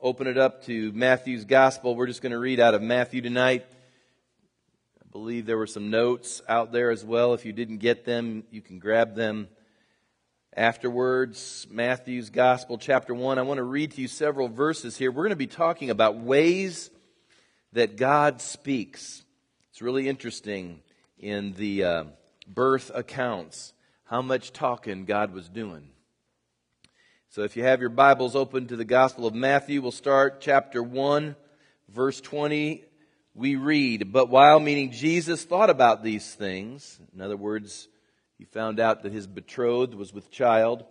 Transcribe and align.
Open 0.00 0.26
it 0.26 0.38
up 0.38 0.64
to 0.64 0.90
Matthew's 0.92 1.44
Gospel. 1.44 1.94
We're 1.94 2.06
just 2.06 2.22
going 2.22 2.32
to 2.32 2.38
read 2.38 2.60
out 2.60 2.72
of 2.72 2.80
Matthew 2.80 3.20
tonight. 3.20 3.66
I 5.02 5.06
believe 5.12 5.44
there 5.44 5.58
were 5.58 5.66
some 5.66 5.90
notes 5.90 6.40
out 6.48 6.72
there 6.72 6.90
as 6.90 7.04
well. 7.04 7.34
If 7.34 7.44
you 7.44 7.52
didn't 7.52 7.76
get 7.76 8.06
them, 8.06 8.44
you 8.50 8.62
can 8.62 8.78
grab 8.78 9.14
them 9.14 9.48
afterwards. 10.56 11.66
Matthew's 11.70 12.30
Gospel, 12.30 12.78
chapter 12.78 13.12
1. 13.12 13.38
I 13.38 13.42
want 13.42 13.58
to 13.58 13.64
read 13.64 13.90
to 13.90 14.00
you 14.00 14.08
several 14.08 14.48
verses 14.48 14.96
here. 14.96 15.12
We're 15.12 15.24
going 15.24 15.28
to 15.28 15.36
be 15.36 15.46
talking 15.46 15.90
about 15.90 16.16
ways 16.16 16.88
that 17.74 17.98
God 17.98 18.40
speaks. 18.40 19.24
It's 19.68 19.82
really 19.82 20.08
interesting 20.08 20.80
in 21.18 21.52
the 21.52 21.84
uh, 21.84 22.04
birth 22.48 22.90
accounts 22.94 23.74
how 24.04 24.22
much 24.22 24.54
talking 24.54 25.04
God 25.04 25.34
was 25.34 25.50
doing. 25.50 25.90
So 27.34 27.42
if 27.42 27.56
you 27.56 27.64
have 27.64 27.80
your 27.80 27.90
Bibles 27.90 28.36
open 28.36 28.68
to 28.68 28.76
the 28.76 28.84
Gospel 28.84 29.26
of 29.26 29.34
Matthew, 29.34 29.82
we'll 29.82 29.90
start 29.90 30.40
chapter 30.40 30.80
1, 30.80 31.34
verse 31.88 32.20
20. 32.20 32.84
We 33.34 33.56
read, 33.56 34.12
But 34.12 34.28
while, 34.28 34.60
meaning 34.60 34.92
Jesus, 34.92 35.42
thought 35.42 35.68
about 35.68 36.04
these 36.04 36.32
things, 36.32 37.00
in 37.12 37.20
other 37.20 37.36
words, 37.36 37.88
he 38.38 38.44
found 38.44 38.78
out 38.78 39.02
that 39.02 39.10
his 39.10 39.26
betrothed 39.26 39.94
was 39.94 40.14
with 40.14 40.30
child, 40.30 40.84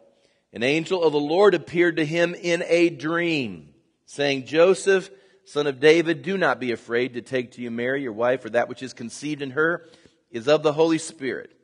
an 0.52 0.64
angel 0.64 1.02
of 1.02 1.14
the 1.14 1.18
Lord 1.18 1.56
appeared 1.56 1.96
to 1.96 2.06
him 2.06 2.36
in 2.36 2.62
a 2.68 2.90
dream, 2.90 3.70
saying, 4.06 4.46
Joseph, 4.46 5.10
son 5.46 5.66
of 5.66 5.80
David, 5.80 6.24
do 6.24 6.38
not 6.38 6.60
be 6.60 6.74
afraid 6.74 7.14
to 7.14 7.22
take 7.22 7.54
to 7.54 7.62
you 7.62 7.72
Mary, 7.72 8.04
your 8.04 8.12
wife, 8.12 8.42
for 8.42 8.50
that 8.50 8.68
which 8.68 8.84
is 8.84 8.92
conceived 8.92 9.42
in 9.42 9.52
her 9.52 9.88
is 10.30 10.50
of 10.50 10.62
the 10.62 10.74
Holy 10.74 10.98
Spirit. 10.98 11.56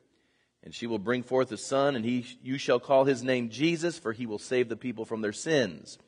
And 0.62 0.74
she 0.74 0.86
will 0.86 0.98
bring 0.98 1.22
forth 1.22 1.50
a 1.52 1.56
son, 1.56 1.96
and 1.96 2.04
he, 2.04 2.26
you 2.42 2.58
shall 2.58 2.80
call 2.80 3.04
his 3.04 3.22
name 3.22 3.48
Jesus, 3.48 3.98
for 3.98 4.12
he 4.12 4.26
will 4.26 4.38
save 4.38 4.68
the 4.68 4.76
people 4.76 5.04
from 5.04 5.22
their 5.22 5.32
sins. 5.32 5.98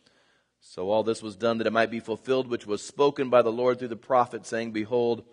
So 0.61 0.91
all 0.91 1.03
this 1.03 1.23
was 1.23 1.37
done 1.37 1.59
that 1.59 1.67
it 1.67 1.73
might 1.73 1.91
be 1.91 2.01
fulfilled, 2.01 2.49
which 2.49 2.67
was 2.67 2.83
spoken 2.83 3.31
by 3.31 3.43
the 3.43 3.53
Lord 3.53 3.79
through 3.79 3.89
the 3.89 3.97
prophet, 3.97 4.47
saying, 4.47 4.73
Behold, 4.73 5.25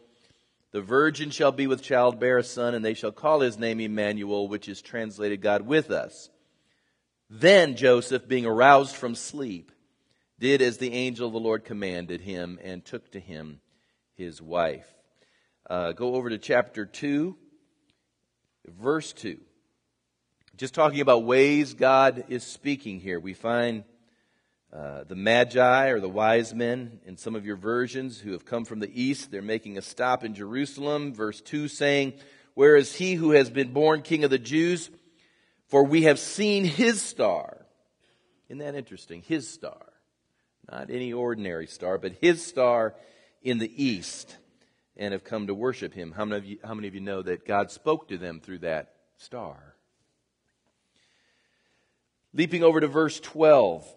the 0.72 0.82
virgin 0.82 1.32
shall 1.32 1.52
be 1.52 1.68
with 1.68 1.82
child, 1.82 2.20
bear 2.20 2.38
a 2.38 2.44
son, 2.44 2.74
and 2.74 2.84
they 2.84 2.94
shall 2.94 3.12
call 3.12 3.42
his 3.42 3.58
name 3.58 3.80
Emmanuel, 3.80 4.48
which 4.48 4.70
is 4.70 4.82
translated 4.82 5.42
God 5.42 5.64
with 5.64 5.92
us. 5.92 6.30
Then 7.30 7.76
Joseph, 7.76 8.28
being 8.28 8.46
aroused 8.46 8.96
from 8.96 9.16
sleep, 9.16 9.72
did 10.40 10.62
as 10.62 10.78
the 10.78 10.94
angel 10.94 11.28
of 11.28 11.34
the 11.34 11.40
Lord 11.40 11.66
commanded 11.66 12.22
him, 12.22 12.58
and 12.64 12.84
took 12.84 13.12
to 13.12 13.20
him 13.20 13.60
his 14.16 14.42
wife. 14.42 14.88
Uh, 15.70 15.92
go 15.92 16.16
over 16.16 16.30
to 16.30 16.38
chapter 16.38 16.86
2 16.86 17.36
verse 18.68 19.14
2. 19.14 19.40
Just 20.58 20.74
talking 20.74 21.02
about 21.02 21.24
ways 21.24 21.74
God 21.74 22.26
is 22.28 22.44
speaking 22.44 23.00
here. 23.00 23.20
We 23.20 23.34
find 23.34 23.84
uh, 24.74 25.04
the 25.06 25.16
Magi 25.16 25.88
or 25.88 26.00
the 26.00 26.10
wise 26.10 26.54
men 26.54 27.00
in 27.06 27.18
some 27.18 27.36
of 27.36 27.46
your 27.46 27.56
versions 27.56 28.20
who 28.20 28.34
have 28.34 28.46
come 28.46 28.66
from 28.66 28.80
the 28.80 29.02
east. 29.02 29.32
They're 29.32 29.42
making 29.42 29.78
a 29.78 29.82
stop 29.82 30.24
in 30.24 30.34
Jerusalem. 30.36 31.14
Verse 31.14 31.42
2 31.42 31.68
saying, 31.68 32.14
Where 32.56 32.76
is 32.76 32.94
he 32.94 33.14
who 33.14 33.32
has 33.32 33.50
been 33.50 33.72
born 33.72 34.02
king 34.02 34.24
of 34.24 34.30
the 34.30 34.38
Jews? 34.38 34.90
For 35.68 35.84
we 35.84 36.04
have 36.04 36.20
seen 36.20 36.66
his 36.66 37.02
star. 37.02 37.66
Isn't 38.50 38.60
that 38.60 38.76
interesting? 38.76 39.22
His 39.22 39.48
star. 39.48 39.86
Not 40.70 40.90
any 40.90 41.14
ordinary 41.14 41.68
star, 41.68 41.98
but 41.98 42.14
his 42.22 42.46
star 42.46 42.96
in 43.42 43.60
the 43.60 43.84
east 43.84 44.36
and 45.00 45.14
have 45.14 45.24
come 45.24 45.48
to 45.48 45.56
worship 45.56 45.94
him. 45.94 46.12
How 46.12 46.26
many 46.26 46.38
of 46.38 46.46
you, 46.46 46.58
how 46.64 46.74
many 46.76 46.90
of 46.90 46.94
you 46.94 47.00
know 47.00 47.22
that 47.24 47.48
God 47.48 47.72
spoke 47.72 48.10
to 48.10 48.18
them 48.18 48.42
through 48.42 48.60
that 48.60 48.94
star? 49.18 49.76
Leaping 52.34 52.64
over 52.64 52.82
to 52.82 52.88
verse 52.88 53.20
12, 53.22 53.88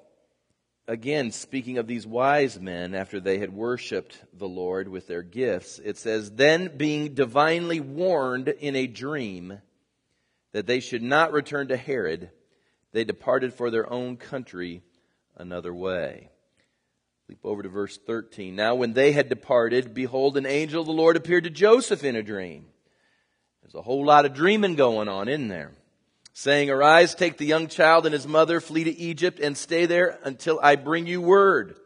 again, 0.86 1.32
speaking 1.32 1.76
of 1.76 1.88
these 1.88 2.06
wise 2.06 2.58
men 2.58 2.94
after 2.94 3.18
they 3.18 3.38
had 3.38 3.52
worshiped 3.52 4.16
the 4.32 4.48
Lord 4.48 4.88
with 4.88 5.08
their 5.08 5.22
gifts, 5.22 5.80
it 5.84 5.98
says, 5.98 6.30
Then 6.30 6.76
being 6.76 7.14
divinely 7.14 7.80
warned 7.80 8.48
in 8.48 8.76
a 8.76 8.86
dream 8.86 9.60
that 10.52 10.66
they 10.66 10.80
should 10.80 11.02
not 11.02 11.32
return 11.32 11.68
to 11.68 11.76
Herod, 11.76 12.30
they 12.92 13.04
departed 13.04 13.52
for 13.52 13.70
their 13.70 13.92
own 13.92 14.16
country 14.16 14.82
another 15.36 15.74
way. 15.74 16.31
Leap 17.28 17.38
over 17.44 17.62
to 17.62 17.68
verse 17.68 17.98
13. 17.98 18.54
Now, 18.54 18.74
when 18.74 18.92
they 18.92 19.12
had 19.12 19.28
departed, 19.28 19.94
behold, 19.94 20.36
an 20.36 20.46
angel 20.46 20.80
of 20.80 20.86
the 20.86 20.92
Lord 20.92 21.16
appeared 21.16 21.44
to 21.44 21.50
Joseph 21.50 22.04
in 22.04 22.16
a 22.16 22.22
dream. 22.22 22.66
There's 23.62 23.74
a 23.74 23.82
whole 23.82 24.04
lot 24.04 24.26
of 24.26 24.34
dreaming 24.34 24.74
going 24.74 25.08
on 25.08 25.28
in 25.28 25.48
there. 25.48 25.72
Saying, 26.34 26.70
Arise, 26.70 27.14
take 27.14 27.36
the 27.36 27.46
young 27.46 27.68
child 27.68 28.06
and 28.06 28.12
his 28.12 28.26
mother, 28.26 28.60
flee 28.60 28.84
to 28.84 28.98
Egypt, 28.98 29.38
and 29.38 29.56
stay 29.56 29.86
there 29.86 30.18
until 30.24 30.58
I 30.62 30.76
bring 30.76 31.06
you 31.06 31.20
word. 31.20 31.76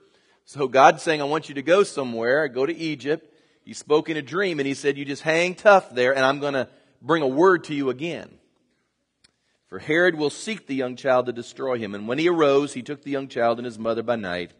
So 0.44 0.68
God's 0.68 1.02
saying, 1.02 1.20
I 1.20 1.24
want 1.24 1.48
you 1.48 1.56
to 1.56 1.62
go 1.62 1.82
somewhere, 1.82 2.46
go 2.48 2.64
to 2.64 2.74
Egypt. 2.74 3.32
He 3.64 3.74
spoke 3.74 4.08
in 4.08 4.16
a 4.16 4.22
dream, 4.22 4.60
and 4.60 4.66
he 4.66 4.74
said, 4.74 4.96
You 4.96 5.04
just 5.04 5.22
hang 5.22 5.56
tough 5.56 5.92
there, 5.92 6.14
and 6.14 6.24
I'm 6.24 6.38
going 6.38 6.54
to 6.54 6.68
bring 7.02 7.22
a 7.22 7.28
word 7.28 7.64
to 7.64 7.74
you 7.74 7.90
again. 7.90 8.30
For 9.68 9.80
Herod 9.80 10.14
will 10.14 10.30
seek 10.30 10.66
the 10.66 10.76
young 10.76 10.94
child 10.94 11.26
to 11.26 11.32
destroy 11.32 11.78
him. 11.78 11.94
And 11.94 12.06
when 12.06 12.18
he 12.18 12.28
arose, 12.28 12.72
he 12.72 12.82
took 12.82 13.02
the 13.02 13.10
young 13.10 13.26
child 13.26 13.58
and 13.58 13.66
his 13.66 13.78
mother 13.78 14.04
by 14.04 14.14
night 14.14 14.52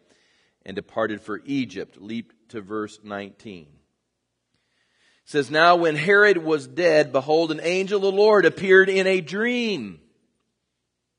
and 0.67 0.75
departed 0.75 1.21
for 1.21 1.41
Egypt. 1.45 1.99
Leap 1.99 2.33
to 2.49 2.61
verse 2.61 2.99
19. 3.01 3.63
It 3.63 3.69
says, 5.23 5.49
Now 5.49 5.77
when 5.77 5.95
Herod 5.95 6.37
was 6.37 6.67
dead, 6.67 7.13
behold, 7.13 7.51
an 7.51 7.61
angel 7.63 7.97
of 7.97 8.01
the 8.03 8.11
Lord 8.11 8.45
appeared 8.45 8.89
in 8.89 9.07
a 9.07 9.21
dream 9.21 10.01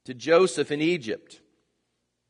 to 0.05 0.13
Joseph 0.13 0.71
in 0.71 0.83
Egypt, 0.83 1.41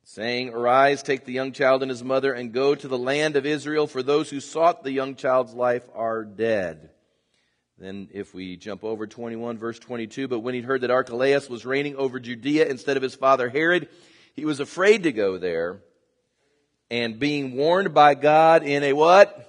saying, 0.04 0.50
Arise, 0.50 1.02
take 1.02 1.24
the 1.24 1.32
young 1.32 1.50
child 1.50 1.82
and 1.82 1.90
his 1.90 2.04
mother, 2.04 2.32
and 2.32 2.52
go 2.52 2.76
to 2.76 2.88
the 2.88 2.96
land 2.96 3.34
of 3.34 3.44
Israel, 3.44 3.88
for 3.88 4.02
those 4.02 4.30
who 4.30 4.40
sought 4.40 4.84
the 4.84 4.92
young 4.92 5.16
child's 5.16 5.52
life 5.52 5.82
are 5.94 6.24
dead. 6.24 6.90
Then, 7.78 8.08
if 8.12 8.32
we 8.32 8.56
jump 8.56 8.84
over 8.84 9.08
21, 9.08 9.58
verse 9.58 9.78
22, 9.80 10.28
but 10.28 10.40
when 10.40 10.54
he 10.54 10.60
heard 10.60 10.82
that 10.82 10.90
Archelaus 10.92 11.50
was 11.50 11.66
reigning 11.66 11.96
over 11.96 12.20
Judea 12.20 12.66
instead 12.66 12.96
of 12.96 13.02
his 13.02 13.16
father 13.16 13.48
Herod, 13.48 13.88
he 14.34 14.44
was 14.44 14.60
afraid 14.60 15.02
to 15.02 15.12
go 15.12 15.36
there 15.38 15.80
and 16.90 17.18
being 17.18 17.54
warned 17.54 17.92
by 17.92 18.14
God 18.14 18.62
in 18.62 18.82
a 18.82 18.92
what? 18.92 19.44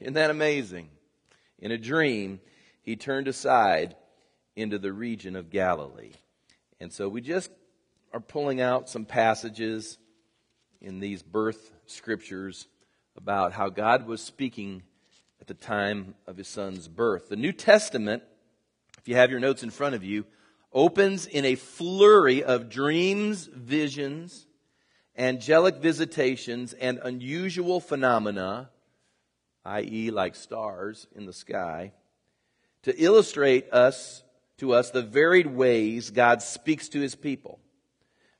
Isn't 0.00 0.14
that 0.14 0.30
amazing? 0.30 0.88
In 1.58 1.70
a 1.70 1.78
dream, 1.78 2.40
he 2.82 2.96
turned 2.96 3.28
aside 3.28 3.96
into 4.54 4.78
the 4.78 4.92
region 4.92 5.36
of 5.36 5.50
Galilee. 5.50 6.12
And 6.80 6.92
so 6.92 7.08
we 7.08 7.20
just 7.20 7.50
are 8.12 8.20
pulling 8.20 8.60
out 8.60 8.88
some 8.88 9.04
passages 9.04 9.98
in 10.80 11.00
these 11.00 11.22
birth 11.22 11.72
scriptures 11.86 12.68
about 13.16 13.52
how 13.52 13.68
God 13.68 14.06
was 14.06 14.22
speaking 14.22 14.82
at 15.40 15.46
the 15.46 15.54
time 15.54 16.14
of 16.26 16.36
his 16.36 16.48
son's 16.48 16.88
birth. 16.88 17.28
The 17.28 17.36
New 17.36 17.52
Testament, 17.52 18.22
if 18.98 19.08
you 19.08 19.16
have 19.16 19.30
your 19.30 19.40
notes 19.40 19.62
in 19.62 19.70
front 19.70 19.94
of 19.94 20.04
you, 20.04 20.26
opens 20.72 21.26
in 21.26 21.44
a 21.44 21.54
flurry 21.54 22.42
of 22.42 22.68
dreams, 22.68 23.48
visions, 23.52 24.46
angelic 25.16 25.76
visitations, 25.76 26.72
and 26.72 26.98
unusual 27.02 27.80
phenomena, 27.80 28.70
i.e., 29.64 30.10
like 30.10 30.34
stars 30.34 31.06
in 31.14 31.26
the 31.26 31.32
sky, 31.32 31.92
to 32.82 33.02
illustrate 33.02 33.72
us 33.72 34.22
to 34.58 34.72
us 34.74 34.90
the 34.90 35.02
varied 35.02 35.46
ways 35.46 36.10
God 36.10 36.42
speaks 36.42 36.88
to 36.90 37.00
his 37.00 37.14
people. 37.14 37.58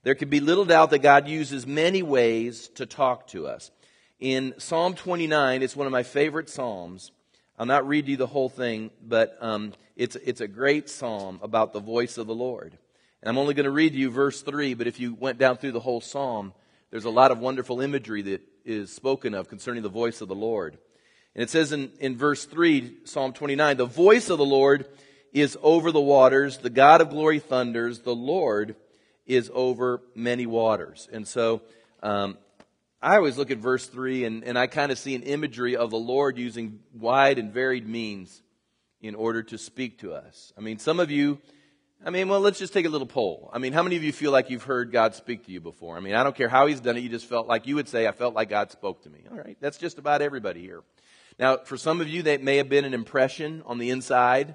There 0.03 0.15
can 0.15 0.29
be 0.29 0.41
little 0.41 0.67
doubt 0.67 0.91
that 0.91 0.99
God 0.99 1.29
uses 1.29 1.67
many 1.67 2.03
ways 2.03 2.69
to 2.75 2.87
talk 2.87 3.27
to 3.29 3.47
us. 3.47 3.71
In 4.21 4.55
Psalm 4.59 4.95
29, 4.95 5.63
it's 5.63 5.75
one 5.75 5.87
of 5.87 5.93
my 5.93 6.03
favorite 6.03 6.51
psalms. 6.51 7.11
I'll 7.59 7.67
not 7.67 7.89
read 7.89 8.09
you 8.09 8.17
the 8.17 8.27
whole 8.27 8.49
thing, 8.49 8.91
but 9.03 9.37
um, 9.41 9.73
it's, 9.97 10.17
it's 10.17 10.41
a 10.41 10.49
great 10.49 10.91
psalm 10.91 11.41
about 11.43 11.73
the 11.73 11.81
voice 11.81 12.19
of 12.19 12.27
the 12.27 12.34
Lord. 12.34 12.77
And 13.23 13.31
I'm 13.31 13.39
only 13.39 13.55
going 13.55 13.65
to 13.65 13.71
read 13.71 13.95
you 13.95 14.11
verse 14.11 14.43
3, 14.43 14.75
but 14.75 14.87
if 14.87 15.01
you 15.01 15.15
went 15.15 15.39
down 15.39 15.57
through 15.57 15.73
the 15.73 15.81
whole 15.81 16.01
psalm, 16.01 16.53
there's 16.94 17.06
a 17.06 17.10
lot 17.10 17.32
of 17.32 17.41
wonderful 17.41 17.81
imagery 17.81 18.22
that 18.22 18.41
is 18.65 18.92
spoken 18.92 19.34
of 19.34 19.48
concerning 19.48 19.83
the 19.83 19.89
voice 19.89 20.21
of 20.21 20.28
the 20.28 20.34
Lord. 20.36 20.78
And 21.34 21.42
it 21.42 21.51
says 21.51 21.72
in, 21.72 21.91
in 21.98 22.16
verse 22.16 22.45
3, 22.45 22.98
Psalm 23.03 23.33
29, 23.33 23.78
the 23.78 23.84
voice 23.84 24.30
of 24.30 24.39
the 24.39 24.45
Lord 24.45 24.86
is 25.33 25.59
over 25.60 25.91
the 25.91 26.01
waters, 26.01 26.59
the 26.59 26.71
God 26.71 27.01
of 27.01 27.10
glory 27.10 27.41
thunders, 27.41 27.98
the 27.98 28.15
Lord 28.15 28.77
is 29.27 29.51
over 29.53 30.03
many 30.15 30.47
waters. 30.47 31.09
And 31.13 31.27
so, 31.27 31.63
um, 32.01 32.39
I 33.03 33.16
always 33.16 33.36
look 33.36 33.51
at 33.51 33.59
verse 33.59 33.89
3 33.89 34.24
and, 34.24 34.45
and 34.45 34.57
I 34.57 34.69
kind 34.69 34.92
of 34.92 34.98
see 34.98 35.16
an 35.16 35.24
imagery 35.24 35.77
of 35.77 35.91
the 35.91 35.97
Lord 35.97 36.39
using 36.39 36.78
wide 36.92 37.41
and 37.41 37.53
varied 37.53 37.89
means 37.89 38.41
in 39.01 39.16
order 39.16 39.42
to 39.42 39.59
speak 39.59 39.98
to 39.98 40.15
us. 40.15 40.53
I 40.57 40.60
mean, 40.60 40.78
some 40.78 41.01
of 41.01 41.10
you 41.10 41.41
I 42.06 42.10
mean, 42.10 42.28
well, 42.28 42.41
let's 42.41 42.59
just 42.59 42.74
take 42.74 42.84
a 42.84 42.91
little 42.91 43.06
poll. 43.06 43.48
I 43.51 43.59
mean, 43.59 43.72
how 43.72 43.83
many 43.83 43.97
of 43.97 44.04
you 44.04 44.12
feel 44.12 44.30
like 44.30 44.51
you've 44.51 44.65
heard 44.65 44.92
God 44.92 45.15
speak 45.15 45.47
to 45.47 45.53
you 45.53 45.62
before? 45.62 45.97
I 45.97 46.01
mean, 46.01 46.15
I 46.15 46.22
don't 46.22 46.36
care 46.36 46.51
how 46.51 46.66
He's 46.66 46.80
done 46.80 46.98
it, 46.98 47.01
you 47.01 47.09
just 47.09 47.24
felt 47.24 47.47
like 47.47 47.66
you 47.66 47.77
would 47.77 47.89
say, 47.89 48.06
I 48.06 48.12
felt 48.12 48.34
like 48.34 48.51
God 48.51 48.71
spoke 48.71 49.04
to 49.04 49.10
me. 49.10 49.21
All 49.30 49.39
right, 49.39 49.56
that's 49.59 49.78
just 49.78 49.97
about 49.97 50.21
everybody 50.21 50.60
here. 50.60 50.83
Now, 51.39 51.56
for 51.56 51.78
some 51.78 52.03
of 52.03 52.09
you, 52.09 52.24
that 52.24 52.42
may 52.42 52.59
have 52.59 52.68
been 52.68 52.84
an 52.84 52.92
impression 52.92 53.62
on 53.65 53.78
the 53.78 53.89
inside. 53.89 54.54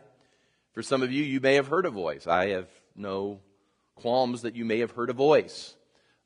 For 0.74 0.84
some 0.84 1.01
of 1.01 1.12
you, 1.12 1.24
you 1.24 1.40
may 1.40 1.56
have 1.56 1.68
heard 1.68 1.88
a 1.88 1.90
voice. 1.90 2.28
I 2.28 2.50
have 2.50 2.68
no 2.96 3.40
qualms 3.95 4.44
that 4.44 4.56
you 4.56 4.63
may 4.63 4.78
have 4.80 4.92
heard 4.92 5.10
a 5.10 5.13
voice. 5.13 5.75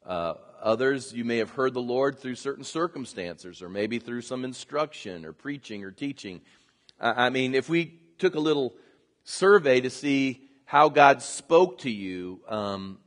Uh, 0.05 0.33
others, 0.61 1.13
you 1.13 1.23
may 1.23 1.37
have 1.37 1.51
heard 1.51 1.73
the 1.73 1.81
Lord 1.81 2.19
through 2.19 2.35
certain 2.35 2.65
circumstances, 2.65 3.61
or 3.61 3.69
maybe 3.69 3.97
through 3.97 4.23
some 4.23 4.43
instruction, 4.43 5.23
or 5.23 5.31
preaching, 5.31 5.85
or 5.85 5.91
teaching. 5.91 6.41
I 6.99 7.29
mean, 7.29 7.55
if 7.55 7.69
we 7.69 7.97
took 8.17 8.35
a 8.35 8.41
little 8.41 8.73
survey 9.23 9.79
to 9.79 9.89
see 9.89 10.42
how 10.73 10.89
God 10.89 11.21
spoke 11.21 11.77
to 11.81 11.91
you, 11.91 12.41
um, 12.47 12.97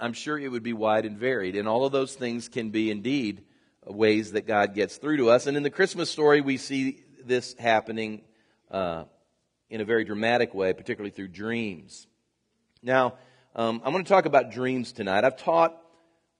I'm 0.00 0.14
sure 0.14 0.36
it 0.36 0.48
would 0.48 0.64
be 0.64 0.72
wide 0.72 1.04
and 1.04 1.16
varied. 1.16 1.54
And 1.54 1.68
all 1.68 1.86
of 1.86 1.92
those 1.92 2.12
things 2.12 2.48
can 2.48 2.70
be 2.70 2.90
indeed 2.90 3.44
ways 3.86 4.32
that 4.32 4.48
God 4.48 4.74
gets 4.74 4.96
through 4.96 5.18
to 5.18 5.30
us. 5.30 5.46
And 5.46 5.56
in 5.56 5.62
the 5.62 5.70
Christmas 5.70 6.10
story, 6.10 6.40
we 6.40 6.56
see 6.56 7.04
this 7.24 7.54
happening 7.56 8.22
uh, 8.68 9.04
in 9.70 9.80
a 9.80 9.84
very 9.84 10.02
dramatic 10.02 10.54
way, 10.54 10.72
particularly 10.72 11.12
through 11.12 11.28
dreams. 11.28 12.08
Now, 12.82 13.14
um, 13.54 13.80
I'm 13.84 13.92
going 13.92 14.02
to 14.02 14.08
talk 14.08 14.24
about 14.26 14.50
dreams 14.50 14.90
tonight. 14.90 15.22
I've 15.22 15.36
taught 15.36 15.80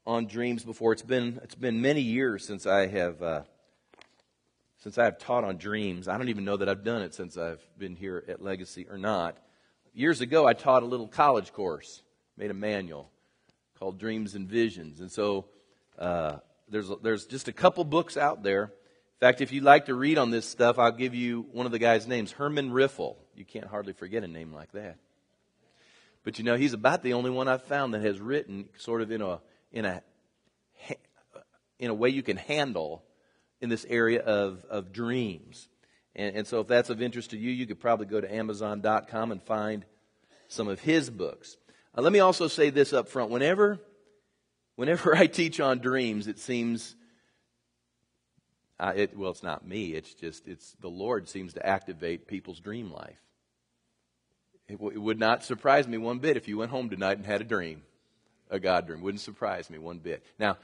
on 0.05 0.27
dreams 0.27 0.65
before. 0.65 0.93
It's 0.93 1.03
been 1.03 1.39
it's 1.45 1.55
been 1.55 1.83
many 1.83 2.01
years 2.01 2.45
since 2.45 2.67
I 2.67 2.89
have 2.89 3.23
uh, 3.23 3.43
since 4.79 4.99
I 4.99 5.05
have 5.05 5.19
taught 5.19 5.45
on 5.45 5.57
dreams. 5.57 6.09
I 6.09 6.19
don't 6.19 6.31
even 6.31 6.45
know 6.45 6.57
that 6.57 6.69
I've 6.69 6.83
done 6.83 7.03
it 7.03 7.15
since 7.15 7.39
I've 7.39 7.65
been 7.79 7.95
here 7.95 8.25
at 8.27 8.43
Legacy 8.43 8.89
or 8.91 8.99
not. 8.99 9.39
Years 9.97 10.21
ago, 10.21 10.45
I 10.45 10.55
taught 10.55 10.83
a 10.83 10.87
little 10.87 11.07
college 11.07 11.53
course, 11.53 12.03
made 12.37 12.51
a 12.51 12.55
manual 12.55 13.11
called 13.79 13.99
Dreams 13.99 14.35
and 14.35 14.49
Visions, 14.49 15.01
and 15.01 15.11
so 15.11 15.47
uh, 15.99 16.39
there's 16.69 16.91
there's 17.03 17.27
just 17.27 17.47
a 17.47 17.53
couple 17.53 17.85
books 17.85 18.17
out 18.17 18.43
there. 18.43 18.65
In 18.65 19.21
fact, 19.21 19.41
if 19.41 19.53
you'd 19.53 19.63
like 19.63 19.87
to 19.87 19.95
read 19.95 20.19
on 20.19 20.33
this 20.33 20.49
stuff, 20.49 20.81
I'll 20.81 20.91
give 20.91 21.15
you 21.15 21.47
one 21.53 21.65
of 21.65 21.71
the 21.71 21.79
guys' 21.79 22.09
names, 22.09 22.33
Herman 22.33 22.73
Riffel. 22.73 23.17
You 23.37 23.45
can't 23.45 23.67
hardly 23.67 23.93
forget 23.93 24.25
a 24.25 24.29
name 24.29 24.53
like 24.53 24.73
that. 24.73 24.97
But 26.25 26.39
you 26.39 26.45
know, 26.45 26.57
he's 26.57 26.73
about 26.73 27.05
the 27.05 27.13
only 27.13 27.31
one 27.31 27.47
I've 27.47 27.63
found 27.63 27.95
that 27.95 28.03
has 28.03 28.21
written 28.21 28.69
sort 28.79 29.01
of 29.01 29.13
in 29.13 29.23
a 29.23 29.41
in 29.71 29.85
a 29.85 30.03
in 31.79 31.91
a 31.91 31.95
way 31.95 32.09
you 32.09 32.23
can 32.25 32.37
handle 32.37 33.05
in 33.61 33.69
this 33.69 33.87
area 33.89 34.21
of, 34.21 34.65
of 34.69 34.93
dreams. 34.93 35.69
And, 36.17 36.37
and 36.37 36.47
so 36.47 36.61
if 36.61 36.69
that's 36.69 36.91
of 36.91 37.03
interest 37.03 37.31
to 37.31 37.39
you, 37.39 37.51
you 37.51 37.67
could 37.67 37.81
probably 37.81 38.07
go 38.07 38.21
to 38.21 38.33
Amazon.com 38.33 39.33
and 39.33 39.43
find 39.43 39.85
some 40.49 40.69
of 40.69 40.81
his 40.81 41.11
books. 41.11 41.57
Uh, 41.97 42.03
let 42.03 42.13
me 42.13 42.21
also 42.21 42.49
say 42.49 42.71
this 42.71 42.93
up 42.93 43.09
front. 43.09 43.31
Whenever, 43.31 43.81
whenever 44.77 45.17
I 45.17 45.27
teach 45.27 45.61
on 45.61 45.79
dreams, 45.79 46.27
it 46.27 46.39
seems, 46.39 46.95
uh, 48.79 48.93
it, 48.95 49.17
well, 49.17 49.31
it's 49.31 49.43
not 49.43 49.67
me. 49.67 49.95
It's 49.95 50.15
just, 50.15 50.47
it's 50.47 50.77
the 50.81 50.89
Lord 50.89 51.29
seems 51.29 51.55
to 51.55 51.67
activate 51.67 52.27
people's 52.27 52.61
dream 52.61 52.93
life. 52.93 53.21
It, 54.69 54.75
w- 54.75 54.93
it 54.93 55.01
would 55.01 55.19
not 55.19 55.45
surprise 55.45 55.87
me 55.87 55.99
one 55.99 56.19
bit 56.19 56.37
if 56.37 56.49
you 56.49 56.59
went 56.59 56.71
home 56.71 56.89
tonight 56.89 57.19
and 57.19 57.27
had 57.27 57.41
a 57.41 57.45
dream 57.45 57.83
a 58.51 58.61
God 58.61 58.87
dream. 58.87 59.03
Wouldn't 59.03 59.21
surprise 59.21 59.69
me 59.71 59.79
one 59.79 59.99
bit. 59.99 60.25
Now, 60.39 60.59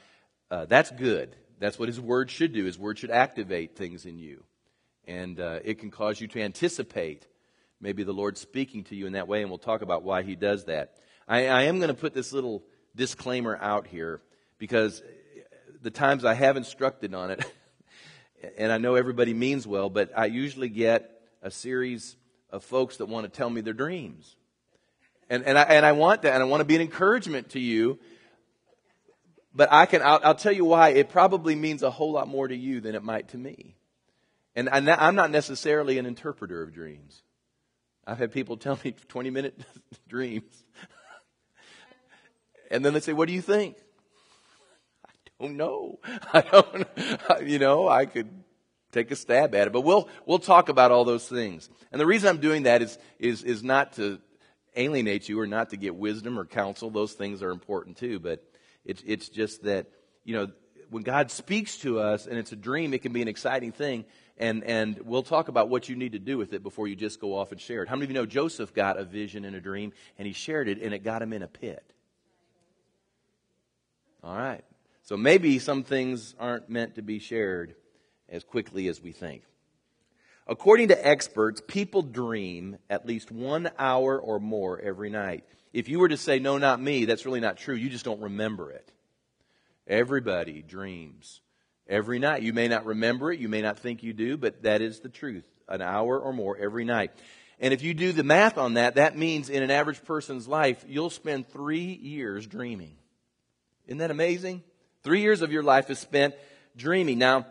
uh, 0.51 0.67
that's 0.67 0.91
good. 0.91 1.35
That's 1.59 1.79
what 1.79 1.89
His 1.89 2.01
Word 2.01 2.31
should 2.31 2.53
do. 2.53 2.65
His 2.65 2.79
Word 2.79 2.99
should 2.99 3.11
activate 3.11 3.77
things 3.77 4.07
in 4.07 4.19
you. 4.19 4.45
And 5.11 5.41
uh, 5.41 5.59
it 5.65 5.81
can 5.81 5.91
cause 5.91 6.21
you 6.21 6.29
to 6.29 6.41
anticipate 6.41 7.27
maybe 7.81 8.05
the 8.05 8.13
Lord 8.13 8.39
speaking 8.39 8.85
to 8.85 8.95
you 8.95 9.07
in 9.07 9.15
that 9.15 9.27
way, 9.27 9.41
and 9.41 9.51
we'll 9.51 9.59
talk 9.59 9.83
about 9.83 10.05
why 10.05 10.23
He 10.23 10.37
does 10.37 10.67
that. 10.67 10.95
I, 11.27 11.49
I 11.49 11.63
am 11.63 11.79
going 11.79 11.89
to 11.89 12.01
put 12.01 12.15
this 12.15 12.33
little 12.33 12.63
disclaimer 12.95 13.59
out 13.61 13.89
here 13.89 14.21
because 14.59 15.03
the 15.83 15.91
times 15.91 16.25
I 16.25 16.35
have 16.35 16.57
instructed 16.57 17.13
on 17.13 17.33
it, 17.33 17.45
and 18.57 18.71
I 18.71 18.79
know 18.79 18.95
everybody 18.95 19.35
means 19.35 19.67
well, 19.67 19.91
but 19.91 20.13
I 20.17 20.27
usually 20.27 20.69
get 20.69 21.11
a 21.43 21.51
series 21.51 22.17
of 22.51 22.63
folks 22.63 22.99
that 22.99 23.07
want 23.07 23.25
to 23.25 23.37
tell 23.37 23.51
me 23.51 23.63
their 23.63 23.75
dreams. 23.75 24.37
And, 25.29 25.43
and, 25.43 25.59
I, 25.59 25.63
and 25.63 25.85
I 25.85 25.91
want 25.91 26.23
that, 26.23 26.35
and 26.35 26.43
I 26.43 26.47
want 26.47 26.61
to 26.61 26.65
be 26.65 26.77
an 26.77 26.83
encouragement 26.83 27.51
to 27.51 27.59
you. 27.59 27.99
But 29.53 29.73
I 29.73 29.87
can, 29.87 30.03
I'll, 30.03 30.21
I'll 30.23 30.35
tell 30.37 30.53
you 30.53 30.65
why. 30.65 30.91
It 30.91 31.09
probably 31.09 31.57
means 31.57 31.83
a 31.83 31.91
whole 31.91 32.13
lot 32.13 32.29
more 32.29 32.47
to 32.47 32.55
you 32.55 32.81
than 32.81 32.95
it 32.95 33.03
might 33.03 33.31
to 33.31 33.39
me. 33.39 33.75
And 34.57 34.69
I'm 34.69 35.15
not 35.15 35.31
necessarily 35.31 35.99
an 35.99 36.07
interpreter 36.07 36.63
of 36.63 36.73
dreams. 36.73 37.23
I've 38.07 38.19
had 38.19 38.33
people 38.33 38.57
tell 38.57 38.79
me 38.85 38.93
20 39.09 39.31
minute 39.31 39.61
dreams. 40.09 40.65
and 42.71 42.85
then 42.85 42.93
they 42.93 43.01
say, 43.01 43.13
What 43.13 43.29
do 43.29 43.35
you 43.35 43.43
think? 43.43 43.77
I 45.07 45.11
don't 45.41 45.57
know. 45.57 45.99
I 46.33 46.41
don't, 46.41 47.49
you 47.49 47.59
know, 47.59 47.89
I 47.89 48.07
could 48.07 48.29
take 48.93 49.11
a 49.11 49.17
stab 49.17 49.55
at 49.55 49.69
it. 49.69 49.73
But 49.73 49.83
we'll, 49.83 50.09
we'll 50.27 50.39
talk 50.39 50.69
about 50.69 50.91
all 50.91 51.05
those 51.05 51.29
things. 51.29 51.71
And 51.93 52.01
the 52.01 52.07
reason 52.07 52.29
I'm 52.29 52.41
doing 52.41 52.65
that 52.65 52.83
is, 52.83 52.99
is, 53.19 53.43
is 53.43 53.63
not 53.63 53.95
to 53.95 54.21
alienate 54.77 55.29
you 55.29 55.41
or 55.41 55.47
not 55.47 55.71
to 55.71 55.77
get 55.77 55.95
wisdom 55.95 56.39
or 56.39 56.45
counsel. 56.45 56.91
Those 56.91 57.13
things 57.13 57.43
are 57.43 57.51
important 57.51 57.97
too. 57.97 58.19
But 58.19 58.45
it's, 58.85 59.03
it's 59.07 59.29
just 59.29 59.63
that, 59.63 59.87
you 60.25 60.35
know, 60.35 60.49
when 60.91 61.03
God 61.03 61.31
speaks 61.31 61.79
to 61.79 62.01
us 62.01 62.27
and 62.27 62.39
it's 62.39 62.53
a 62.53 62.57
dream, 62.57 62.93
it 62.93 63.03
can 63.03 63.13
be 63.13 63.23
an 63.23 63.29
exciting 63.29 63.73
thing. 63.73 64.05
And, 64.41 64.65
and 64.65 64.99
we'll 65.05 65.23
talk 65.23 65.49
about 65.49 65.69
what 65.69 65.91
you 65.91 65.97
need 65.97 66.13
to 66.13 66.19
do 66.19 66.39
with 66.39 66.55
it 66.55 66.63
before 66.63 66.89
you 66.89 66.97
just 66.97 67.21
go 67.21 67.37
off 67.37 67.53
and 67.53 67.61
share 67.61 67.83
it. 67.83 67.91
How 67.91 67.95
many 67.95 68.05
of 68.05 68.11
you 68.11 68.15
know 68.15 68.25
Joseph 68.25 68.73
got 68.73 68.99
a 68.99 69.05
vision 69.05 69.45
and 69.45 69.55
a 69.55 69.61
dream 69.61 69.93
and 70.19 70.27
he 70.27 70.33
shared 70.33 70.67
it 70.67 70.81
and 70.81 70.95
it 70.95 71.05
got 71.05 71.21
him 71.21 71.35
in 71.35 71.43
a 71.43 71.47
pit? 71.47 71.85
All 74.25 74.35
right. 74.35 74.65
So 75.03 75.19
maybe 75.19 75.59
some 75.59 75.83
things 75.83 76.35
aren't 76.41 76.71
meant 76.71 76.95
to 76.95 77.03
be 77.03 77.19
shared 77.19 77.75
as 78.31 78.43
quickly 78.43 78.89
as 78.89 79.03
we 79.03 79.13
think. 79.13 79.43
According 80.47 80.89
to 80.89 81.07
experts, 81.07 81.61
people 81.67 82.01
dream 82.01 82.79
at 82.89 83.07
least 83.07 83.31
one 83.31 83.71
hour 83.79 84.19
or 84.19 84.41
more 84.41 84.81
every 84.81 85.11
night. 85.11 85.45
If 85.75 85.91
you 85.91 85.99
were 85.99 86.09
to 86.09 86.17
say, 86.17 86.39
no, 86.39 86.57
not 86.57 86.81
me, 86.81 87.05
that's 87.05 87.27
really 87.27 87.41
not 87.41 87.59
true. 87.59 87.75
You 87.75 87.91
just 87.91 88.07
don't 88.07 88.23
remember 88.23 88.71
it. 88.71 88.91
Everybody 89.87 90.63
dreams 90.63 91.43
every 91.91 92.19
night. 92.19 92.43
You 92.43 92.55
may 92.55 92.69
not 92.69 92.87
remember 92.87 93.33
it. 93.33 93.41
You 93.41 93.49
may 93.49 93.61
not 93.61 93.79
think 93.79 94.03
you 94.03 94.15
do, 94.15 94.37
but 94.37 94.63
that 94.63 94.81
is 94.81 95.01
the 95.01 95.09
truth. 95.11 95.47
An 95.69 95.83
hour 95.83 96.19
or 96.19 96.33
more 96.33 96.57
every 96.57 96.85
night. 96.85 97.11
And 97.59 97.75
if 97.75 97.83
you 97.83 97.93
do 97.93 98.13
the 98.13 98.25
math 98.25 98.57
on 98.57 98.75
that, 98.75 98.95
that 98.95 99.19
means 99.19 99.51
in 99.51 99.63
an 99.63 99.71
average 99.71 100.03
person's 100.05 100.49
life, 100.49 100.83
you'll 100.89 101.11
spend 101.11 101.49
three 101.49 101.93
years 101.93 102.47
dreaming. 102.47 102.97
Isn't 103.87 103.99
that 103.99 104.11
amazing? 104.11 104.63
Three 105.03 105.21
years 105.21 105.43
of 105.43 105.53
your 105.53 105.63
life 105.63 105.91
is 105.91 105.99
spent 105.99 106.35
dreaming. 106.77 107.19
Now, 107.19 107.47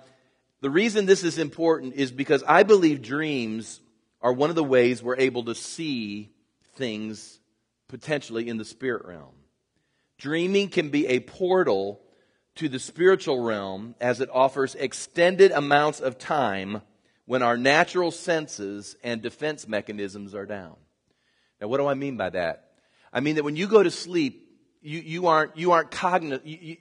the 0.62 0.70
reason 0.70 1.06
this 1.06 1.24
is 1.24 1.38
important 1.38 1.94
is 1.94 2.12
because 2.12 2.44
I 2.48 2.64
believe 2.64 3.02
dreams 3.02 3.80
are 4.22 4.34
one 4.34 4.50
of 4.50 4.56
the 4.56 4.64
ways 4.64 5.04
we're 5.04 5.18
able 5.18 5.44
to 5.46 5.56
see 5.56 6.32
things 6.76 7.40
potentially 7.88 8.48
in 8.48 8.58
the 8.58 8.66
spirit 8.66 9.06
realm. 9.06 9.36
Dreaming 10.18 10.70
can 10.70 10.90
be 10.90 11.08
a 11.08 11.20
portal 11.20 12.02
to 12.60 12.68
the 12.68 12.78
spiritual 12.78 13.40
realm 13.40 13.96
as 14.02 14.20
it 14.20 14.30
offers 14.34 14.76
extended 14.76 15.50
amounts 15.52 16.02
of 16.02 16.18
time 16.18 16.82
when 17.24 17.42
our 17.42 17.56
natural 17.56 18.12
senses 18.12 18.98
and 19.02 19.22
defense 19.22 19.66
mechanisms 19.66 20.36
are 20.36 20.46
down. 20.46 20.76
Now, 21.62 21.70
what 21.70 21.78
do 21.78 21.88
I 21.88 21.94
mean 21.94 22.18
by 22.18 22.32
that? 22.32 22.72
I 23.14 23.22
mean 23.22 23.36
that 23.36 23.46
when 23.46 23.56
you 23.56 23.66
go 23.70 23.82
to 23.82 23.90
sleep, 23.90 24.46
you, 24.82 25.00
you 25.00 25.28
aren't, 25.28 25.56
you 25.56 25.72
aren't 25.72 25.90
cognizant, 25.90 26.46
you, 26.46 26.58
you, 26.60 26.78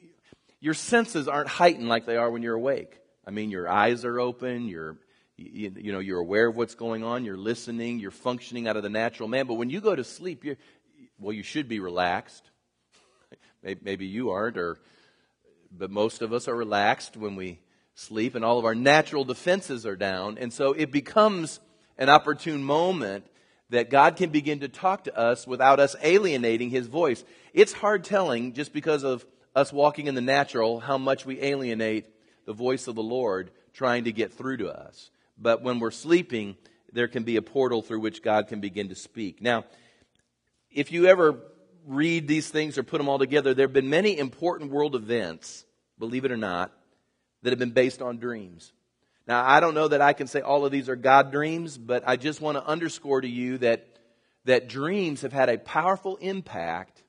your 0.59 0.75
senses 0.75 1.29
aren't 1.29 1.49
heightened 1.49 1.88
like 1.88 2.07
they 2.07 2.17
are 2.17 2.29
when 2.29 2.43
you're 2.43 2.57
awake. 2.57 2.99
I 3.25 3.31
mean, 3.31 3.53
your 3.53 3.69
eyes 3.69 4.05
are 4.05 4.19
open, 4.19 4.67
you're, 4.67 4.97
you, 5.37 5.73
you, 5.76 5.93
know, 5.93 6.00
you're 6.00 6.19
aware 6.19 6.49
of 6.49 6.57
what's 6.57 6.75
going 6.75 7.05
on, 7.05 7.25
you're 7.25 7.37
listening, 7.37 8.00
you're 8.00 8.11
functioning 8.11 8.67
out 8.67 8.76
of 8.76 8.83
the 8.83 8.91
natural 8.91 9.29
man. 9.29 9.47
But 9.47 9.55
when 9.55 9.71
you 9.71 9.81
go 9.81 9.95
to 9.95 10.03
sleep, 10.03 10.45
you're, 10.45 10.57
well, 11.21 11.33
you 11.33 11.45
should 11.45 11.69
be 11.69 11.79
relaxed. 11.79 12.50
maybe, 13.62 13.81
maybe 13.85 14.07
you 14.07 14.31
aren't, 14.31 14.59
or, 14.59 14.76
but 15.71 15.91
most 15.91 16.23
of 16.23 16.33
us 16.33 16.49
are 16.49 16.57
relaxed 16.57 17.17
when 17.17 17.37
we 17.37 17.61
sleep, 17.95 18.35
and 18.35 18.45
all 18.45 18.59
of 18.59 18.65
our 18.65 18.75
natural 18.75 19.25
defenses 19.25 19.85
are 19.85 19.97
down. 19.97 20.39
And 20.39 20.53
so 20.53 20.73
it 20.73 20.93
becomes 20.93 21.61
an 21.99 22.09
opportune 22.09 22.63
moment 22.63 23.27
that 23.71 23.91
God 23.91 24.17
can 24.17 24.31
begin 24.31 24.61
to 24.61 24.69
talk 24.69 25.05
to 25.05 25.19
us 25.19 25.47
without 25.47 25.81
us 25.81 25.97
alienating 26.03 26.71
His 26.71 26.87
voice. 26.87 27.25
It's 27.53 27.73
hard 27.73 28.05
telling 28.05 28.55
just 28.55 28.73
because 28.73 29.05
of 29.05 29.27
us 29.55 29.73
walking 29.73 30.07
in 30.07 30.15
the 30.15 30.21
natural 30.21 30.81
how 30.81 30.97
much 30.97 31.27
we 31.27 31.41
alienate 31.43 32.07
the 32.47 32.53
voice 32.53 32.87
of 32.87 32.95
the 32.95 33.03
Lord 33.03 33.51
trying 33.75 34.05
to 34.05 34.13
get 34.13 34.33
through 34.33 34.59
to 34.59 34.69
us. 34.71 35.11
But 35.37 35.63
when 35.63 35.81
we're 35.81 35.91
sleeping, 35.91 36.57
there 36.93 37.09
can 37.09 37.25
be 37.25 37.37
a 37.37 37.43
portal 37.43 37.83
through 37.83 38.01
which 38.01 38.23
God 38.23 38.49
can 38.49 38.61
begin 38.61 38.89
to 38.89 38.95
speak. 38.95 39.43
Now, 39.43 39.65
if 40.71 40.93
you 40.93 41.07
ever 41.07 41.43
read 41.88 42.28
these 42.28 42.49
things 42.49 42.78
or 42.78 42.83
put 42.83 42.99
them 42.99 43.09
all 43.09 43.18
together, 43.18 43.54
there 43.54 43.66
have 43.66 43.73
been 43.73 43.90
many 43.90 44.18
important 44.18 44.71
world 44.71 44.95
events, 44.95 45.64
believe 45.99 46.25
it 46.25 46.30
or 46.30 46.37
not, 46.37 46.73
that 47.42 47.50
have 47.50 47.59
been 47.59 47.71
based 47.71 48.02
on 48.02 48.18
dreams. 48.18 48.73
Now, 49.26 49.45
I 49.45 49.61
don't 49.61 49.75
know 49.75 49.88
that 49.88 50.00
I 50.00 50.12
can 50.12 50.26
say 50.26 50.40
all 50.40 50.64
of 50.64 50.73
these 50.73 50.88
are 50.88 50.97
God 50.97 51.33
dreams, 51.33 51.78
but 51.78 52.02
I 52.07 52.16
just 52.16 52.40
want 52.40 52.57
to 52.57 52.66
underscore 52.66 53.21
to 53.21 53.28
you 53.28 53.59
that, 53.59 53.87
that 54.45 54.68
dreams 54.68 55.23
have 55.23 55.33
had 55.33 55.49
a 55.49 55.59
powerful 55.59 56.16
impact 56.16 57.02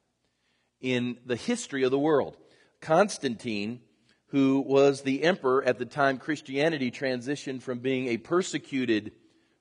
in 0.82 1.18
the 1.26 1.36
history 1.36 1.84
of 1.84 1.92
the 1.92 2.00
world. 2.00 2.38
Constantine 2.82 3.82
who 4.30 4.64
was 4.66 5.02
the 5.02 5.24
emperor 5.24 5.64
at 5.64 5.80
the 5.80 5.86
time 5.86 6.18
Christianity 6.18 6.92
transitioned 6.92 7.62
from 7.62 7.80
being 7.80 8.08
a 8.08 8.18
persecuted 8.18 9.12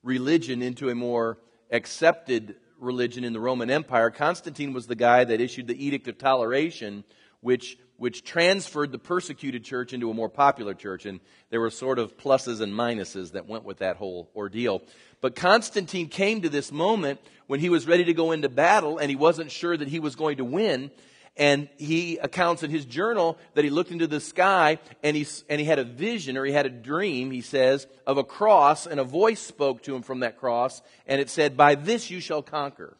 religion 0.02 0.62
into 0.62 0.90
a 0.90 0.94
more 0.94 1.38
accepted 1.70 2.56
religion 2.78 3.24
in 3.24 3.32
the 3.32 3.40
Roman 3.40 3.70
Empire. 3.70 4.10
Constantine 4.10 4.72
was 4.72 4.86
the 4.86 4.94
guy 4.94 5.24
that 5.24 5.40
issued 5.40 5.66
the 5.66 5.86
Edict 5.86 6.08
of 6.08 6.18
Toleration, 6.18 7.04
which 7.40 7.78
which 7.98 8.22
transferred 8.22 8.92
the 8.92 8.98
persecuted 8.98 9.64
church 9.64 9.92
into 9.92 10.08
a 10.08 10.14
more 10.14 10.28
popular 10.28 10.72
church. 10.72 11.04
And 11.04 11.18
there 11.50 11.60
were 11.60 11.68
sort 11.68 11.98
of 11.98 12.16
pluses 12.16 12.60
and 12.60 12.72
minuses 12.72 13.32
that 13.32 13.48
went 13.48 13.64
with 13.64 13.78
that 13.78 13.96
whole 13.96 14.30
ordeal. 14.36 14.82
But 15.20 15.34
Constantine 15.34 16.08
came 16.08 16.40
to 16.42 16.48
this 16.48 16.70
moment 16.70 17.20
when 17.48 17.58
he 17.58 17.68
was 17.68 17.88
ready 17.88 18.04
to 18.04 18.14
go 18.14 18.30
into 18.30 18.48
battle 18.48 18.98
and 18.98 19.10
he 19.10 19.16
wasn't 19.16 19.50
sure 19.50 19.76
that 19.76 19.88
he 19.88 19.98
was 19.98 20.14
going 20.14 20.36
to 20.36 20.44
win. 20.44 20.92
And 21.38 21.68
he 21.78 22.18
accounts 22.18 22.64
in 22.64 22.70
his 22.70 22.84
journal 22.84 23.38
that 23.54 23.64
he 23.64 23.70
looked 23.70 23.92
into 23.92 24.08
the 24.08 24.20
sky 24.20 24.78
and 25.04 25.16
he, 25.16 25.24
and 25.48 25.60
he 25.60 25.66
had 25.66 25.78
a 25.78 25.84
vision 25.84 26.36
or 26.36 26.44
he 26.44 26.52
had 26.52 26.66
a 26.66 26.70
dream, 26.70 27.30
he 27.30 27.42
says, 27.42 27.86
of 28.06 28.18
a 28.18 28.24
cross 28.24 28.86
and 28.86 28.98
a 28.98 29.04
voice 29.04 29.40
spoke 29.40 29.84
to 29.84 29.94
him 29.94 30.02
from 30.02 30.20
that 30.20 30.36
cross 30.36 30.82
and 31.06 31.20
it 31.20 31.30
said, 31.30 31.56
by 31.56 31.76
this 31.76 32.10
you 32.10 32.18
shall 32.18 32.42
conquer. 32.42 32.96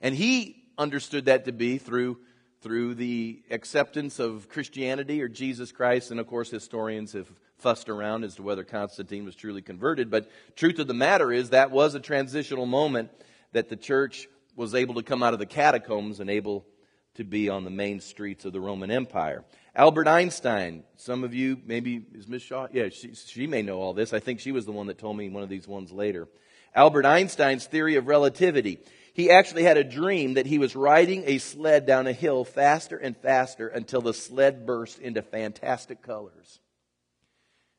And 0.00 0.16
he 0.16 0.64
understood 0.76 1.26
that 1.26 1.44
to 1.44 1.52
be 1.52 1.78
through 1.78 2.18
through 2.62 2.94
the 2.94 3.42
acceptance 3.50 4.18
of 4.18 4.48
Christianity 4.48 5.22
or 5.22 5.28
Jesus 5.28 5.72
Christ. 5.72 6.10
And 6.10 6.20
of 6.20 6.26
course, 6.26 6.50
historians 6.50 7.12
have 7.14 7.30
fussed 7.56 7.88
around 7.88 8.24
as 8.24 8.34
to 8.34 8.42
whether 8.42 8.64
Constantine 8.64 9.24
was 9.24 9.34
truly 9.34 9.62
converted. 9.62 10.10
But 10.10 10.30
truth 10.56 10.78
of 10.78 10.86
the 10.86 10.94
matter 10.94 11.32
is 11.32 11.50
that 11.50 11.70
was 11.70 11.94
a 11.94 12.00
transitional 12.00 12.66
moment 12.66 13.10
that 13.52 13.68
the 13.68 13.76
church 13.76 14.28
was 14.56 14.74
able 14.74 14.94
to 14.94 15.02
come 15.02 15.22
out 15.22 15.32
of 15.32 15.38
the 15.38 15.46
catacombs 15.46 16.20
and 16.20 16.28
able 16.28 16.66
to 17.14 17.24
be 17.24 17.48
on 17.48 17.64
the 17.64 17.70
main 17.70 18.00
streets 18.00 18.44
of 18.44 18.52
the 18.52 18.60
Roman 18.60 18.90
Empire. 18.90 19.44
Albert 19.74 20.08
Einstein, 20.08 20.84
some 20.96 21.24
of 21.24 21.34
you, 21.34 21.58
maybe, 21.64 22.04
is 22.14 22.28
Miss 22.28 22.42
Shaw? 22.42 22.68
Yeah, 22.72 22.88
she, 22.88 23.14
she 23.14 23.46
may 23.46 23.62
know 23.62 23.80
all 23.80 23.94
this. 23.94 24.12
I 24.12 24.20
think 24.20 24.40
she 24.40 24.52
was 24.52 24.66
the 24.66 24.72
one 24.72 24.86
that 24.86 24.98
told 24.98 25.16
me 25.16 25.28
one 25.28 25.42
of 25.42 25.48
these 25.48 25.68
ones 25.68 25.92
later. 25.92 26.28
Albert 26.74 27.06
Einstein's 27.06 27.66
theory 27.66 27.96
of 27.96 28.06
relativity. 28.06 28.78
He 29.12 29.30
actually 29.30 29.64
had 29.64 29.76
a 29.76 29.84
dream 29.84 30.34
that 30.34 30.46
he 30.46 30.58
was 30.58 30.76
riding 30.76 31.24
a 31.26 31.38
sled 31.38 31.84
down 31.86 32.06
a 32.06 32.12
hill 32.12 32.44
faster 32.44 32.96
and 32.96 33.16
faster 33.16 33.68
until 33.68 34.00
the 34.00 34.14
sled 34.14 34.66
burst 34.66 34.98
into 34.98 35.22
fantastic 35.22 36.02
colors. 36.02 36.60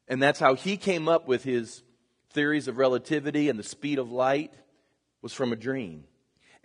And 0.08 0.22
that's 0.22 0.40
how 0.40 0.56
he 0.56 0.76
came 0.76 1.08
up 1.08 1.28
with 1.28 1.44
his 1.44 1.84
theories 2.32 2.68
of 2.68 2.78
relativity 2.78 3.50
and 3.50 3.58
the 3.58 3.64
speed 3.64 3.98
of 3.98 4.12
light 4.12 4.54
was 5.22 5.34
from 5.34 5.54
a 5.54 5.58
dream. 5.58 6.04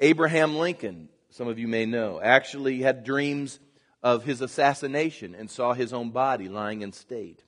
Abraham 0.01 0.57
Lincoln, 0.57 1.09
some 1.37 1.49
of 1.49 1.59
you 1.59 1.69
may 1.69 1.85
know, 1.85 2.19
actually 2.19 2.81
had 2.81 3.05
dreams 3.05 3.61
of 4.03 4.25
his 4.25 4.41
assassination 4.41 5.35
and 5.35 5.51
saw 5.51 5.75
his 5.75 5.93
own 5.93 6.09
body 6.09 6.49
lying 6.49 6.81
in 6.81 6.95
state. 6.95 7.45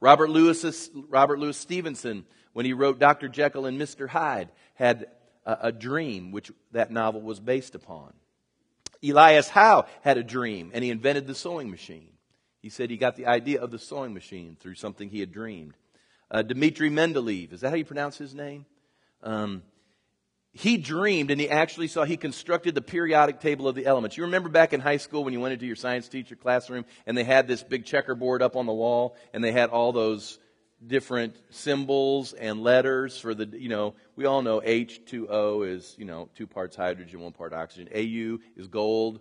Robert 0.00 0.30
Louis, 0.30 0.88
Robert 1.08 1.40
Louis 1.40 1.56
Stevenson, 1.56 2.26
when 2.52 2.64
he 2.64 2.72
wrote 2.72 3.00
Dr. 3.00 3.26
Jekyll 3.28 3.66
and 3.66 3.80
Mr. 3.80 4.08
Hyde, 4.08 4.50
had 4.74 5.08
a, 5.44 5.58
a 5.62 5.72
dream 5.72 6.30
which 6.30 6.52
that 6.70 6.92
novel 6.92 7.22
was 7.22 7.40
based 7.40 7.74
upon. 7.74 8.12
Elias 9.02 9.48
Howe 9.48 9.86
had 10.02 10.16
a 10.16 10.22
dream 10.22 10.70
and 10.72 10.84
he 10.84 10.90
invented 10.90 11.26
the 11.26 11.34
sewing 11.34 11.72
machine. 11.72 12.12
He 12.62 12.68
said 12.68 12.88
he 12.88 12.96
got 12.96 13.16
the 13.16 13.26
idea 13.26 13.60
of 13.60 13.72
the 13.72 13.80
sewing 13.80 14.14
machine 14.14 14.56
through 14.60 14.76
something 14.76 15.10
he 15.10 15.18
had 15.18 15.32
dreamed. 15.32 15.74
Uh, 16.30 16.42
Dmitri 16.42 16.88
Mendeleev, 16.88 17.52
is 17.52 17.62
that 17.62 17.70
how 17.70 17.76
you 17.76 17.84
pronounce 17.84 18.16
his 18.16 18.32
name? 18.32 18.64
Um, 19.24 19.64
he 20.54 20.76
dreamed 20.76 21.32
and 21.32 21.40
he 21.40 21.50
actually 21.50 21.88
saw 21.88 22.04
he 22.04 22.16
constructed 22.16 22.76
the 22.76 22.80
periodic 22.80 23.40
table 23.40 23.66
of 23.66 23.74
the 23.74 23.86
elements. 23.86 24.16
You 24.16 24.22
remember 24.22 24.48
back 24.48 24.72
in 24.72 24.80
high 24.80 24.98
school 24.98 25.24
when 25.24 25.32
you 25.32 25.40
went 25.40 25.52
into 25.52 25.66
your 25.66 25.74
science 25.74 26.08
teacher 26.08 26.36
classroom 26.36 26.84
and 27.06 27.18
they 27.18 27.24
had 27.24 27.48
this 27.48 27.64
big 27.64 27.84
checkerboard 27.84 28.40
up 28.40 28.54
on 28.54 28.64
the 28.66 28.72
wall 28.72 29.16
and 29.32 29.42
they 29.42 29.50
had 29.50 29.70
all 29.70 29.92
those 29.92 30.38
different 30.86 31.34
symbols 31.50 32.34
and 32.34 32.62
letters 32.62 33.18
for 33.18 33.34
the, 33.34 33.46
you 33.58 33.68
know, 33.68 33.94
we 34.14 34.26
all 34.26 34.42
know 34.42 34.60
H2O 34.60 35.68
is, 35.68 35.92
you 35.98 36.04
know, 36.04 36.28
two 36.36 36.46
parts 36.46 36.76
hydrogen, 36.76 37.20
one 37.20 37.32
part 37.32 37.52
oxygen. 37.52 37.88
AU 37.92 38.38
is 38.56 38.68
gold. 38.68 39.20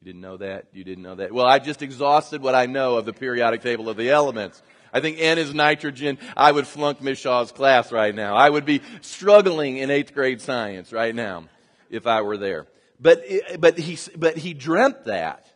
You 0.00 0.04
didn't 0.04 0.20
know 0.20 0.36
that? 0.36 0.66
You 0.74 0.84
didn't 0.84 1.04
know 1.04 1.14
that? 1.14 1.32
Well, 1.32 1.46
I 1.46 1.58
just 1.58 1.80
exhausted 1.80 2.42
what 2.42 2.54
I 2.54 2.66
know 2.66 2.96
of 2.96 3.06
the 3.06 3.14
periodic 3.14 3.62
table 3.62 3.88
of 3.88 3.96
the 3.96 4.10
elements. 4.10 4.62
I 4.92 5.00
think 5.00 5.18
N 5.20 5.38
is 5.38 5.52
nitrogen. 5.54 6.18
I 6.36 6.52
would 6.52 6.66
flunk 6.66 7.02
Miss 7.02 7.18
Shaw's 7.18 7.52
class 7.52 7.92
right 7.92 8.14
now. 8.14 8.34
I 8.34 8.48
would 8.48 8.64
be 8.64 8.82
struggling 9.00 9.76
in 9.76 9.90
eighth 9.90 10.14
grade 10.14 10.40
science 10.40 10.92
right 10.92 11.14
now 11.14 11.44
if 11.90 12.06
I 12.06 12.22
were 12.22 12.36
there. 12.36 12.66
But, 13.00 13.24
but 13.58 13.78
he, 13.78 13.98
but 14.16 14.36
he 14.36 14.54
dreamt 14.54 15.04
that 15.04 15.46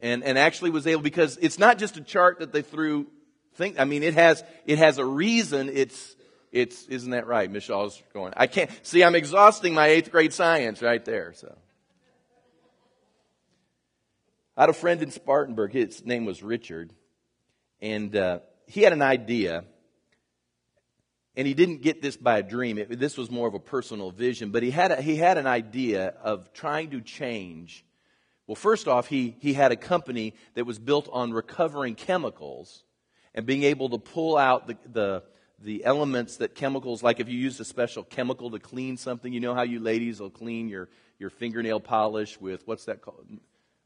and, 0.00 0.24
and 0.24 0.38
actually 0.38 0.70
was 0.70 0.86
able, 0.86 1.02
because 1.02 1.36
it's 1.40 1.58
not 1.58 1.78
just 1.78 1.96
a 1.96 2.00
chart 2.00 2.38
that 2.38 2.52
they 2.52 2.62
threw 2.62 3.06
think, 3.54 3.78
I 3.78 3.84
mean, 3.84 4.02
it 4.02 4.14
has, 4.14 4.42
it 4.66 4.78
has 4.78 4.98
a 4.98 5.04
reason 5.04 5.70
it's, 5.72 6.16
it's, 6.52 6.86
isn't 6.86 7.10
that 7.10 7.26
right? 7.26 7.50
Michelle's 7.50 8.02
going, 8.12 8.32
I 8.36 8.46
can't, 8.46 8.70
see, 8.82 9.02
I'm 9.02 9.14
exhausting 9.14 9.74
my 9.74 9.86
eighth 9.88 10.10
grade 10.10 10.32
science 10.32 10.82
right 10.82 11.04
there, 11.04 11.32
so. 11.34 11.54
I 14.56 14.62
had 14.62 14.70
a 14.70 14.74
friend 14.74 15.02
in 15.02 15.10
Spartanburg, 15.10 15.72
his 15.72 16.04
name 16.04 16.24
was 16.24 16.42
Richard, 16.42 16.92
and, 17.84 18.16
uh, 18.16 18.38
he 18.66 18.80
had 18.80 18.94
an 18.94 19.02
idea, 19.02 19.64
and 21.36 21.46
he 21.46 21.52
didn't 21.52 21.82
get 21.82 22.00
this 22.00 22.16
by 22.16 22.38
a 22.38 22.42
dream. 22.42 22.78
It, 22.78 22.98
this 22.98 23.18
was 23.18 23.30
more 23.30 23.46
of 23.46 23.54
a 23.54 23.58
personal 23.58 24.10
vision, 24.10 24.50
but 24.50 24.62
he 24.62 24.70
had, 24.70 24.90
a, 24.90 25.02
he 25.02 25.16
had 25.16 25.36
an 25.36 25.46
idea 25.46 26.14
of 26.22 26.52
trying 26.54 26.90
to 26.90 27.02
change. 27.02 27.84
Well, 28.46 28.54
first 28.54 28.88
off, 28.88 29.06
he, 29.08 29.36
he 29.40 29.52
had 29.52 29.70
a 29.70 29.76
company 29.76 30.34
that 30.54 30.64
was 30.64 30.78
built 30.78 31.08
on 31.12 31.32
recovering 31.32 31.94
chemicals 31.94 32.84
and 33.34 33.44
being 33.44 33.64
able 33.64 33.90
to 33.90 33.98
pull 33.98 34.38
out 34.38 34.66
the, 34.66 34.76
the, 34.90 35.22
the 35.58 35.84
elements 35.84 36.38
that 36.38 36.54
chemicals, 36.54 37.02
like 37.02 37.20
if 37.20 37.28
you 37.28 37.38
used 37.38 37.60
a 37.60 37.64
special 37.64 38.02
chemical 38.02 38.50
to 38.52 38.58
clean 38.58 38.96
something, 38.96 39.30
you 39.30 39.40
know 39.40 39.54
how 39.54 39.62
you 39.62 39.78
ladies 39.78 40.20
will 40.20 40.30
clean 40.30 40.68
your, 40.68 40.88
your 41.18 41.30
fingernail 41.30 41.80
polish 41.80 42.40
with, 42.40 42.66
what's 42.66 42.86
that 42.86 43.02
called? 43.02 43.26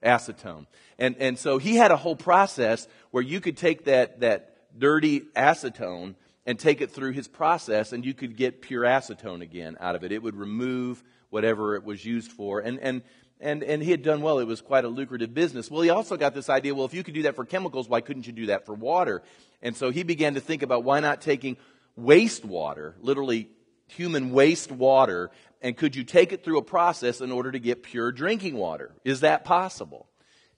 Acetone. 0.02 0.66
And, 0.98 1.16
and 1.18 1.38
so 1.38 1.58
he 1.58 1.76
had 1.76 1.90
a 1.90 1.96
whole 1.96 2.16
process 2.16 2.86
where 3.10 3.22
you 3.22 3.40
could 3.40 3.56
take 3.56 3.84
that, 3.84 4.20
that 4.20 4.54
dirty 4.78 5.20
acetone 5.36 6.14
and 6.46 6.58
take 6.58 6.80
it 6.80 6.90
through 6.90 7.12
his 7.12 7.28
process 7.28 7.92
and 7.92 8.04
you 8.04 8.14
could 8.14 8.36
get 8.36 8.62
pure 8.62 8.84
acetone 8.84 9.42
again 9.42 9.76
out 9.80 9.94
of 9.94 10.04
it. 10.04 10.12
It 10.12 10.22
would 10.22 10.36
remove 10.36 11.02
whatever 11.30 11.74
it 11.74 11.84
was 11.84 12.04
used 12.04 12.32
for. 12.32 12.60
And, 12.60 12.78
and 12.80 13.02
and, 13.40 13.62
and 13.62 13.82
he 13.82 13.90
had 13.90 14.02
done 14.02 14.20
well. 14.20 14.38
It 14.40 14.46
was 14.46 14.60
quite 14.60 14.84
a 14.84 14.88
lucrative 14.88 15.32
business. 15.32 15.70
Well, 15.70 15.82
he 15.82 15.90
also 15.90 16.16
got 16.16 16.34
this 16.34 16.48
idea, 16.48 16.74
well, 16.74 16.86
if 16.86 16.94
you 16.94 17.04
could 17.04 17.14
do 17.14 17.22
that 17.22 17.36
for 17.36 17.44
chemicals, 17.44 17.88
why 17.88 18.00
couldn't 18.00 18.26
you 18.26 18.32
do 18.32 18.46
that 18.46 18.66
for 18.66 18.74
water? 18.74 19.22
And 19.62 19.76
so 19.76 19.90
he 19.90 20.02
began 20.02 20.34
to 20.34 20.40
think 20.40 20.62
about 20.62 20.84
why 20.84 21.00
not 21.00 21.20
taking 21.20 21.56
wastewater, 21.98 22.94
literally 23.00 23.48
human 23.86 24.30
waste 24.30 24.70
water, 24.70 25.30
and 25.60 25.76
could 25.76 25.96
you 25.96 26.04
take 26.04 26.32
it 26.32 26.44
through 26.44 26.58
a 26.58 26.62
process 26.62 27.20
in 27.20 27.32
order 27.32 27.50
to 27.52 27.58
get 27.58 27.82
pure 27.82 28.12
drinking 28.12 28.56
water? 28.56 28.94
Is 29.04 29.20
that 29.20 29.44
possible? 29.44 30.08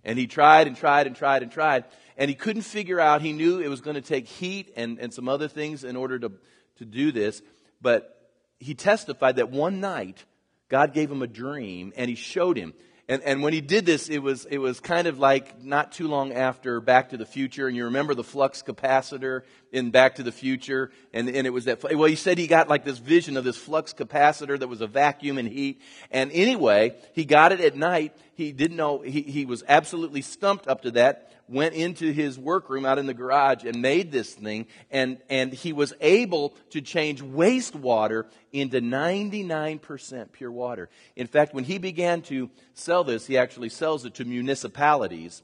And 0.04 0.18
he 0.18 0.26
tried 0.26 0.66
and 0.66 0.76
tried 0.76 1.06
and 1.06 1.16
tried 1.16 1.42
and 1.42 1.52
tried, 1.52 1.84
and 2.16 2.28
he 2.28 2.34
couldn't 2.34 2.62
figure 2.62 3.00
out. 3.00 3.22
He 3.22 3.32
knew 3.32 3.60
it 3.60 3.68
was 3.68 3.80
going 3.80 3.96
to 3.96 4.00
take 4.00 4.26
heat 4.26 4.72
and, 4.76 4.98
and 4.98 5.12
some 5.12 5.28
other 5.28 5.48
things 5.48 5.84
in 5.84 5.96
order 5.96 6.18
to, 6.18 6.32
to 6.76 6.84
do 6.84 7.12
this, 7.12 7.42
but 7.82 8.16
he 8.58 8.74
testified 8.74 9.36
that 9.36 9.50
one 9.50 9.80
night 9.80 10.24
God 10.68 10.94
gave 10.94 11.10
him 11.10 11.22
a 11.22 11.26
dream 11.26 11.92
and 11.96 12.08
he 12.08 12.14
showed 12.14 12.56
him. 12.56 12.74
And, 13.08 13.22
and 13.24 13.42
when 13.42 13.52
he 13.52 13.60
did 13.60 13.86
this, 13.86 14.08
it 14.08 14.18
was, 14.18 14.44
it 14.44 14.58
was 14.58 14.78
kind 14.78 15.08
of 15.08 15.18
like 15.18 15.64
not 15.64 15.90
too 15.90 16.06
long 16.06 16.32
after 16.32 16.80
Back 16.80 17.08
to 17.08 17.16
the 17.16 17.26
Future. 17.26 17.66
And 17.66 17.76
you 17.76 17.86
remember 17.86 18.14
the 18.14 18.22
flux 18.22 18.62
capacitor 18.62 19.42
in 19.72 19.90
Back 19.90 20.16
to 20.16 20.22
the 20.22 20.32
Future? 20.32 20.90
And, 21.12 21.28
and 21.28 21.46
it 21.46 21.50
was 21.50 21.64
that, 21.66 21.82
well, 21.82 22.08
he 22.08 22.16
said 22.16 22.38
he 22.38 22.46
got 22.46 22.68
like 22.68 22.84
this 22.84 22.98
vision 22.98 23.36
of 23.36 23.44
this 23.44 23.56
flux 23.56 23.92
capacitor 23.92 24.58
that 24.58 24.68
was 24.68 24.80
a 24.80 24.86
vacuum 24.86 25.38
and 25.38 25.48
heat. 25.48 25.80
And 26.10 26.30
anyway, 26.32 26.94
he 27.12 27.24
got 27.24 27.52
it 27.52 27.60
at 27.60 27.76
night. 27.76 28.16
He 28.34 28.52
didn't 28.52 28.76
know, 28.76 29.00
he, 29.00 29.22
he 29.22 29.44
was 29.44 29.64
absolutely 29.68 30.22
stumped 30.22 30.68
up 30.68 30.82
to 30.82 30.90
that 30.92 31.30
went 31.50 31.74
into 31.74 32.12
his 32.12 32.38
workroom 32.38 32.86
out 32.86 32.98
in 32.98 33.06
the 33.06 33.14
garage 33.14 33.64
and 33.64 33.82
made 33.82 34.12
this 34.12 34.32
thing 34.32 34.66
and, 34.90 35.18
and 35.28 35.52
he 35.52 35.72
was 35.72 35.92
able 36.00 36.54
to 36.70 36.80
change 36.80 37.22
wastewater 37.22 38.26
into 38.52 38.80
99% 38.80 40.32
pure 40.32 40.52
water. 40.52 40.88
In 41.16 41.26
fact, 41.26 41.52
when 41.52 41.64
he 41.64 41.78
began 41.78 42.22
to 42.22 42.50
sell 42.74 43.02
this, 43.02 43.26
he 43.26 43.36
actually 43.36 43.68
sells 43.68 44.04
it 44.04 44.14
to 44.14 44.24
municipalities 44.24 45.42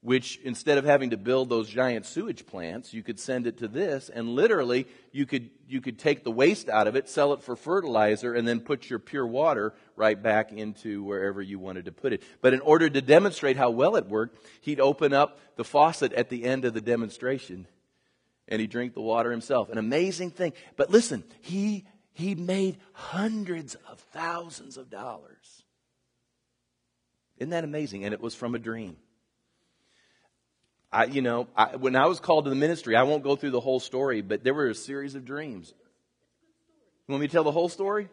which 0.00 0.38
instead 0.44 0.78
of 0.78 0.84
having 0.84 1.10
to 1.10 1.16
build 1.16 1.48
those 1.48 1.68
giant 1.68 2.06
sewage 2.06 2.46
plants, 2.46 2.94
you 2.94 3.02
could 3.02 3.18
send 3.18 3.46
it 3.48 3.58
to 3.58 3.66
this 3.66 4.08
and 4.08 4.28
literally 4.28 4.86
you 5.10 5.26
could, 5.26 5.50
you 5.66 5.80
could 5.80 5.98
take 5.98 6.22
the 6.22 6.30
waste 6.30 6.68
out 6.68 6.86
of 6.86 6.94
it, 6.94 7.08
sell 7.08 7.32
it 7.32 7.42
for 7.42 7.56
fertilizer, 7.56 8.32
and 8.32 8.46
then 8.46 8.60
put 8.60 8.88
your 8.88 9.00
pure 9.00 9.26
water 9.26 9.74
right 9.96 10.22
back 10.22 10.52
into 10.52 11.02
wherever 11.02 11.42
you 11.42 11.58
wanted 11.58 11.86
to 11.86 11.92
put 11.92 12.12
it. 12.12 12.22
But 12.40 12.54
in 12.54 12.60
order 12.60 12.88
to 12.88 13.00
demonstrate 13.00 13.56
how 13.56 13.70
well 13.70 13.96
it 13.96 14.06
worked, 14.06 14.38
he'd 14.60 14.78
open 14.78 15.12
up 15.12 15.40
the 15.56 15.64
faucet 15.64 16.12
at 16.12 16.28
the 16.28 16.44
end 16.44 16.64
of 16.64 16.74
the 16.74 16.80
demonstration 16.80 17.66
and 18.46 18.60
he'd 18.60 18.70
drink 18.70 18.94
the 18.94 19.02
water 19.02 19.32
himself. 19.32 19.68
An 19.68 19.78
amazing 19.78 20.30
thing. 20.30 20.52
But 20.76 20.90
listen, 20.90 21.24
he, 21.40 21.86
he 22.12 22.36
made 22.36 22.78
hundreds 22.92 23.74
of 23.74 23.98
thousands 24.12 24.76
of 24.76 24.90
dollars. 24.90 25.64
Isn't 27.36 27.50
that 27.50 27.64
amazing? 27.64 28.04
And 28.04 28.14
it 28.14 28.20
was 28.20 28.36
from 28.36 28.54
a 28.54 28.58
dream. 28.60 28.96
I, 30.90 31.04
you 31.04 31.20
know, 31.20 31.48
I, 31.56 31.76
when 31.76 31.96
I 31.96 32.06
was 32.06 32.18
called 32.18 32.44
to 32.44 32.50
the 32.50 32.56
ministry, 32.56 32.96
I 32.96 33.02
won't 33.02 33.22
go 33.22 33.36
through 33.36 33.50
the 33.50 33.60
whole 33.60 33.80
story, 33.80 34.22
but 34.22 34.42
there 34.42 34.54
were 34.54 34.68
a 34.68 34.74
series 34.74 35.14
of 35.14 35.24
dreams. 35.24 35.74
You 37.06 37.12
want 37.12 37.22
me 37.22 37.28
to 37.28 37.32
tell 37.32 37.44
the 37.44 37.52
whole 37.52 37.68
story? 37.68 38.08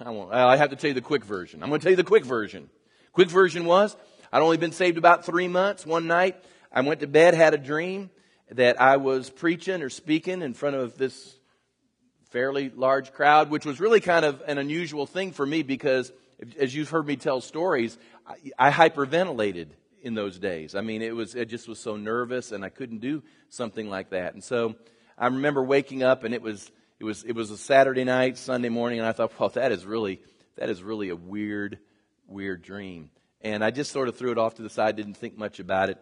I 0.00 0.10
won't. 0.10 0.32
I 0.32 0.56
have 0.56 0.70
to 0.70 0.76
tell 0.76 0.88
you 0.88 0.94
the 0.94 1.00
quick 1.00 1.24
version. 1.24 1.62
I'm 1.62 1.68
going 1.68 1.80
to 1.80 1.84
tell 1.84 1.92
you 1.92 1.96
the 1.96 2.04
quick 2.04 2.24
version. 2.24 2.68
Quick 3.12 3.30
version 3.30 3.64
was, 3.64 3.96
I'd 4.32 4.42
only 4.42 4.56
been 4.56 4.72
saved 4.72 4.98
about 4.98 5.24
three 5.24 5.48
months. 5.48 5.86
One 5.86 6.06
night, 6.06 6.42
I 6.72 6.80
went 6.82 7.00
to 7.00 7.06
bed, 7.06 7.34
had 7.34 7.54
a 7.54 7.58
dream 7.58 8.10
that 8.50 8.80
I 8.80 8.96
was 8.96 9.30
preaching 9.30 9.82
or 9.82 9.90
speaking 9.90 10.42
in 10.42 10.54
front 10.54 10.76
of 10.76 10.98
this 10.98 11.36
fairly 12.30 12.70
large 12.70 13.12
crowd, 13.12 13.50
which 13.50 13.64
was 13.64 13.80
really 13.80 14.00
kind 14.00 14.24
of 14.24 14.42
an 14.46 14.58
unusual 14.58 15.06
thing 15.06 15.32
for 15.32 15.46
me 15.46 15.62
because, 15.62 16.12
as 16.58 16.74
you've 16.74 16.90
heard 16.90 17.06
me 17.06 17.16
tell 17.16 17.40
stories, 17.40 17.96
I, 18.26 18.70
I 18.70 18.70
hyperventilated 18.70 19.68
in 20.02 20.14
those 20.14 20.38
days. 20.38 20.74
I 20.74 20.80
mean, 20.80 21.02
it 21.02 21.14
was, 21.14 21.36
I 21.36 21.44
just 21.44 21.68
was 21.68 21.78
so 21.78 21.96
nervous 21.96 22.52
and 22.52 22.64
I 22.64 22.68
couldn't 22.68 23.00
do 23.00 23.22
something 23.48 23.88
like 23.88 24.10
that. 24.10 24.34
And 24.34 24.42
so 24.42 24.74
I 25.16 25.26
remember 25.26 25.62
waking 25.62 26.02
up 26.02 26.24
and 26.24 26.34
it 26.34 26.42
was, 26.42 26.70
it 27.00 27.04
was, 27.04 27.24
it 27.24 27.32
was 27.32 27.50
a 27.50 27.56
Saturday 27.56 28.04
night, 28.04 28.38
Sunday 28.38 28.68
morning, 28.68 28.98
and 28.98 29.06
I 29.08 29.12
thought, 29.12 29.38
well, 29.38 29.48
that 29.50 29.72
is 29.72 29.86
really, 29.86 30.20
that 30.56 30.68
is 30.68 30.82
really 30.82 31.10
a 31.10 31.16
weird, 31.16 31.78
weird 32.26 32.62
dream. 32.62 33.10
And 33.40 33.62
I 33.64 33.70
just 33.70 33.92
sort 33.92 34.08
of 34.08 34.16
threw 34.16 34.32
it 34.32 34.38
off 34.38 34.56
to 34.56 34.62
the 34.62 34.70
side, 34.70 34.96
didn't 34.96 35.16
think 35.16 35.38
much 35.38 35.60
about 35.60 35.90
it. 35.90 35.98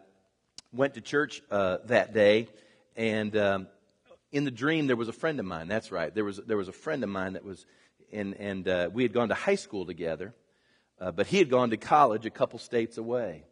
Went 0.73 0.95
to 0.95 1.01
church 1.01 1.43
uh, 1.51 1.79
that 1.85 2.13
day, 2.13 2.49
and 2.97 3.37
um, 3.37 3.67
in 4.33 4.45
the 4.45 4.51
dream 4.51 4.87
there 4.87 4.97
was 4.97 5.09
a 5.09 5.13
friend 5.13 5.39
of 5.39 5.47
mine. 5.47 5.69
That's 5.69 5.93
right. 5.93 6.15
There 6.15 6.25
was 6.25 6.39
there 6.39 6.57
was 6.57 6.69
a 6.69 6.73
friend 6.73 7.05
of 7.05 7.11
mine 7.11 7.35
that 7.35 7.45
was, 7.45 7.65
in, 8.11 8.35
and 8.35 8.67
uh, 8.67 8.91
we 8.93 9.03
had 9.03 9.13
gone 9.13 9.29
to 9.29 9.35
high 9.35 9.55
school 9.55 9.87
together, 9.87 10.35
uh, 11.01 11.13
but 11.13 11.27
he 11.27 11.39
had 11.39 11.51
gone 11.51 11.71
to 11.71 11.77
college 11.77 12.27
a 12.27 12.31
couple 12.31 12.59
states 12.59 12.99
away, 12.99 13.45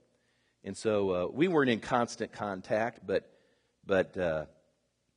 and 0.64 0.76
so 0.76 1.11
uh, 1.11 1.26
we 1.30 1.49
weren't 1.49 1.71
in 1.71 1.80
constant 1.80 2.33
contact. 2.33 3.06
But 3.06 3.30
but 3.87 4.16
uh, 4.16 4.47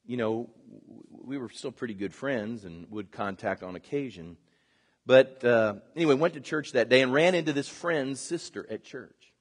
you 0.06 0.18
know 0.18 0.50
we 1.10 1.38
were 1.38 1.50
still 1.50 1.72
pretty 1.72 1.94
good 1.94 2.14
friends 2.14 2.66
and 2.66 2.90
would 2.92 3.12
contact 3.12 3.64
on 3.64 3.76
occasion. 3.76 4.38
But 5.06 5.44
uh, 5.44 5.76
anyway, 5.96 6.16
went 6.16 6.34
to 6.34 6.42
church 6.42 6.74
that 6.74 6.90
day 6.90 7.02
and 7.02 7.14
ran 7.14 7.34
into 7.34 7.54
this 7.54 7.70
friend's 7.70 8.20
sister 8.20 8.68
at 8.70 8.84
church. 8.84 9.32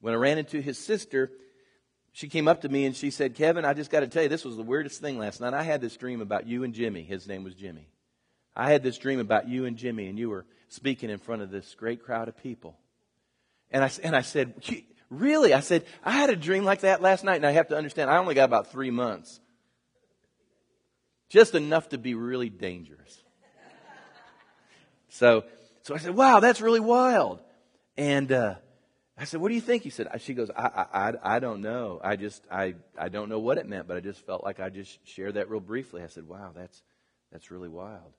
When 0.00 0.12
I 0.12 0.16
ran 0.16 0.38
into 0.38 0.60
his 0.60 0.76
sister, 0.76 1.30
she 2.10 2.28
came 2.28 2.48
up 2.48 2.62
to 2.62 2.68
me 2.68 2.84
and 2.84 2.96
she 2.96 3.10
said, 3.10 3.36
Kevin, 3.36 3.64
I 3.64 3.74
just 3.74 3.90
got 3.90 4.00
to 4.00 4.08
tell 4.08 4.24
you, 4.24 4.28
this 4.28 4.44
was 4.44 4.56
the 4.56 4.62
weirdest 4.62 5.00
thing 5.00 5.18
last 5.18 5.40
night. 5.40 5.54
I 5.54 5.62
had 5.62 5.80
this 5.80 5.96
dream 5.96 6.20
about 6.20 6.48
you 6.48 6.64
and 6.64 6.74
Jimmy. 6.74 7.04
His 7.04 7.28
name 7.28 7.44
was 7.44 7.54
Jimmy. 7.54 7.88
I 8.54 8.70
had 8.70 8.82
this 8.82 8.98
dream 8.98 9.20
about 9.20 9.48
you 9.48 9.64
and 9.64 9.76
Jimmy, 9.76 10.08
and 10.08 10.18
you 10.18 10.28
were 10.28 10.44
speaking 10.68 11.08
in 11.08 11.18
front 11.18 11.42
of 11.42 11.50
this 11.50 11.74
great 11.74 12.02
crowd 12.02 12.28
of 12.28 12.36
people. 12.36 12.76
And 13.70 13.82
I, 13.84 13.90
and 14.02 14.14
I 14.14 14.20
said, 14.20 14.54
Really? 15.12 15.52
I 15.52 15.60
said, 15.60 15.84
I 16.02 16.12
had 16.12 16.30
a 16.30 16.36
dream 16.36 16.64
like 16.64 16.80
that 16.80 17.02
last 17.02 17.22
night, 17.22 17.36
and 17.36 17.44
I 17.44 17.50
have 17.50 17.68
to 17.68 17.76
understand, 17.76 18.08
I 18.08 18.16
only 18.16 18.34
got 18.34 18.44
about 18.44 18.72
three 18.72 18.90
months. 18.90 19.40
Just 21.28 21.54
enough 21.54 21.90
to 21.90 21.98
be 21.98 22.14
really 22.14 22.48
dangerous. 22.48 23.22
So, 25.10 25.44
so 25.82 25.94
I 25.94 25.98
said, 25.98 26.14
wow, 26.16 26.40
that's 26.40 26.62
really 26.62 26.80
wild. 26.80 27.42
And, 27.98 28.32
uh, 28.32 28.54
I 29.18 29.24
said, 29.24 29.42
what 29.42 29.50
do 29.50 29.54
you 29.54 29.60
think? 29.60 29.82
He 29.82 29.90
said, 29.90 30.08
she 30.22 30.32
goes, 30.32 30.50
I, 30.56 30.86
I, 30.94 31.12
I 31.36 31.38
don't 31.40 31.60
know. 31.60 32.00
I 32.02 32.16
just, 32.16 32.42
I, 32.50 32.76
I 32.98 33.10
don't 33.10 33.28
know 33.28 33.38
what 33.38 33.58
it 33.58 33.68
meant, 33.68 33.86
but 33.86 33.98
I 33.98 34.00
just 34.00 34.24
felt 34.24 34.42
like 34.42 34.60
I 34.60 34.70
just 34.70 34.98
shared 35.06 35.34
that 35.34 35.50
real 35.50 35.60
briefly. 35.60 36.02
I 36.02 36.06
said, 36.06 36.26
wow, 36.26 36.52
that's, 36.54 36.82
that's 37.30 37.50
really 37.50 37.68
wild. 37.68 38.14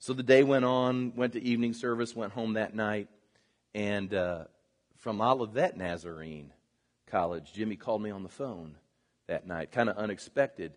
So 0.00 0.12
the 0.12 0.22
day 0.22 0.42
went 0.42 0.66
on, 0.66 1.14
went 1.16 1.32
to 1.32 1.42
evening 1.42 1.72
service, 1.72 2.14
went 2.14 2.34
home 2.34 2.52
that 2.54 2.74
night, 2.74 3.08
and, 3.74 4.12
uh, 4.12 4.44
from 5.00 5.20
Olivet 5.20 5.76
Nazarene 5.76 6.52
College, 7.06 7.52
Jimmy 7.52 7.76
called 7.76 8.02
me 8.02 8.10
on 8.10 8.22
the 8.22 8.28
phone 8.28 8.76
that 9.26 9.46
night, 9.46 9.72
kind 9.72 9.88
of 9.88 9.96
unexpected. 9.96 10.72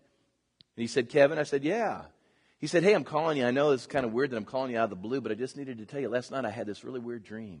And 0.76 0.82
he 0.82 0.86
said, 0.86 1.08
Kevin, 1.08 1.38
I 1.38 1.44
said, 1.44 1.62
yeah. 1.62 2.02
He 2.58 2.66
said, 2.66 2.82
Hey, 2.82 2.94
I'm 2.94 3.04
calling 3.04 3.36
you. 3.36 3.46
I 3.46 3.50
know 3.50 3.70
it's 3.70 3.86
kind 3.86 4.04
of 4.04 4.12
weird 4.12 4.30
that 4.30 4.36
I'm 4.36 4.44
calling 4.44 4.72
you 4.72 4.78
out 4.78 4.84
of 4.84 4.90
the 4.90 4.96
blue, 4.96 5.20
but 5.20 5.30
I 5.30 5.34
just 5.34 5.56
needed 5.56 5.78
to 5.78 5.86
tell 5.86 6.00
you 6.00 6.08
last 6.08 6.30
night 6.30 6.44
I 6.44 6.50
had 6.50 6.66
this 6.66 6.82
really 6.82 7.00
weird 7.00 7.22
dream. 7.22 7.60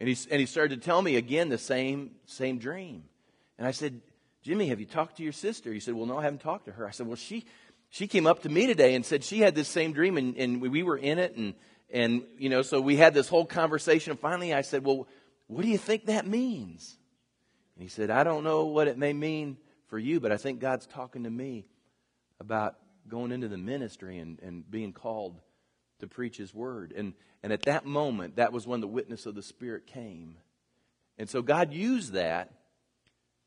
And 0.00 0.08
he, 0.08 0.16
and 0.30 0.40
he 0.40 0.46
started 0.46 0.80
to 0.80 0.84
tell 0.84 1.00
me 1.00 1.16
again 1.16 1.48
the 1.48 1.58
same, 1.58 2.10
same 2.26 2.58
dream. 2.58 3.04
And 3.56 3.66
I 3.66 3.70
said, 3.70 4.00
Jimmy, 4.42 4.66
have 4.68 4.80
you 4.80 4.86
talked 4.86 5.18
to 5.18 5.22
your 5.22 5.32
sister? 5.32 5.72
He 5.72 5.80
said, 5.80 5.94
Well, 5.94 6.06
no, 6.06 6.18
I 6.18 6.24
haven't 6.24 6.40
talked 6.42 6.64
to 6.64 6.72
her. 6.72 6.86
I 6.86 6.90
said, 6.90 7.06
Well, 7.06 7.16
she, 7.16 7.44
she 7.90 8.08
came 8.08 8.26
up 8.26 8.42
to 8.42 8.48
me 8.48 8.66
today 8.66 8.96
and 8.96 9.06
said 9.06 9.22
she 9.22 9.38
had 9.38 9.54
this 9.54 9.68
same 9.68 9.92
dream 9.92 10.18
and, 10.18 10.36
and 10.36 10.60
we 10.60 10.82
were 10.82 10.98
in 10.98 11.18
it. 11.20 11.36
And, 11.36 11.54
and, 11.90 12.22
you 12.38 12.48
know, 12.48 12.62
so 12.62 12.80
we 12.80 12.96
had 12.96 13.14
this 13.14 13.28
whole 13.28 13.46
conversation. 13.46 14.10
And 14.12 14.20
finally 14.20 14.52
I 14.52 14.62
said, 14.62 14.84
Well, 14.84 15.06
what 15.46 15.62
do 15.62 15.68
you 15.68 15.78
think 15.78 16.06
that 16.06 16.26
means? 16.26 16.96
And 17.76 17.82
he 17.82 17.88
said, 17.88 18.10
I 18.10 18.24
don't 18.24 18.44
know 18.44 18.66
what 18.66 18.88
it 18.88 18.98
may 18.98 19.12
mean 19.12 19.56
for 19.88 19.98
you, 19.98 20.20
but 20.20 20.32
I 20.32 20.36
think 20.36 20.60
God's 20.60 20.86
talking 20.86 21.24
to 21.24 21.30
me 21.30 21.66
about 22.40 22.76
going 23.08 23.32
into 23.32 23.48
the 23.48 23.58
ministry 23.58 24.18
and, 24.18 24.40
and 24.40 24.68
being 24.70 24.92
called 24.92 25.40
to 26.00 26.06
preach 26.06 26.36
his 26.36 26.54
word. 26.54 26.92
And, 26.96 27.14
and 27.42 27.52
at 27.52 27.62
that 27.62 27.84
moment, 27.84 28.36
that 28.36 28.52
was 28.52 28.66
when 28.66 28.80
the 28.80 28.86
witness 28.86 29.26
of 29.26 29.34
the 29.34 29.42
Spirit 29.42 29.86
came. 29.86 30.36
And 31.18 31.28
so 31.28 31.42
God 31.42 31.72
used 31.72 32.12
that 32.12 32.52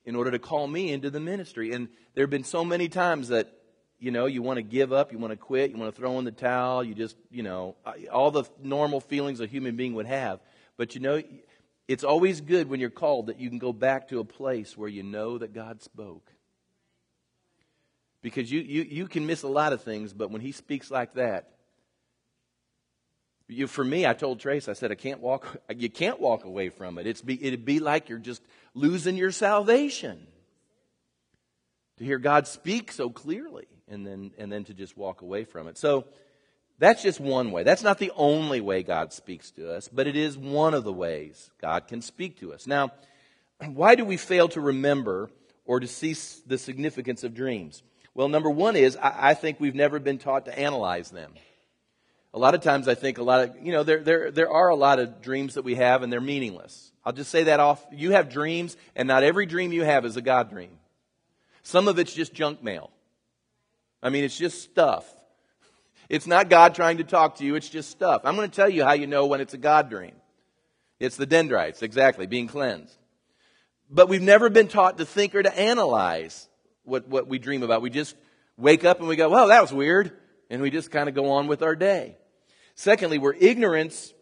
in 0.06 0.15
order 0.15 0.32
to 0.32 0.39
call 0.39 0.67
me 0.67 0.91
into 0.91 1.10
the 1.10 1.19
ministry. 1.19 1.73
And 1.73 1.89
there 2.13 2.23
have 2.23 2.30
been 2.30 2.43
so 2.43 2.63
many 2.63 2.88
times 2.88 3.28
that, 3.28 3.52
you 4.00 4.12
know, 4.12 4.26
you 4.28 4.42
want 4.42 4.58
to 4.58 4.64
give 4.64 4.94
up, 4.94 5.12
you 5.12 5.18
want 5.18 5.32
to 5.32 5.38
quit, 5.38 5.72
you 5.72 5.78
want 5.78 5.94
to 5.94 6.00
throw 6.00 6.20
in 6.20 6.26
the 6.26 6.32
towel, 6.32 6.84
you 6.84 6.94
just, 6.94 7.18
you 7.32 7.42
know, 7.42 7.76
all 8.12 8.30
the 8.32 8.44
normal 8.62 9.00
feelings 9.00 9.40
a 9.40 9.48
human 9.48 9.76
being 9.76 9.96
would 9.96 10.06
have. 10.06 10.40
But 10.78 10.94
you 10.94 11.02
know, 11.02 11.22
it's 11.88 12.04
always 12.04 12.42
good 12.42 12.70
when 12.70 12.80
you're 12.80 12.90
called 12.90 13.28
that 13.28 13.40
you 13.40 13.50
can 13.50 13.58
go 13.58 13.74
back 13.74 14.10
to 14.10 14.20
a 14.20 14.26
place 14.26 14.78
where 14.78 14.90
you 14.90 15.04
know 15.04 15.40
that 15.40 15.54
God 15.54 15.82
spoke. 15.82 16.32
Because 18.22 18.52
you, 18.52 18.60
you, 18.60 18.84
you 18.84 19.08
can 19.08 19.26
miss 19.26 19.44
a 19.44 19.48
lot 19.48 19.74
of 19.74 19.82
things, 19.82 20.14
but 20.14 20.30
when 20.30 20.42
he 20.42 20.52
speaks 20.52 20.92
like 20.92 21.16
that, 21.16 21.50
you, 23.48 23.66
for 23.66 23.84
me, 23.84 24.06
I 24.06 24.14
told 24.14 24.42
Trace, 24.42 24.68
I 24.68 24.74
said, 24.74 24.92
I 24.92 24.96
can't 24.96 25.22
walk, 25.22 25.62
you 25.74 25.90
can't 25.90 26.20
walk 26.20 26.44
away 26.44 26.70
from 26.70 26.98
it. 26.98 27.08
It's 27.08 27.22
be, 27.22 27.42
it'd 27.42 27.64
be 27.64 27.80
like 27.80 28.10
you're 28.10 28.20
just 28.20 28.42
losing 28.74 29.16
your 29.16 29.32
salvation. 29.32 30.28
To 31.98 32.04
hear 32.04 32.20
God 32.20 32.46
speak 32.48 32.92
so 32.92 33.10
clearly 33.10 33.68
and 33.88 34.06
then, 34.06 34.32
and 34.38 34.52
then 34.52 34.63
to 34.65 34.73
just 34.73 34.97
walk 34.97 35.21
away 35.21 35.43
from 35.43 35.67
it. 35.67 35.78
So, 35.78 36.06
that's 36.80 37.02
just 37.02 37.19
one 37.19 37.52
way. 37.52 37.63
That's 37.63 37.82
not 37.82 37.97
the 37.97 38.12
only 38.15 38.62
way 38.62 38.84
God 38.84 39.12
speaks 39.12 39.50
to 39.52 39.71
us, 39.71 39.89
but 39.91 40.06
it 40.06 40.15
is 40.15 40.38
one 40.38 40.73
of 40.73 40.84
the 40.84 40.93
ways 40.93 41.50
God 41.60 41.88
can 41.88 42.02
speak 42.02 42.39
to 42.39 42.54
us. 42.54 42.67
Now, 42.67 42.91
why 43.65 43.95
do 43.95 44.06
we 44.06 44.17
fail 44.17 44.47
to 44.50 44.62
remember 44.62 45.30
or 45.65 45.80
to 45.80 45.88
see 45.88 46.15
the 46.45 46.58
significance 46.58 47.23
of 47.23 47.34
dreams? 47.34 47.82
Well, 48.13 48.30
number 48.30 48.50
one 48.50 48.76
is 48.76 48.95
I, 48.95 49.30
I 49.30 49.34
think 49.34 49.60
we've 49.60 49.76
never 49.76 50.00
been 50.00 50.19
taught 50.19 50.45
to 50.45 50.58
analyze 50.58 51.10
them. 51.10 51.34
A 52.34 52.39
lot 52.39 52.54
of 52.54 52.62
times 52.62 52.88
I 52.88 52.93
think 52.93 53.17
a 53.17 53.23
lot 53.23 53.50
of, 53.50 53.56
you 53.65 53.71
know, 53.71 53.84
there, 53.84 54.00
there, 54.00 54.32
there 54.32 54.52
are 54.52 54.69
a 54.69 54.76
lot 54.76 55.00
of 55.00 55.21
dreams 55.21 55.56
that 55.56 55.63
we 55.63 55.76
have 55.76 56.04
and 56.04 56.13
they're 56.13 56.21
meaningless. 56.21 56.91
I'll 57.04 57.13
just 57.13 57.32
say 57.32 57.45
that 57.45 57.60
off. 57.60 57.84
You 57.91 58.12
have 58.12 58.30
dreams 58.30 58.78
and 58.95 59.08
not 59.08 59.23
every 59.23 59.47
dream 59.47 59.71
you 59.71 59.84
have 59.84 60.06
is 60.06 60.17
a 60.17 60.21
God 60.21 60.52
dream. 60.52 60.71
Some 61.63 61.88
of 61.88 61.97
it's 61.97 62.13
just 62.13 62.34
junk 62.34 62.62
mail. 62.62 62.91
I 64.02 64.10
mean, 64.10 64.24
it's 64.24 64.38
just 64.38 64.64
stuff. 64.64 65.06
It's 66.10 66.28
not 66.28 66.50
God 66.50 66.76
trying 66.76 66.98
to 66.98 67.04
talk 67.04 67.38
to 67.38 67.46
you, 67.46 67.56
it's 67.56 67.70
just 67.70 67.90
stuff. 67.90 68.22
I'm 68.24 68.36
going 68.36 68.50
to 68.50 68.56
tell 68.56 68.70
you 68.70 68.84
how 68.84 68.94
you 68.94 69.08
know 69.08 69.26
when 69.26 69.42
it's 69.42 69.54
a 69.54 69.58
God 69.58 69.90
dream. 69.90 70.16
It's 71.00 71.18
the 71.18 71.26
dendrites, 71.26 71.82
exactly, 71.82 72.26
being 72.26 72.48
cleansed. 72.48 72.98
But 73.90 74.10
we've 74.10 74.22
never 74.22 74.50
been 74.50 74.68
taught 74.68 74.98
to 74.98 75.06
think 75.06 75.36
or 75.36 75.44
to 75.44 75.60
analyze 75.60 76.48
what, 76.84 77.08
what 77.08 77.28
we 77.28 77.40
dream 77.40 77.64
about. 77.64 77.82
We 77.82 77.90
just 77.90 78.16
wake 78.58 78.84
up 78.84 79.00
and 79.00 79.08
we 79.08 79.16
go, 79.16 79.30
well, 79.30 79.50
that 79.50 79.62
was 79.62 79.74
weird. 79.74 80.12
And 80.50 80.62
we 80.62 80.70
just 80.70 80.92
kind 80.92 81.10
of 81.10 81.16
go 81.16 81.32
on 81.32 81.48
with 81.48 81.62
our 81.62 81.76
day. 81.76 82.18
Secondly, 82.74 83.18
we're 83.18 83.34
ignorance, 83.34 84.14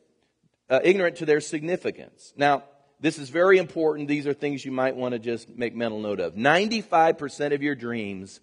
uh, 0.69 0.79
ignorant 0.83 1.17
to 1.17 1.25
their 1.25 1.39
significance. 1.39 2.33
Now, 2.35 2.63
this 2.99 3.19
is 3.19 3.29
very 3.29 3.57
important. 3.57 4.07
These 4.07 4.25
are 4.25 4.33
things 4.33 4.65
you 4.65 4.71
might 4.71 4.95
want 4.95 5.13
to 5.13 5.19
just 5.19 5.49
make 5.49 5.75
mental 5.75 5.99
note 5.99 6.19
of. 6.19 6.33
95% 6.33 7.53
of 7.53 7.61
your 7.61 7.75
dreams 7.75 8.39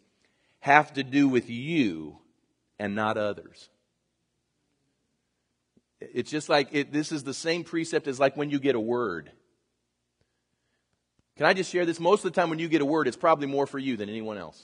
have 0.63 0.93
to 0.93 1.03
do 1.03 1.27
with 1.29 1.51
you 1.51 2.17
and 2.79 2.95
not 2.95 3.19
others. 3.19 3.69
It's 6.01 6.31
just 6.31 6.49
like 6.49 6.69
it, 6.71 6.93
this 6.93 7.11
is 7.11 7.25
the 7.25 7.35
same 7.35 7.65
precept 7.65 8.07
as 8.07 8.21
like 8.21 8.37
when 8.37 8.49
you 8.49 8.61
get 8.61 8.77
a 8.77 8.81
word. 8.81 9.33
Can 11.37 11.47
I 11.47 11.53
just 11.53 11.73
share 11.73 11.85
this? 11.85 11.99
Most 11.99 12.25
of 12.25 12.33
the 12.33 12.41
time 12.41 12.49
when 12.49 12.61
you 12.61 12.69
get 12.69 12.81
a 12.81 12.85
word, 12.85 13.09
it's 13.09 13.17
probably 13.17 13.49
more 13.49 13.67
for 13.67 13.81
you 13.81 13.97
than 13.97 14.09
anyone 14.09 14.39
else. 14.39 14.63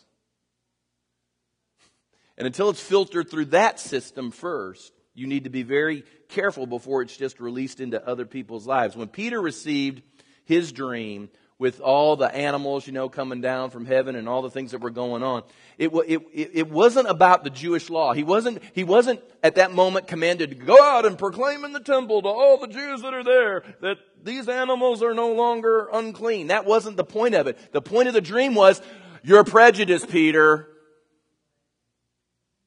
And 2.36 2.46
until 2.46 2.70
it's 2.70 2.80
filtered 2.80 3.28
through 3.28 3.46
that 3.46 3.80
system 3.80 4.30
first, 4.30 4.92
you 5.14 5.26
need 5.26 5.44
to 5.44 5.50
be 5.50 5.64
very 5.64 6.04
careful 6.28 6.68
before 6.68 7.02
it's 7.02 7.16
just 7.16 7.40
released 7.40 7.80
into 7.80 8.06
other 8.06 8.24
people's 8.24 8.68
lives. 8.68 8.96
When 8.96 9.08
Peter 9.08 9.40
received 9.40 10.02
his 10.44 10.70
dream 10.70 11.28
with 11.58 11.80
all 11.80 12.14
the 12.14 12.32
animals, 12.32 12.86
you 12.86 12.92
know, 12.92 13.08
coming 13.08 13.40
down 13.40 13.70
from 13.70 13.84
heaven 13.84 14.14
and 14.14 14.28
all 14.28 14.42
the 14.42 14.50
things 14.50 14.70
that 14.70 14.80
were 14.80 14.90
going 14.90 15.24
on, 15.24 15.42
it, 15.76 15.90
it, 16.06 16.22
it 16.54 16.70
wasn't 16.70 17.08
about 17.08 17.42
the 17.42 17.50
Jewish 17.50 17.90
law. 17.90 18.12
He 18.12 18.22
wasn't, 18.22 18.62
he 18.74 18.84
wasn't 18.84 19.20
at 19.42 19.56
that 19.56 19.72
moment 19.72 20.06
commanded 20.06 20.50
to 20.50 20.56
go 20.56 20.80
out 20.80 21.04
and 21.04 21.18
proclaim 21.18 21.64
in 21.64 21.72
the 21.72 21.80
temple 21.80 22.22
to 22.22 22.28
all 22.28 22.58
the 22.58 22.68
Jews 22.68 23.02
that 23.02 23.12
are 23.12 23.24
there 23.24 23.64
that 23.80 23.98
these 24.22 24.48
animals 24.48 25.02
are 25.02 25.14
no 25.14 25.32
longer 25.32 25.88
unclean. 25.92 26.46
That 26.46 26.64
wasn't 26.64 26.96
the 26.96 27.04
point 27.04 27.34
of 27.34 27.48
it. 27.48 27.58
The 27.72 27.82
point 27.82 28.06
of 28.06 28.14
the 28.14 28.20
dream 28.20 28.54
was, 28.54 28.80
you're 29.24 29.44
prejudiced, 29.44 30.08
Peter. 30.08 30.68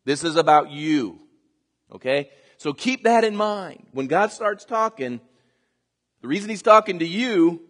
This 0.03 0.25
is 0.25 0.35
about 0.35 0.69
you. 0.69 1.19
Okay? 1.93 2.29
So 2.57 2.73
keep 2.73 3.05
that 3.05 3.23
in 3.23 3.37
mind. 3.37 3.85
When 3.93 4.07
God 4.07 4.33
starts 4.33 4.65
talking, 4.65 5.21
The 6.21 6.27
reason 6.27 6.49
he's 6.49 6.61
talking 6.61 6.99
to 6.99 7.07
you 7.07 7.61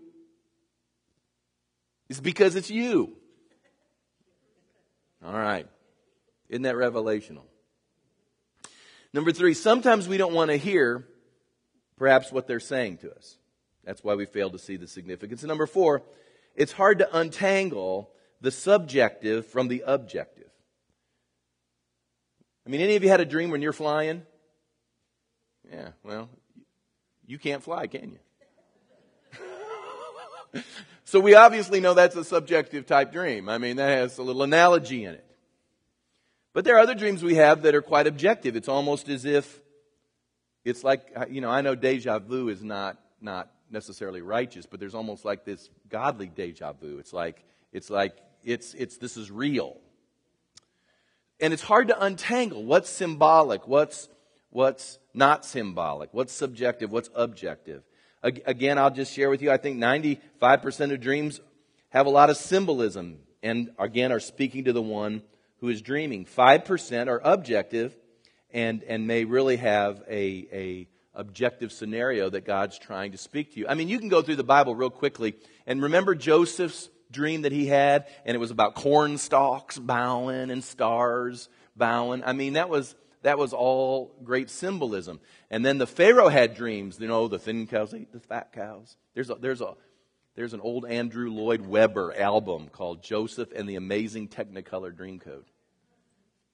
is 2.11 2.19
because 2.19 2.57
it's 2.57 2.69
you. 2.69 3.13
All 5.25 5.33
right. 5.33 5.65
Isn't 6.49 6.63
that 6.63 6.75
revelational? 6.75 7.43
Number 9.13 9.31
three, 9.31 9.53
sometimes 9.53 10.09
we 10.09 10.17
don't 10.17 10.33
want 10.33 10.51
to 10.51 10.57
hear 10.57 11.07
perhaps 11.97 12.29
what 12.29 12.47
they're 12.47 12.59
saying 12.59 12.97
to 12.97 13.13
us. 13.13 13.37
That's 13.85 14.03
why 14.03 14.15
we 14.15 14.25
fail 14.25 14.49
to 14.49 14.59
see 14.59 14.75
the 14.75 14.87
significance. 14.87 15.41
And 15.41 15.47
number 15.47 15.65
four, 15.65 16.03
it's 16.53 16.73
hard 16.73 16.99
to 16.99 17.17
untangle 17.17 18.11
the 18.41 18.51
subjective 18.51 19.45
from 19.45 19.69
the 19.69 19.83
objective. 19.87 20.49
I 22.67 22.69
mean, 22.69 22.81
any 22.81 22.97
of 22.97 23.03
you 23.03 23.09
had 23.09 23.21
a 23.21 23.25
dream 23.25 23.51
when 23.51 23.61
you're 23.61 23.71
flying? 23.71 24.23
Yeah, 25.71 25.89
well, 26.03 26.29
you 27.25 27.39
can't 27.39 27.63
fly, 27.63 27.87
can 27.87 28.11
you? 28.11 28.19
So 31.03 31.19
we 31.19 31.35
obviously 31.35 31.79
know 31.79 31.93
that's 31.93 32.15
a 32.15 32.23
subjective 32.23 32.85
type 32.85 33.11
dream. 33.11 33.49
I 33.49 33.57
mean, 33.57 33.77
that 33.77 33.89
has 33.89 34.17
a 34.17 34.23
little 34.23 34.43
analogy 34.43 35.05
in 35.05 35.15
it. 35.15 35.25
But 36.53 36.65
there 36.65 36.75
are 36.75 36.79
other 36.79 36.95
dreams 36.95 37.23
we 37.23 37.35
have 37.35 37.61
that 37.61 37.75
are 37.75 37.81
quite 37.81 38.07
objective. 38.07 38.55
It's 38.55 38.67
almost 38.67 39.07
as 39.07 39.25
if 39.25 39.61
it's 40.65 40.83
like, 40.83 41.01
you 41.29 41.41
know, 41.41 41.49
I 41.49 41.61
know 41.61 41.75
deja 41.75 42.19
vu 42.19 42.49
is 42.49 42.63
not, 42.63 42.99
not 43.21 43.49
necessarily 43.69 44.21
righteous, 44.21 44.65
but 44.65 44.79
there's 44.79 44.95
almost 44.95 45.23
like 45.23 45.45
this 45.45 45.69
godly 45.89 46.27
deja 46.27 46.73
vu. 46.73 46.99
It's 46.99 47.13
like, 47.13 47.43
it's 47.71 47.89
like, 47.89 48.17
it's, 48.43 48.73
it's, 48.73 48.97
this 48.97 49.17
is 49.17 49.31
real. 49.31 49.77
And 51.39 51.53
it's 51.53 51.63
hard 51.63 51.87
to 51.87 52.03
untangle 52.03 52.63
what's 52.63 52.89
symbolic, 52.89 53.67
what's, 53.67 54.09
what's 54.49 54.99
not 55.13 55.45
symbolic, 55.45 56.13
what's 56.13 56.33
subjective, 56.33 56.91
what's 56.91 57.09
objective. 57.15 57.83
Again, 58.23 58.77
I'll 58.77 58.91
just 58.91 59.13
share 59.13 59.29
with 59.29 59.41
you, 59.41 59.49
I 59.49 59.57
think 59.57 59.79
95% 59.79 60.93
of 60.93 61.01
dreams 61.01 61.41
have 61.89 62.05
a 62.05 62.09
lot 62.09 62.29
of 62.29 62.37
symbolism 62.37 63.17
and 63.41 63.71
again 63.79 64.11
are 64.11 64.19
speaking 64.19 64.65
to 64.65 64.73
the 64.73 64.81
one 64.81 65.23
who 65.59 65.69
is 65.69 65.81
dreaming. 65.81 66.25
5% 66.25 67.07
are 67.07 67.21
objective 67.23 67.95
and, 68.51 68.83
and 68.83 69.07
may 69.07 69.25
really 69.25 69.57
have 69.57 70.03
a, 70.07 70.47
a 70.51 70.87
objective 71.13 71.71
scenario 71.71 72.29
that 72.29 72.45
God's 72.45 72.77
trying 72.77 73.11
to 73.11 73.17
speak 73.17 73.53
to 73.53 73.59
you. 73.59 73.67
I 73.67 73.73
mean, 73.73 73.87
you 73.87 73.99
can 73.99 74.09
go 74.09 74.21
through 74.21 74.37
the 74.37 74.43
Bible 74.43 74.75
real 74.75 74.89
quickly 74.89 75.35
and 75.65 75.81
remember 75.81 76.15
Joseph's 76.15 76.89
dream 77.11 77.41
that 77.41 77.51
he 77.51 77.65
had, 77.65 78.07
and 78.25 78.35
it 78.35 78.39
was 78.39 78.51
about 78.51 78.75
corn 78.75 79.17
stalks 79.17 79.77
bowing 79.77 80.49
and 80.49 80.63
stars 80.63 81.49
bowing. 81.75 82.23
I 82.23 82.33
mean, 82.33 82.53
that 82.53 82.69
was 82.69 82.95
that 83.23 83.37
was 83.37 83.53
all 83.53 84.15
great 84.23 84.49
symbolism. 84.49 85.19
And 85.49 85.65
then 85.65 85.77
the 85.77 85.87
Pharaoh 85.87 86.29
had 86.29 86.55
dreams. 86.55 86.99
You 86.99 87.07
know, 87.07 87.27
the 87.27 87.39
thin 87.39 87.67
cows 87.67 87.93
ate 87.93 88.11
the 88.11 88.19
fat 88.19 88.51
cows. 88.53 88.97
There's 89.13 89.29
a 89.29 89.35
there's 89.35 89.61
a 89.61 89.75
there's 90.35 90.53
an 90.53 90.61
old 90.61 90.85
Andrew 90.85 91.29
Lloyd 91.29 91.61
Webber 91.61 92.13
album 92.17 92.69
called 92.69 93.03
Joseph 93.03 93.51
and 93.55 93.67
the 93.67 93.75
Amazing 93.75 94.29
Technicolor 94.29 94.93
Dreamcoat. 94.93 95.43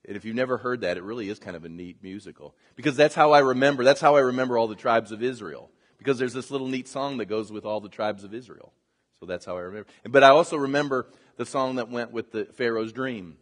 And 0.08 0.16
if 0.16 0.26
you've 0.26 0.36
never 0.36 0.58
heard 0.58 0.82
that, 0.82 0.98
it 0.98 1.04
really 1.04 1.30
is 1.30 1.38
kind 1.38 1.56
of 1.56 1.66
a 1.66 1.70
neat 1.70 2.02
musical. 2.02 2.56
Because 2.76 2.96
that's 2.96 3.14
how 3.14 3.34
I 3.34 3.40
remember, 3.40 3.84
that's 3.84 4.02
how 4.02 4.16
I 4.16 4.22
remember 4.22 4.58
all 4.58 4.68
the 4.68 4.76
tribes 4.76 5.12
of 5.12 5.22
Israel. 5.22 5.70
Because 5.98 6.18
there's 6.18 6.34
this 6.34 6.50
little 6.50 6.68
neat 6.68 6.88
song 6.88 7.18
that 7.18 7.26
goes 7.26 7.52
with 7.52 7.66
all 7.66 7.82
the 7.82 7.90
tribes 7.90 8.24
of 8.24 8.34
Israel. 8.34 8.72
So 9.20 9.26
that's 9.26 9.46
how 9.46 9.58
I 9.58 9.62
remember. 9.62 9.90
But 10.08 10.24
I 10.24 10.30
also 10.30 10.58
remember 10.58 11.08
the 11.36 11.46
song 11.46 11.76
that 11.76 11.90
went 11.90 12.12
with 12.12 12.32
the 12.32 12.46
Pharaoh's 12.46 12.94
dream. 12.94 13.38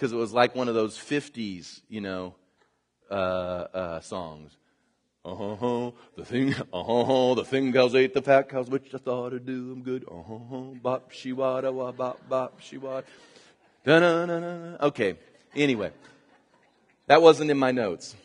Because 0.00 0.14
it 0.14 0.16
was 0.16 0.32
like 0.32 0.56
one 0.56 0.66
of 0.66 0.74
those 0.74 0.96
50s, 0.96 1.82
you 1.90 2.00
know, 2.00 2.34
uh, 3.10 3.14
uh, 3.14 4.00
songs. 4.00 4.56
Uh-huh, 5.26 5.90
the 6.16 6.24
thing, 6.24 6.54
uh-huh, 6.72 7.34
the 7.34 7.44
thing 7.44 7.70
cows 7.70 7.94
ate 7.94 8.14
the 8.14 8.22
fat 8.22 8.48
cows, 8.48 8.70
which 8.70 8.94
I 8.94 8.96
thought 8.96 9.32
would 9.32 9.44
do 9.44 9.68
them 9.68 9.82
good. 9.82 10.06
Uh-huh, 10.10 10.72
bop, 10.82 11.10
she 11.10 11.34
wada, 11.34 11.70
wa, 11.70 11.92
bop, 11.92 12.26
bop, 12.30 12.62
she 12.62 12.78
wada. 12.78 13.06
Da-na-na-na. 13.84 14.78
Okay, 14.86 15.18
Anyway, 15.54 15.90
that 17.06 17.20
wasn't 17.20 17.50
in 17.50 17.58
my 17.58 17.70
notes. 17.70 18.16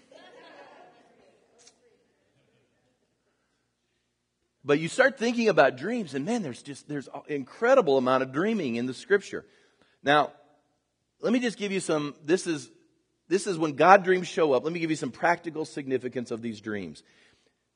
But 4.63 4.79
you 4.79 4.87
start 4.87 5.19
thinking 5.19 5.49
about 5.49 5.75
dreams, 5.75 6.13
and 6.13 6.23
man, 6.23 6.41
there's 6.41 6.61
just 6.61 6.87
there's 6.87 7.09
incredible 7.27 7.97
amount 7.97 8.23
of 8.23 8.31
dreaming 8.31 8.77
in 8.77 8.85
the 8.85 8.93
scripture. 8.93 9.43
Now, 10.01 10.31
let 11.21 11.33
me 11.33 11.39
just 11.39 11.57
give 11.57 11.71
you 11.71 11.79
some. 11.79 12.15
This 12.23 12.47
is 12.47 12.69
this 13.27 13.47
is 13.47 13.57
when 13.57 13.73
God 13.73 14.03
dreams 14.03 14.27
show 14.27 14.53
up. 14.53 14.63
Let 14.63 14.73
me 14.73 14.79
give 14.79 14.89
you 14.89 14.95
some 14.95 15.11
practical 15.11 15.65
significance 15.65 16.31
of 16.31 16.41
these 16.41 16.61
dreams. 16.61 17.03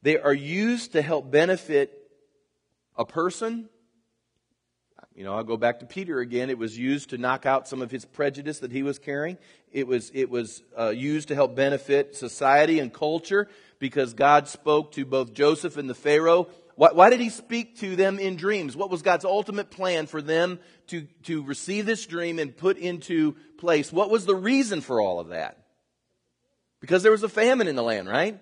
They 0.02 0.18
are 0.18 0.34
used 0.34 0.94
to 0.94 1.02
help 1.02 1.32
benefit 1.32 1.94
a 2.96 3.06
person 3.06 3.70
you 5.20 5.26
know, 5.26 5.34
I'll 5.36 5.44
go 5.44 5.58
back 5.58 5.80
to 5.80 5.86
Peter 5.86 6.20
again. 6.20 6.50
It 6.50 6.58
was 6.58 6.78
used 6.78 7.10
to 7.10 7.18
knock 7.18 7.46
out 7.46 7.68
some 7.68 7.82
of 7.82 7.92
his 7.92 8.06
prejudice 8.06 8.60
that 8.60 8.72
he 8.72 8.84
was 8.84 9.00
carrying. 9.00 9.38
It 9.70 9.86
was, 9.86 10.10
it 10.14 10.30
was 10.30 10.64
uh, 10.80 10.92
used 10.92 11.28
to 11.28 11.36
help 11.36 11.58
benefit 11.58 12.16
society 12.16 12.80
and 12.80 12.94
culture 12.94 13.50
because 13.80 14.14
God 14.14 14.48
spoke 14.48 14.94
to 14.94 15.04
both 15.04 15.34
Joseph 15.34 15.76
and 15.76 15.90
the 15.90 15.94
Pharaoh. 15.94 16.48
Why, 16.80 16.94
why 16.94 17.10
did 17.10 17.20
he 17.20 17.28
speak 17.30 17.80
to 17.80 17.98
them 17.98 18.20
in 18.20 18.38
dreams? 18.38 18.74
What 18.74 18.90
was 18.90 19.02
God's 19.02 19.26
ultimate 19.26 19.70
plan 19.70 20.08
for 20.08 20.22
them 20.22 20.60
to, 20.88 21.02
to 21.24 21.44
receive 21.44 21.86
this 21.86 22.06
dream 22.06 22.40
and 22.40 22.56
put 22.56 22.78
into 22.78 23.36
place? 23.58 23.92
What 23.92 24.10
was 24.10 24.26
the 24.26 24.34
reason 24.34 24.80
for 24.80 25.02
all 25.02 25.20
of 25.20 25.28
that? 25.28 25.58
Because 26.80 27.04
there 27.04 27.12
was 27.12 27.24
a 27.24 27.28
famine 27.28 27.68
in 27.68 27.76
the 27.76 27.84
land, 27.84 28.08
right? 28.08 28.40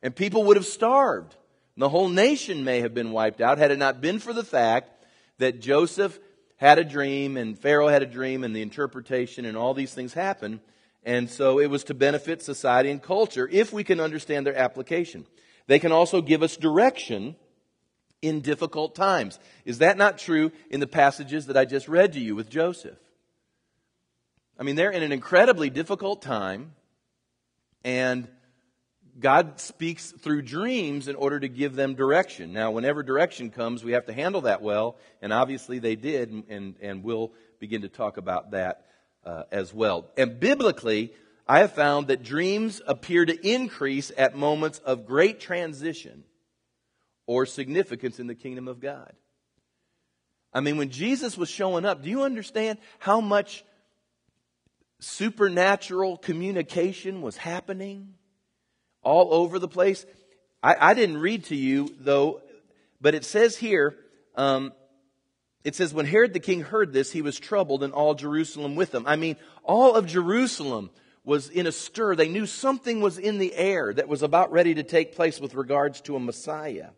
And 0.00 0.14
people 0.14 0.44
would 0.44 0.56
have 0.56 0.64
starved. 0.64 1.34
And 1.74 1.82
the 1.82 1.88
whole 1.88 2.08
nation 2.08 2.62
may 2.62 2.82
have 2.82 2.94
been 2.94 3.10
wiped 3.10 3.40
out 3.40 3.58
had 3.58 3.72
it 3.72 3.80
not 3.80 4.00
been 4.00 4.20
for 4.20 4.32
the 4.32 4.44
fact 4.44 5.04
that 5.38 5.60
Joseph 5.60 6.20
had 6.58 6.78
a 6.78 6.84
dream 6.84 7.36
and 7.36 7.58
Pharaoh 7.58 7.88
had 7.88 8.04
a 8.04 8.06
dream 8.06 8.44
and 8.44 8.54
the 8.54 8.62
interpretation 8.62 9.44
and 9.44 9.56
all 9.56 9.74
these 9.74 9.92
things 9.92 10.14
happen. 10.14 10.60
And 11.02 11.28
so 11.28 11.58
it 11.58 11.66
was 11.66 11.82
to 11.84 11.94
benefit 11.94 12.42
society 12.42 12.92
and 12.92 13.02
culture 13.02 13.48
if 13.50 13.72
we 13.72 13.82
can 13.82 13.98
understand 13.98 14.46
their 14.46 14.56
application. 14.56 15.26
They 15.66 15.80
can 15.80 15.90
also 15.90 16.22
give 16.22 16.44
us 16.44 16.56
direction 16.56 17.34
in 18.22 18.40
difficult 18.40 18.94
times. 18.94 19.38
Is 19.64 19.78
that 19.78 19.96
not 19.96 20.18
true 20.18 20.52
in 20.70 20.80
the 20.80 20.86
passages 20.86 21.46
that 21.46 21.56
I 21.56 21.64
just 21.64 21.88
read 21.88 22.14
to 22.14 22.20
you 22.20 22.34
with 22.34 22.48
Joseph? 22.48 22.98
I 24.58 24.62
mean, 24.62 24.76
they're 24.76 24.90
in 24.90 25.02
an 25.02 25.12
incredibly 25.12 25.68
difficult 25.68 26.22
time, 26.22 26.74
and 27.84 28.26
God 29.18 29.60
speaks 29.60 30.12
through 30.12 30.42
dreams 30.42 31.08
in 31.08 31.16
order 31.16 31.40
to 31.40 31.48
give 31.48 31.74
them 31.74 31.94
direction. 31.94 32.52
Now, 32.52 32.70
whenever 32.70 33.02
direction 33.02 33.50
comes, 33.50 33.84
we 33.84 33.92
have 33.92 34.06
to 34.06 34.12
handle 34.12 34.42
that 34.42 34.62
well, 34.62 34.96
and 35.20 35.32
obviously 35.32 35.78
they 35.78 35.96
did, 35.96 36.30
and, 36.30 36.74
and, 36.80 37.04
we'll 37.04 37.32
begin 37.58 37.82
to 37.82 37.88
talk 37.88 38.16
about 38.16 38.50
that 38.52 38.86
uh, 39.24 39.44
as 39.50 39.72
well. 39.72 40.06
And 40.16 40.40
biblically, 40.40 41.12
I 41.46 41.60
have 41.60 41.72
found 41.72 42.08
that 42.08 42.22
dreams 42.22 42.80
appear 42.86 43.24
to 43.24 43.48
increase 43.48 44.10
at 44.16 44.36
moments 44.36 44.78
of 44.80 45.06
great 45.06 45.40
transition 45.40 46.24
or 47.26 47.46
significance 47.46 48.18
in 48.18 48.26
the 48.26 48.34
kingdom 48.34 48.68
of 48.68 48.80
God. 48.80 49.12
I 50.52 50.60
mean, 50.60 50.76
when 50.78 50.90
Jesus 50.90 51.36
was 51.36 51.48
showing 51.48 51.84
up, 51.84 52.02
do 52.02 52.08
you 52.08 52.22
understand 52.22 52.78
how 52.98 53.20
much 53.20 53.64
supernatural 55.00 56.16
communication 56.16 57.20
was 57.20 57.36
happening? 57.36 58.14
all 59.06 59.32
over 59.32 59.60
the 59.60 59.68
place. 59.68 60.04
I, 60.62 60.90
I 60.90 60.94
didn't 60.94 61.18
read 61.18 61.44
to 61.44 61.54
you, 61.54 61.94
though, 62.00 62.42
but 63.00 63.14
it 63.14 63.24
says 63.24 63.56
here, 63.56 63.96
um, 64.34 64.72
it 65.62 65.76
says, 65.76 65.94
when 65.94 66.06
Herod 66.06 66.32
the 66.32 66.40
king 66.40 66.60
heard 66.60 66.92
this, 66.92 67.12
he 67.12 67.22
was 67.22 67.38
troubled, 67.38 67.84
and 67.84 67.92
all 67.92 68.14
Jerusalem 68.14 68.74
with 68.74 68.92
him. 68.92 69.06
I 69.06 69.16
mean, 69.16 69.36
all 69.62 69.94
of 69.94 70.06
Jerusalem 70.06 70.90
was 71.24 71.48
in 71.48 71.66
a 71.66 71.72
stir. 71.72 72.16
They 72.16 72.28
knew 72.28 72.46
something 72.46 73.00
was 73.00 73.16
in 73.16 73.38
the 73.38 73.54
air 73.54 73.94
that 73.94 74.08
was 74.08 74.22
about 74.22 74.50
ready 74.50 74.74
to 74.74 74.82
take 74.82 75.14
place 75.14 75.40
with 75.40 75.54
regards 75.54 76.00
to 76.02 76.16
a 76.16 76.20
Messiah. 76.20 76.90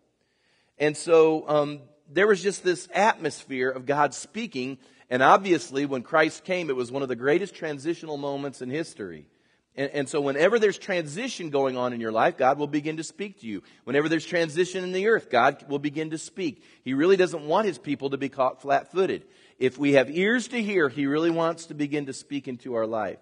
And 0.79 0.97
so 0.97 1.49
um, 1.49 1.81
there 2.11 2.27
was 2.27 2.43
just 2.43 2.65
this 2.65 2.89
atmosphere 2.95 3.71
of 3.71 3.87
God 3.87 4.15
speaking. 4.15 4.79
And 5.11 5.23
obviously, 5.23 5.87
when 5.87 6.03
Christ 6.03 6.45
came, 6.45 6.71
it 6.71 6.77
was 6.77 6.93
one 6.93 7.03
of 7.03 7.09
the 7.09 7.17
greatest 7.17 7.55
transitional 7.55 8.17
moments 8.17 8.63
in 8.63 8.71
history. 8.71 9.27
And, 9.75 9.91
and, 9.93 10.09
so 10.09 10.21
whenever 10.21 10.59
there's 10.59 10.77
transition 10.77 11.51
going 11.51 11.77
on 11.77 11.93
in 11.93 12.01
your 12.01 12.11
life, 12.11 12.37
God 12.37 12.59
will 12.59 12.67
begin 12.67 12.97
to 12.97 13.05
speak 13.05 13.41
to 13.41 13.47
you. 13.47 13.63
Whenever 13.85 14.09
there's 14.09 14.27
transition 14.27 14.83
in 14.83 14.91
the 14.91 15.07
earth, 15.07 15.31
God 15.31 15.65
will 15.69 15.79
begin 15.79 16.11
to 16.11 16.19
speak. 16.19 16.65
He 16.83 16.95
really 16.95 17.17
doesn't 17.17 17.47
want 17.47 17.69
his 17.69 17.79
people 17.79 18.11
to 18.11 18.19
be 18.19 18.29
caught 18.29 18.61
flat 18.61 18.91
footed. 18.91 19.25
If 19.61 19.79
we 19.79 19.93
have 19.93 20.11
ears 20.11 20.49
to 20.49 20.61
hear, 20.61 20.89
he 20.89 21.07
really 21.07 21.31
wants 21.31 21.67
to 21.67 21.75
begin 21.75 22.07
to 22.07 22.13
speak 22.13 22.49
into 22.49 22.75
our 22.75 22.89
life. 22.89 23.21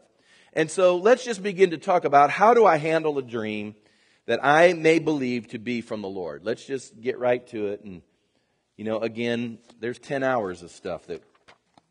And 0.55 0.71
so 0.71 0.97
let's 0.97 1.27
just 1.27 1.43
begin 1.43 1.73
to 1.73 1.79
talk 1.79 2.07
about 2.07 2.31
how 2.31 2.55
do 2.55 2.65
I 2.65 2.79
handle 2.79 3.19
a 3.19 3.23
dream 3.23 3.75
that 4.27 4.45
I 4.45 4.73
may 4.73 4.99
believe 4.99 5.49
to 5.49 5.59
be 5.59 5.81
from 5.81 6.03
the 6.03 6.09
Lord. 6.09 6.45
Let's 6.45 6.65
just 6.65 7.01
get 7.01 7.19
right 7.19 7.47
to 7.49 7.69
it. 7.69 7.83
And, 7.85 8.03
you 8.77 8.85
know, 8.85 8.99
again, 8.99 9.59
there's 9.81 9.99
10 9.99 10.23
hours 10.23 10.63
of 10.63 10.71
stuff 10.71 11.07
that, 11.07 11.23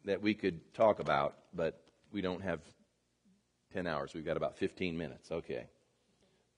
that 0.04 0.22
we 0.22 0.34
could 0.34 0.74
talk 0.74 1.00
about, 1.00 1.36
but 1.54 1.82
we 2.12 2.22
don't 2.22 2.42
have 2.42 2.60
10 3.74 3.88
hours. 3.88 4.14
We've 4.14 4.26
got 4.26 4.38
about 4.38 4.58
15 4.58 4.98
minutes. 4.98 5.32
Okay. 5.32 5.68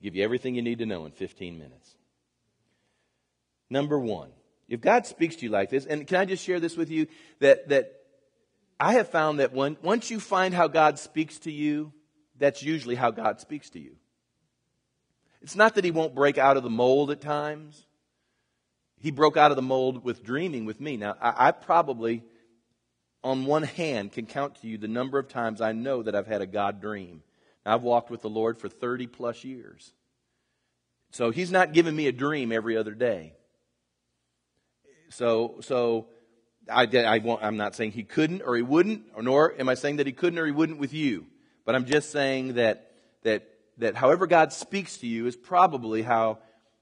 Give 0.02 0.16
you 0.16 0.24
everything 0.24 0.56
you 0.56 0.62
need 0.62 0.80
to 0.80 0.86
know 0.86 1.06
in 1.06 1.12
15 1.12 1.58
minutes. 1.58 1.96
Number 3.70 4.00
one, 4.00 4.30
if 4.68 4.82
God 4.82 5.06
speaks 5.06 5.36
to 5.38 5.46
you 5.46 5.50
like 5.50 5.70
this, 5.70 5.86
and 5.86 6.06
can 6.08 6.18
I 6.18 6.26
just 6.26 6.44
share 6.44 6.60
this 6.60 6.76
with 6.76 6.90
you 6.90 7.08
that, 7.40 7.70
that 7.70 7.94
I 8.80 8.94
have 8.94 9.10
found 9.10 9.40
that 9.40 9.54
when, 9.54 9.78
once 9.82 10.12
you 10.12 10.20
find 10.20 10.54
how 10.54 10.68
God 10.68 11.00
speaks 11.00 11.40
to 11.40 11.52
you, 11.52 11.94
that's 12.38 12.62
usually 12.62 12.96
how 12.96 13.12
God 13.12 13.40
speaks 13.40 13.70
to 13.72 13.80
you. 13.80 13.96
It's 15.42 15.56
not 15.56 15.76
that 15.76 15.84
He 15.84 15.92
won't 15.92 16.16
break 16.16 16.38
out 16.38 16.58
of 16.58 16.64
the 16.64 16.70
mold 16.70 17.12
at 17.12 17.22
times. 17.22 17.86
He 19.00 19.12
broke 19.12 19.38
out 19.38 19.52
of 19.52 19.58
the 19.58 19.62
mold 19.62 20.04
with 20.04 20.24
dreaming 20.24 20.66
with 20.66 20.82
me. 20.82 20.98
Now, 20.98 21.16
I, 21.22 21.48
I 21.48 21.52
probably, 21.52 22.24
on 23.24 23.46
one 23.46 23.64
hand, 23.64 24.12
can 24.12 24.26
count 24.26 24.62
to 24.62 24.68
you 24.68 24.78
the 24.78 24.88
number 24.88 25.20
of 25.20 25.28
times 25.28 25.62
I 25.62 25.72
know 25.72 26.02
that 26.04 26.16
I've 26.16 26.28
had 26.28 26.42
a 26.42 26.48
God 26.48 26.82
dream. 26.82 27.22
I've 27.66 27.84
walked 27.84 28.10
with 28.10 28.22
the 28.22 28.30
Lord 28.30 28.58
for 28.58 28.70
30 28.70 29.08
plus 29.08 29.44
years. 29.44 29.92
So 31.12 31.30
He's 31.30 31.52
not 31.52 31.74
giving 31.74 31.96
me 31.96 32.08
a 32.08 32.12
dream 32.12 32.52
every 32.52 32.76
other 32.76 32.94
day. 32.94 33.34
So, 35.10 35.58
so 35.62 36.08
I, 36.70 36.84
I 36.84 37.20
won't, 37.20 37.44
I'm 37.44 37.58
not 37.58 37.76
saying 37.76 37.92
he 37.92 38.04
couldn't 38.04 38.42
or 38.42 38.56
he 38.56 38.62
wouldn't, 38.62 39.04
or 39.16 39.24
nor 39.24 39.60
am 39.60 39.70
I 39.70 39.76
saying 39.76 39.98
that 39.98 40.08
he 40.08 40.14
couldn't 40.14 40.40
or 40.40 40.46
he 40.46 40.52
wouldn't 40.52 40.80
with 40.80 40.94
you. 40.94 41.26
But 41.66 41.76
I'm 41.76 41.86
just 41.86 42.12
saying 42.12 42.54
that, 42.54 42.92
that, 43.24 43.48
that 43.78 43.96
however 43.96 44.28
God 44.28 44.54
speaks 44.54 44.98
to 44.98 45.08
you 45.08 45.28
is 45.28 45.36
probably 45.36 46.02
how 46.02 46.40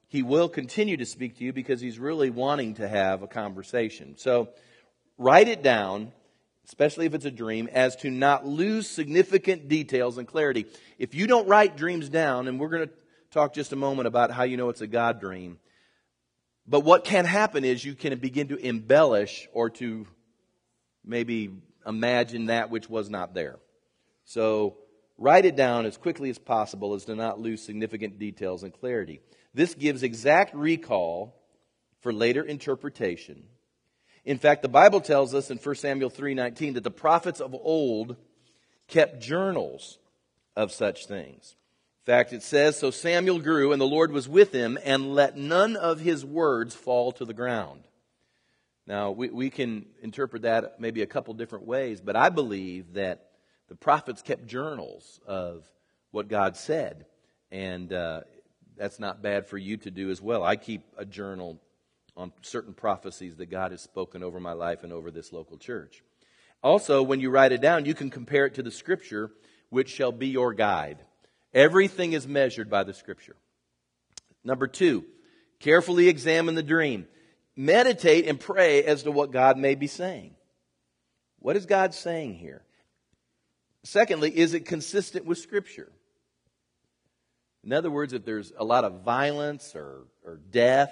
he 0.07 0.23
will 0.23 0.47
continue 0.47 0.97
to 0.97 1.05
speak 1.05 1.37
to 1.37 1.43
you 1.43 1.51
because 1.51 1.81
he's 1.81 1.99
really 1.99 2.29
wanting 2.29 2.75
to 2.75 2.87
have 2.87 3.21
a 3.21 3.27
conversation. 3.27 4.15
So 4.17 4.49
write 5.17 5.47
it 5.47 5.61
down, 5.61 6.11
especially 6.65 7.05
if 7.05 7.13
it's 7.13 7.25
a 7.25 7.31
dream, 7.31 7.67
as 7.71 7.95
to 7.97 8.09
not 8.09 8.45
lose 8.45 8.89
significant 8.89 9.67
details 9.67 10.17
and 10.17 10.27
clarity. 10.27 10.67
If 10.97 11.15
you 11.15 11.27
don't 11.27 11.47
write 11.47 11.75
dreams 11.75 12.09
down, 12.09 12.47
and 12.47 12.59
we're 12.59 12.69
going 12.69 12.87
to 12.87 12.93
talk 13.31 13.53
just 13.53 13.73
a 13.73 13.75
moment 13.75 14.07
about 14.07 14.31
how 14.31 14.43
you 14.43 14.57
know 14.57 14.69
it's 14.69 14.81
a 14.81 14.87
God 14.87 15.19
dream, 15.19 15.59
but 16.67 16.81
what 16.81 17.03
can 17.03 17.25
happen 17.25 17.65
is 17.65 17.83
you 17.83 17.93
can 17.93 18.17
begin 18.19 18.47
to 18.47 18.57
embellish 18.57 19.47
or 19.53 19.69
to 19.71 20.07
maybe 21.03 21.51
imagine 21.85 22.45
that 22.47 22.71
which 22.71 22.89
was 22.89 23.09
not 23.09 23.33
there. 23.33 23.59
So 24.23 24.77
write 25.17 25.45
it 25.45 25.55
down 25.55 25.85
as 25.85 25.97
quickly 25.97 26.29
as 26.29 26.37
possible 26.37 26.93
as 26.93 27.05
to 27.05 27.15
not 27.15 27.39
lose 27.39 27.61
significant 27.61 28.19
details 28.19 28.63
and 28.63 28.73
clarity. 28.73 29.21
This 29.53 29.73
gives 29.73 30.03
exact 30.03 30.53
recall 30.53 31.35
for 32.01 32.11
later 32.11 32.43
interpretation. 32.43 33.43
In 34.25 34.37
fact, 34.37 34.61
the 34.61 34.67
Bible 34.67 35.01
tells 35.01 35.33
us 35.33 35.51
in 35.51 35.57
1 35.57 35.75
Samuel 35.75 36.09
3:19 36.09 36.73
that 36.73 36.83
the 36.83 36.91
prophets 36.91 37.39
of 37.39 37.53
old 37.53 38.17
kept 38.87 39.21
journals 39.21 39.97
of 40.55 40.71
such 40.71 41.05
things 41.05 41.55
In 42.01 42.05
fact, 42.05 42.33
it 42.33 42.43
says, 42.43 42.77
So 42.77 42.91
Samuel 42.91 43.39
grew, 43.39 43.71
and 43.71 43.81
the 43.81 43.87
Lord 43.87 44.11
was 44.11 44.29
with 44.29 44.51
him, 44.51 44.77
and 44.83 45.15
let 45.15 45.37
none 45.37 45.75
of 45.75 45.99
his 45.99 46.23
words 46.23 46.75
fall 46.75 47.11
to 47.13 47.25
the 47.25 47.33
ground. 47.33 47.87
Now, 48.87 49.11
we, 49.11 49.29
we 49.29 49.49
can 49.49 49.87
interpret 50.03 50.43
that 50.43 50.79
maybe 50.79 51.01
a 51.01 51.07
couple 51.07 51.33
different 51.33 51.65
ways, 51.65 52.01
but 52.01 52.15
I 52.15 52.29
believe 52.29 52.93
that 52.93 53.24
the 53.67 53.75
prophets 53.75 54.21
kept 54.21 54.45
journals 54.45 55.19
of 55.25 55.63
what 56.11 56.27
God 56.27 56.55
said. 56.55 57.05
And 57.51 57.91
uh, 57.91 58.21
that's 58.77 58.99
not 58.99 59.21
bad 59.21 59.47
for 59.47 59.57
you 59.57 59.77
to 59.77 59.91
do 59.91 60.09
as 60.09 60.21
well. 60.21 60.43
I 60.43 60.55
keep 60.55 60.83
a 60.97 61.05
journal 61.05 61.59
on 62.17 62.31
certain 62.41 62.73
prophecies 62.73 63.35
that 63.37 63.47
God 63.47 63.71
has 63.71 63.81
spoken 63.81 64.23
over 64.23 64.39
my 64.39 64.53
life 64.53 64.83
and 64.83 64.93
over 64.93 65.11
this 65.11 65.33
local 65.33 65.57
church. 65.57 66.03
Also, 66.63 67.03
when 67.03 67.19
you 67.19 67.29
write 67.29 67.51
it 67.51 67.61
down, 67.61 67.85
you 67.85 67.93
can 67.93 68.09
compare 68.09 68.45
it 68.45 68.55
to 68.55 68.63
the 68.63 68.71
scripture, 68.71 69.31
which 69.69 69.89
shall 69.89 70.11
be 70.11 70.27
your 70.27 70.53
guide. 70.53 70.97
Everything 71.53 72.13
is 72.13 72.27
measured 72.27 72.69
by 72.69 72.83
the 72.83 72.93
scripture. 72.93 73.35
Number 74.43 74.67
two, 74.67 75.05
carefully 75.59 76.07
examine 76.07 76.55
the 76.55 76.63
dream. 76.63 77.07
Meditate 77.55 78.27
and 78.27 78.39
pray 78.39 78.83
as 78.83 79.03
to 79.03 79.11
what 79.11 79.31
God 79.31 79.57
may 79.57 79.75
be 79.75 79.87
saying. 79.87 80.35
What 81.39 81.55
is 81.55 81.65
God 81.65 81.93
saying 81.93 82.35
here? 82.35 82.63
Secondly, 83.85 84.35
is 84.35 84.55
it 84.55 84.61
consistent 84.65 85.25
with 85.25 85.37
scripture? 85.37 85.91
In 87.63 87.71
other 87.71 87.91
words, 87.91 88.13
if 88.13 88.25
there's 88.25 88.51
a 88.57 88.65
lot 88.65 88.83
of 88.83 89.03
violence 89.03 89.75
or, 89.75 90.07
or 90.25 90.39
death, 90.49 90.91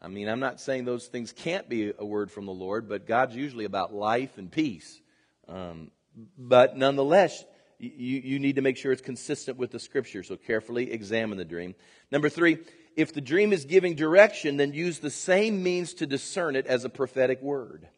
I 0.00 0.08
mean, 0.08 0.28
I'm 0.28 0.40
not 0.40 0.60
saying 0.60 0.84
those 0.84 1.06
things 1.06 1.32
can't 1.32 1.70
be 1.70 1.94
a 1.98 2.04
word 2.04 2.30
from 2.30 2.44
the 2.44 2.52
Lord, 2.52 2.86
but 2.86 3.06
God's 3.06 3.34
usually 3.34 3.64
about 3.64 3.94
life 3.94 4.36
and 4.36 4.52
peace. 4.52 5.00
Um, 5.48 5.90
but 6.36 6.76
nonetheless, 6.76 7.42
you, 7.78 8.20
you 8.20 8.38
need 8.38 8.56
to 8.56 8.62
make 8.62 8.76
sure 8.76 8.92
it's 8.92 9.00
consistent 9.00 9.56
with 9.56 9.70
the 9.70 9.80
scripture, 9.80 10.22
so 10.22 10.36
carefully 10.36 10.92
examine 10.92 11.38
the 11.38 11.46
dream. 11.46 11.74
Number 12.10 12.28
three, 12.28 12.58
if 12.94 13.14
the 13.14 13.22
dream 13.22 13.54
is 13.54 13.64
giving 13.64 13.94
direction, 13.94 14.58
then 14.58 14.74
use 14.74 14.98
the 14.98 15.10
same 15.10 15.62
means 15.62 15.94
to 15.94 16.06
discern 16.06 16.56
it 16.56 16.66
as 16.66 16.84
a 16.84 16.90
prophetic 16.90 17.40
word. 17.40 17.88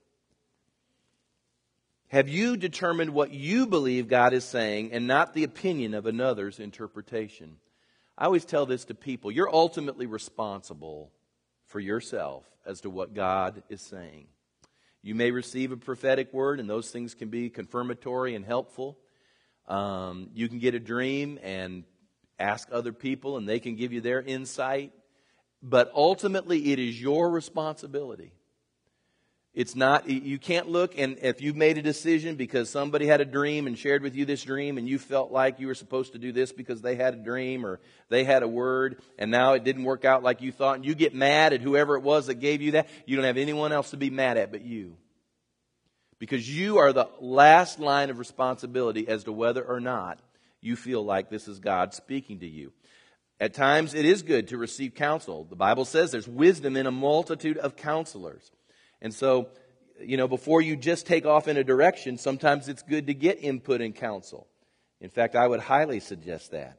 Have 2.08 2.28
you 2.28 2.56
determined 2.56 3.10
what 3.10 3.32
you 3.32 3.66
believe 3.66 4.06
God 4.06 4.32
is 4.32 4.44
saying 4.44 4.92
and 4.92 5.08
not 5.08 5.34
the 5.34 5.42
opinion 5.42 5.92
of 5.92 6.06
another's 6.06 6.60
interpretation? 6.60 7.56
I 8.16 8.26
always 8.26 8.44
tell 8.44 8.64
this 8.64 8.84
to 8.86 8.94
people. 8.94 9.32
You're 9.32 9.52
ultimately 9.52 10.06
responsible 10.06 11.10
for 11.66 11.80
yourself 11.80 12.44
as 12.64 12.80
to 12.82 12.90
what 12.90 13.12
God 13.12 13.64
is 13.68 13.82
saying. 13.82 14.28
You 15.02 15.16
may 15.16 15.32
receive 15.32 15.72
a 15.72 15.76
prophetic 15.76 16.32
word, 16.32 16.60
and 16.60 16.70
those 16.70 16.90
things 16.90 17.14
can 17.14 17.28
be 17.28 17.50
confirmatory 17.50 18.36
and 18.36 18.44
helpful. 18.44 18.98
Um, 19.66 20.30
you 20.32 20.48
can 20.48 20.60
get 20.60 20.74
a 20.74 20.80
dream 20.80 21.40
and 21.42 21.84
ask 22.38 22.68
other 22.70 22.92
people, 22.92 23.36
and 23.36 23.48
they 23.48 23.58
can 23.58 23.74
give 23.74 23.92
you 23.92 24.00
their 24.00 24.22
insight. 24.22 24.92
But 25.60 25.90
ultimately, 25.94 26.72
it 26.72 26.78
is 26.78 27.00
your 27.00 27.30
responsibility. 27.30 28.32
It's 29.56 29.74
not, 29.74 30.06
you 30.06 30.38
can't 30.38 30.68
look, 30.68 30.98
and 30.98 31.16
if 31.22 31.40
you've 31.40 31.56
made 31.56 31.78
a 31.78 31.82
decision 31.82 32.36
because 32.36 32.68
somebody 32.68 33.06
had 33.06 33.22
a 33.22 33.24
dream 33.24 33.66
and 33.66 33.78
shared 33.78 34.02
with 34.02 34.14
you 34.14 34.26
this 34.26 34.42
dream, 34.42 34.76
and 34.76 34.86
you 34.86 34.98
felt 34.98 35.32
like 35.32 35.58
you 35.58 35.66
were 35.66 35.74
supposed 35.74 36.12
to 36.12 36.18
do 36.18 36.30
this 36.30 36.52
because 36.52 36.82
they 36.82 36.94
had 36.94 37.14
a 37.14 37.16
dream 37.16 37.64
or 37.64 37.80
they 38.10 38.22
had 38.22 38.42
a 38.42 38.48
word, 38.48 39.00
and 39.18 39.30
now 39.30 39.54
it 39.54 39.64
didn't 39.64 39.84
work 39.84 40.04
out 40.04 40.22
like 40.22 40.42
you 40.42 40.52
thought, 40.52 40.76
and 40.76 40.84
you 40.84 40.94
get 40.94 41.14
mad 41.14 41.54
at 41.54 41.62
whoever 41.62 41.96
it 41.96 42.02
was 42.02 42.26
that 42.26 42.34
gave 42.34 42.60
you 42.60 42.72
that, 42.72 42.86
you 43.06 43.16
don't 43.16 43.24
have 43.24 43.38
anyone 43.38 43.72
else 43.72 43.92
to 43.92 43.96
be 43.96 44.10
mad 44.10 44.36
at 44.36 44.52
but 44.52 44.60
you. 44.60 44.98
Because 46.18 46.46
you 46.54 46.76
are 46.76 46.92
the 46.92 47.08
last 47.18 47.80
line 47.80 48.10
of 48.10 48.18
responsibility 48.18 49.08
as 49.08 49.24
to 49.24 49.32
whether 49.32 49.64
or 49.64 49.80
not 49.80 50.18
you 50.60 50.76
feel 50.76 51.02
like 51.02 51.30
this 51.30 51.48
is 51.48 51.60
God 51.60 51.94
speaking 51.94 52.40
to 52.40 52.46
you. 52.46 52.74
At 53.40 53.54
times, 53.54 53.94
it 53.94 54.04
is 54.04 54.22
good 54.22 54.48
to 54.48 54.58
receive 54.58 54.94
counsel. 54.94 55.44
The 55.44 55.56
Bible 55.56 55.86
says 55.86 56.10
there's 56.10 56.28
wisdom 56.28 56.76
in 56.76 56.86
a 56.86 56.90
multitude 56.90 57.56
of 57.56 57.74
counselors. 57.74 58.50
And 59.06 59.14
so, 59.14 59.48
you 59.98 60.18
know, 60.18 60.28
before 60.28 60.60
you 60.60 60.76
just 60.76 61.06
take 61.06 61.24
off 61.24 61.48
in 61.48 61.56
a 61.56 61.64
direction, 61.64 62.18
sometimes 62.18 62.68
it's 62.68 62.82
good 62.82 63.06
to 63.06 63.14
get 63.14 63.42
input 63.42 63.80
and 63.80 63.94
counsel. 63.94 64.46
In 65.00 65.08
fact, 65.08 65.34
I 65.34 65.46
would 65.46 65.60
highly 65.60 66.00
suggest 66.00 66.50
that 66.50 66.78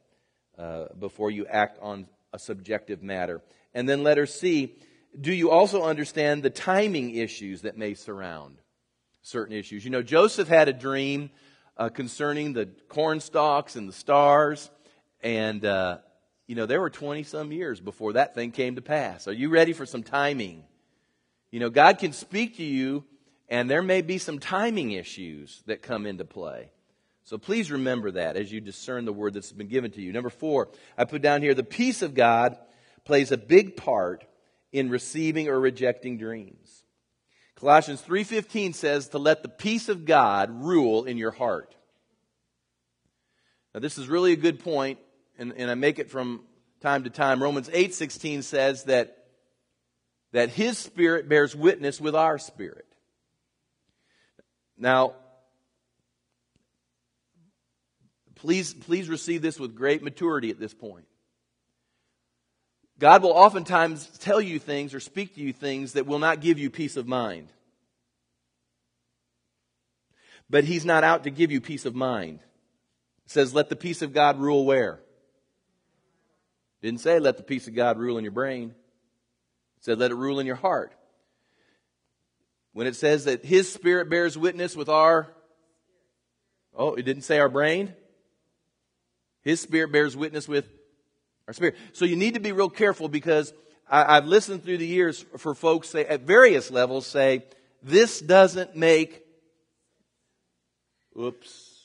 uh, 0.56 0.84
before 0.96 1.32
you 1.32 1.46
act 1.46 1.78
on 1.82 2.06
a 2.32 2.38
subjective 2.38 3.02
matter. 3.02 3.42
And 3.74 3.88
then 3.88 4.04
letter 4.04 4.26
C, 4.26 4.76
do 5.20 5.32
you 5.32 5.50
also 5.50 5.82
understand 5.82 6.42
the 6.42 6.50
timing 6.50 7.16
issues 7.16 7.62
that 7.62 7.76
may 7.76 7.94
surround? 7.94 8.58
certain 9.28 9.54
issues. 9.54 9.84
You 9.84 9.90
know, 9.90 10.02
Joseph 10.02 10.48
had 10.48 10.68
a 10.68 10.72
dream 10.72 11.30
uh, 11.76 11.90
concerning 11.90 12.52
the 12.52 12.66
corn 12.88 13.20
stalks 13.20 13.76
and 13.76 13.88
the 13.88 13.92
stars, 13.92 14.70
and, 15.22 15.64
uh, 15.64 15.98
you 16.46 16.54
know, 16.54 16.66
there 16.66 16.80
were 16.80 16.90
20 16.90 17.22
some 17.24 17.52
years 17.52 17.80
before 17.80 18.14
that 18.14 18.34
thing 18.34 18.50
came 18.52 18.76
to 18.76 18.82
pass. 18.82 19.28
Are 19.28 19.32
you 19.32 19.50
ready 19.50 19.72
for 19.72 19.86
some 19.86 20.02
timing? 20.02 20.64
You 21.50 21.60
know, 21.60 21.70
God 21.70 21.98
can 21.98 22.12
speak 22.12 22.56
to 22.56 22.64
you, 22.64 23.04
and 23.48 23.70
there 23.70 23.82
may 23.82 24.02
be 24.02 24.18
some 24.18 24.38
timing 24.38 24.92
issues 24.92 25.62
that 25.66 25.82
come 25.82 26.06
into 26.06 26.24
play. 26.24 26.70
So 27.24 27.36
please 27.38 27.70
remember 27.70 28.10
that 28.12 28.36
as 28.36 28.50
you 28.50 28.60
discern 28.60 29.04
the 29.04 29.12
word 29.12 29.34
that's 29.34 29.52
been 29.52 29.68
given 29.68 29.90
to 29.92 30.00
you. 30.00 30.12
Number 30.12 30.30
four, 30.30 30.68
I 30.96 31.04
put 31.04 31.22
down 31.22 31.42
here 31.42 31.54
the 31.54 31.62
peace 31.62 32.02
of 32.02 32.14
God 32.14 32.56
plays 33.04 33.32
a 33.32 33.36
big 33.36 33.76
part 33.76 34.24
in 34.72 34.90
receiving 34.90 35.48
or 35.48 35.58
rejecting 35.58 36.18
dreams. 36.18 36.84
Colossians 37.54 38.00
3:15 38.02 38.74
says 38.74 39.08
to 39.08 39.18
let 39.18 39.42
the 39.42 39.48
peace 39.48 39.88
of 39.88 40.04
God 40.04 40.62
rule 40.62 41.04
in 41.04 41.18
your 41.18 41.30
heart. 41.30 41.74
Now 43.74 43.80
this 43.80 43.98
is 43.98 44.08
really 44.08 44.32
a 44.32 44.36
good 44.36 44.60
point, 44.60 44.98
and, 45.38 45.52
and 45.54 45.70
I 45.70 45.74
make 45.74 45.98
it 45.98 46.10
from 46.10 46.44
time 46.80 47.04
to 47.04 47.10
time. 47.10 47.42
Romans 47.42 47.68
8:16 47.68 48.42
says 48.42 48.84
that, 48.84 49.17
that 50.32 50.50
his 50.50 50.78
spirit 50.78 51.28
bears 51.28 51.56
witness 51.56 52.00
with 52.00 52.14
our 52.14 52.38
spirit. 52.38 52.86
Now, 54.76 55.14
please, 58.34 58.74
please 58.74 59.08
receive 59.08 59.42
this 59.42 59.58
with 59.58 59.74
great 59.74 60.02
maturity 60.02 60.50
at 60.50 60.60
this 60.60 60.74
point. 60.74 61.06
God 62.98 63.22
will 63.22 63.30
oftentimes 63.30 64.06
tell 64.18 64.40
you 64.40 64.58
things 64.58 64.92
or 64.92 65.00
speak 65.00 65.36
to 65.36 65.40
you 65.40 65.52
things 65.52 65.92
that 65.92 66.06
will 66.06 66.18
not 66.18 66.40
give 66.40 66.58
you 66.58 66.68
peace 66.68 66.96
of 66.96 67.06
mind. 67.06 67.48
But 70.50 70.64
He's 70.64 70.84
not 70.84 71.04
out 71.04 71.24
to 71.24 71.30
give 71.30 71.52
you 71.52 71.60
peace 71.60 71.84
of 71.84 71.94
mind. 71.94 72.40
It 73.26 73.30
says, 73.30 73.54
let 73.54 73.68
the 73.68 73.76
peace 73.76 74.02
of 74.02 74.12
God 74.12 74.38
rule 74.38 74.64
where? 74.64 75.00
Didn't 76.80 77.00
say 77.00 77.18
let 77.18 77.36
the 77.36 77.42
peace 77.42 77.68
of 77.68 77.74
God 77.74 77.98
rule 77.98 78.18
in 78.18 78.24
your 78.24 78.32
brain. 78.32 78.74
It 79.78 79.84
said, 79.84 79.98
let 79.98 80.10
it 80.10 80.16
rule 80.16 80.40
in 80.40 80.46
your 80.46 80.56
heart. 80.56 80.92
When 82.72 82.86
it 82.86 82.96
says 82.96 83.24
that 83.24 83.44
his 83.44 83.72
spirit 83.72 84.10
bears 84.10 84.36
witness 84.36 84.76
with 84.76 84.88
our, 84.88 85.32
oh, 86.76 86.94
it 86.94 87.04
didn't 87.04 87.22
say 87.22 87.38
our 87.38 87.48
brain? 87.48 87.94
His 89.42 89.60
spirit 89.60 89.92
bears 89.92 90.16
witness 90.16 90.48
with 90.48 90.68
our 91.46 91.54
spirit. 91.54 91.76
So 91.92 92.04
you 92.04 92.16
need 92.16 92.34
to 92.34 92.40
be 92.40 92.52
real 92.52 92.68
careful 92.68 93.08
because 93.08 93.52
I, 93.88 94.16
have 94.16 94.26
listened 94.26 94.64
through 94.64 94.78
the 94.78 94.86
years 94.86 95.24
for 95.38 95.54
folks 95.54 95.88
say, 95.88 96.04
at 96.04 96.22
various 96.22 96.70
levels 96.70 97.06
say, 97.06 97.44
this 97.82 98.20
doesn't 98.20 98.74
make, 98.74 99.24
oops, 101.18 101.84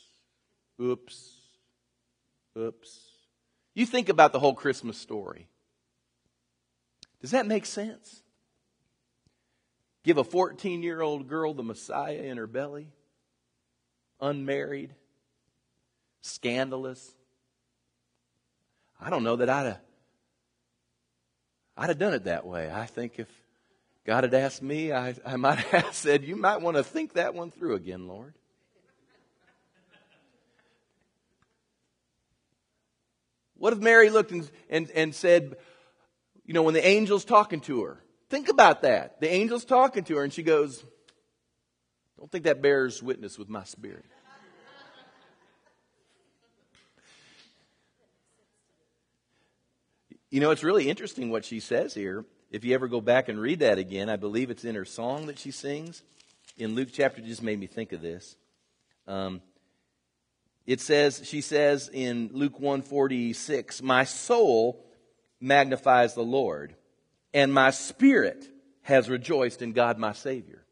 oops, 0.81 1.31
oops. 2.57 2.99
You 3.75 3.85
think 3.85 4.09
about 4.09 4.33
the 4.33 4.39
whole 4.39 4.55
Christmas 4.55 4.97
story. 4.97 5.47
Does 7.23 7.31
that 7.31 7.47
make 7.47 7.65
sense? 7.65 8.21
Give 10.03 10.17
a 10.17 10.25
14 10.25 10.83
year 10.83 11.01
old 11.01 11.29
girl 11.29 11.53
the 11.53 11.63
Messiah 11.63 12.17
in 12.17 12.35
her 12.35 12.47
belly, 12.47 12.89
unmarried, 14.19 14.93
scandalous. 16.19 17.15
I 18.99 19.09
don't 19.09 19.23
know 19.23 19.37
that 19.37 19.49
I'd 19.49 19.65
have, 19.65 19.79
I'd 21.77 21.89
have 21.89 21.97
done 21.97 22.13
it 22.13 22.25
that 22.25 22.45
way. 22.45 22.69
I 22.69 22.87
think 22.87 23.17
if 23.19 23.29
God 24.05 24.25
had 24.25 24.33
asked 24.33 24.61
me, 24.61 24.91
I, 24.91 25.15
I 25.25 25.37
might 25.37 25.59
have 25.71 25.95
said, 25.95 26.25
You 26.25 26.35
might 26.35 26.59
want 26.59 26.75
to 26.75 26.83
think 26.83 27.13
that 27.13 27.33
one 27.33 27.51
through 27.51 27.75
again, 27.75 28.05
Lord. 28.05 28.33
What 33.55 33.71
if 33.71 33.79
Mary 33.79 34.09
looked 34.09 34.31
and, 34.31 34.51
and, 34.69 34.91
and 34.91 35.15
said, 35.15 35.55
you 36.45 36.53
know, 36.53 36.63
when 36.63 36.73
the 36.73 36.85
angel's 36.85 37.25
talking 37.25 37.61
to 37.61 37.83
her, 37.83 38.03
think 38.29 38.49
about 38.49 38.81
that. 38.81 39.19
The 39.21 39.31
angel's 39.31 39.65
talking 39.65 40.03
to 40.05 40.17
her, 40.17 40.23
and 40.23 40.33
she 40.33 40.43
goes, 40.43 40.83
Don't 42.17 42.31
think 42.31 42.45
that 42.45 42.61
bears 42.61 43.01
witness 43.01 43.37
with 43.37 43.49
my 43.49 43.63
spirit. 43.63 44.05
You 50.33 50.39
know, 50.39 50.49
it's 50.49 50.63
really 50.63 50.89
interesting 50.89 51.29
what 51.29 51.45
she 51.45 51.59
says 51.59 51.93
here. 51.93 52.25
If 52.49 52.65
you 52.65 52.73
ever 52.73 52.87
go 52.87 53.01
back 53.01 53.29
and 53.29 53.39
read 53.39 53.59
that 53.59 53.77
again, 53.77 54.09
I 54.09 54.15
believe 54.15 54.49
it's 54.49 54.65
in 54.65 54.73
her 54.73 54.83
song 54.83 55.27
that 55.27 55.37
she 55.37 55.51
sings. 55.51 56.01
In 56.57 56.73
Luke 56.73 56.89
chapter, 56.91 57.21
just 57.21 57.43
made 57.43 57.59
me 57.59 57.67
think 57.67 57.91
of 57.91 58.01
this. 58.01 58.35
Um, 59.07 59.43
it 60.65 60.81
says, 60.81 61.21
she 61.23 61.41
says 61.41 61.87
in 61.93 62.31
Luke 62.33 62.59
146, 62.59 63.83
My 63.83 64.05
soul 64.05 64.83
magnifies 65.43 66.13
the 66.13 66.23
Lord, 66.23 66.73
and 67.33 67.53
my 67.53 67.69
spirit 67.69 68.47
has 68.83 69.09
rejoiced 69.09 69.61
in 69.61 69.73
God 69.73 69.97
my 69.97 70.13
Savior. 70.13 70.63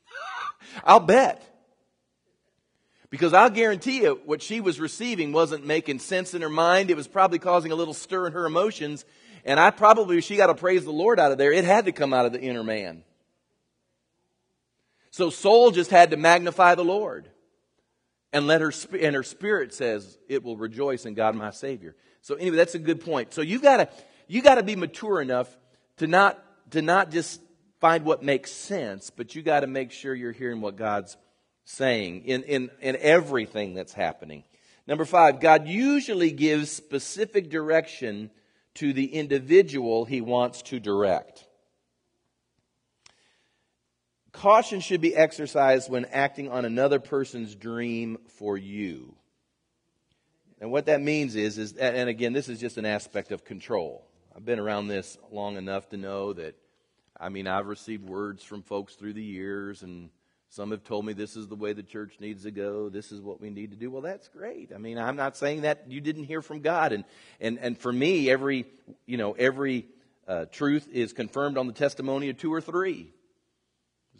I'll 0.84 1.00
bet. 1.00 1.42
Because 3.08 3.32
I'll 3.32 3.50
guarantee 3.50 4.02
you, 4.02 4.20
what 4.24 4.42
she 4.42 4.60
was 4.60 4.80
receiving 4.80 5.32
wasn't 5.32 5.64
making 5.64 6.00
sense 6.00 6.34
in 6.34 6.42
her 6.42 6.48
mind. 6.48 6.90
It 6.90 6.96
was 6.96 7.06
probably 7.06 7.38
causing 7.38 7.70
a 7.70 7.76
little 7.76 7.94
stir 7.94 8.26
in 8.26 8.32
her 8.32 8.46
emotions. 8.46 9.04
And 9.44 9.60
I 9.60 9.70
probably, 9.70 10.20
she 10.20 10.36
got 10.36 10.48
to 10.48 10.54
praise 10.54 10.84
the 10.84 10.90
Lord 10.90 11.20
out 11.20 11.30
of 11.30 11.38
there, 11.38 11.52
it 11.52 11.64
had 11.64 11.84
to 11.84 11.92
come 11.92 12.12
out 12.12 12.26
of 12.26 12.32
the 12.32 12.40
inner 12.40 12.64
man. 12.64 13.04
So 15.12 15.30
soul 15.30 15.70
just 15.70 15.92
had 15.92 16.10
to 16.10 16.16
magnify 16.16 16.74
the 16.74 16.84
Lord. 16.84 17.28
And 18.32 18.48
let 18.48 18.60
her, 18.60 18.72
and 18.98 19.14
her 19.14 19.22
spirit 19.22 19.72
says, 19.72 20.18
it 20.28 20.42
will 20.42 20.56
rejoice 20.56 21.06
in 21.06 21.14
God 21.14 21.36
my 21.36 21.52
Savior. 21.52 21.94
So 22.24 22.36
anyway, 22.36 22.56
that's 22.56 22.74
a 22.74 22.78
good 22.78 23.02
point. 23.02 23.34
So 23.34 23.42
you've 23.42 23.60
gotta, 23.60 23.90
you 24.28 24.40
gotta 24.40 24.62
be 24.62 24.76
mature 24.76 25.20
enough 25.20 25.54
to 25.98 26.06
not, 26.06 26.42
to 26.70 26.80
not 26.80 27.10
just 27.10 27.38
find 27.80 28.06
what 28.06 28.22
makes 28.22 28.50
sense, 28.50 29.10
but 29.10 29.34
you 29.34 29.42
gotta 29.42 29.66
make 29.66 29.92
sure 29.92 30.14
you're 30.14 30.32
hearing 30.32 30.62
what 30.62 30.76
God's 30.76 31.18
saying 31.66 32.22
in, 32.24 32.42
in, 32.44 32.70
in 32.80 32.96
everything 32.98 33.74
that's 33.74 33.92
happening. 33.92 34.42
Number 34.86 35.04
five, 35.04 35.38
God 35.38 35.68
usually 35.68 36.30
gives 36.30 36.70
specific 36.70 37.50
direction 37.50 38.30
to 38.76 38.94
the 38.94 39.04
individual 39.04 40.06
he 40.06 40.22
wants 40.22 40.62
to 40.62 40.80
direct. 40.80 41.44
Caution 44.32 44.80
should 44.80 45.02
be 45.02 45.14
exercised 45.14 45.90
when 45.90 46.06
acting 46.06 46.48
on 46.48 46.64
another 46.64 47.00
person's 47.00 47.54
dream 47.54 48.16
for 48.38 48.56
you. 48.56 49.14
And 50.64 50.72
what 50.72 50.86
that 50.86 51.02
means 51.02 51.36
is, 51.36 51.58
is 51.58 51.74
and 51.74 52.08
again, 52.08 52.32
this 52.32 52.48
is 52.48 52.58
just 52.58 52.78
an 52.78 52.86
aspect 52.86 53.32
of 53.32 53.44
control. 53.44 54.02
I've 54.34 54.46
been 54.46 54.58
around 54.58 54.88
this 54.88 55.18
long 55.30 55.58
enough 55.58 55.90
to 55.90 55.98
know 55.98 56.32
that, 56.32 56.54
I 57.20 57.28
mean, 57.28 57.46
I've 57.46 57.66
received 57.66 58.08
words 58.08 58.42
from 58.42 58.62
folks 58.62 58.94
through 58.94 59.12
the 59.12 59.22
years 59.22 59.82
and 59.82 60.08
some 60.48 60.70
have 60.70 60.82
told 60.82 61.04
me 61.04 61.12
this 61.12 61.36
is 61.36 61.48
the 61.48 61.54
way 61.54 61.74
the 61.74 61.82
church 61.82 62.14
needs 62.18 62.44
to 62.44 62.50
go. 62.50 62.88
This 62.88 63.12
is 63.12 63.20
what 63.20 63.42
we 63.42 63.50
need 63.50 63.72
to 63.72 63.76
do. 63.76 63.90
Well, 63.90 64.00
that's 64.00 64.28
great. 64.28 64.70
I 64.74 64.78
mean, 64.78 64.96
I'm 64.96 65.16
not 65.16 65.36
saying 65.36 65.60
that 65.62 65.84
you 65.90 66.00
didn't 66.00 66.24
hear 66.24 66.40
from 66.40 66.60
God. 66.60 66.94
And, 66.94 67.04
and, 67.42 67.58
and 67.58 67.76
for 67.76 67.92
me, 67.92 68.30
every, 68.30 68.64
you 69.04 69.18
know, 69.18 69.32
every 69.32 69.84
uh, 70.26 70.46
truth 70.46 70.88
is 70.90 71.12
confirmed 71.12 71.58
on 71.58 71.66
the 71.66 71.74
testimony 71.74 72.30
of 72.30 72.38
two 72.38 72.50
or 72.50 72.62
three. 72.62 73.12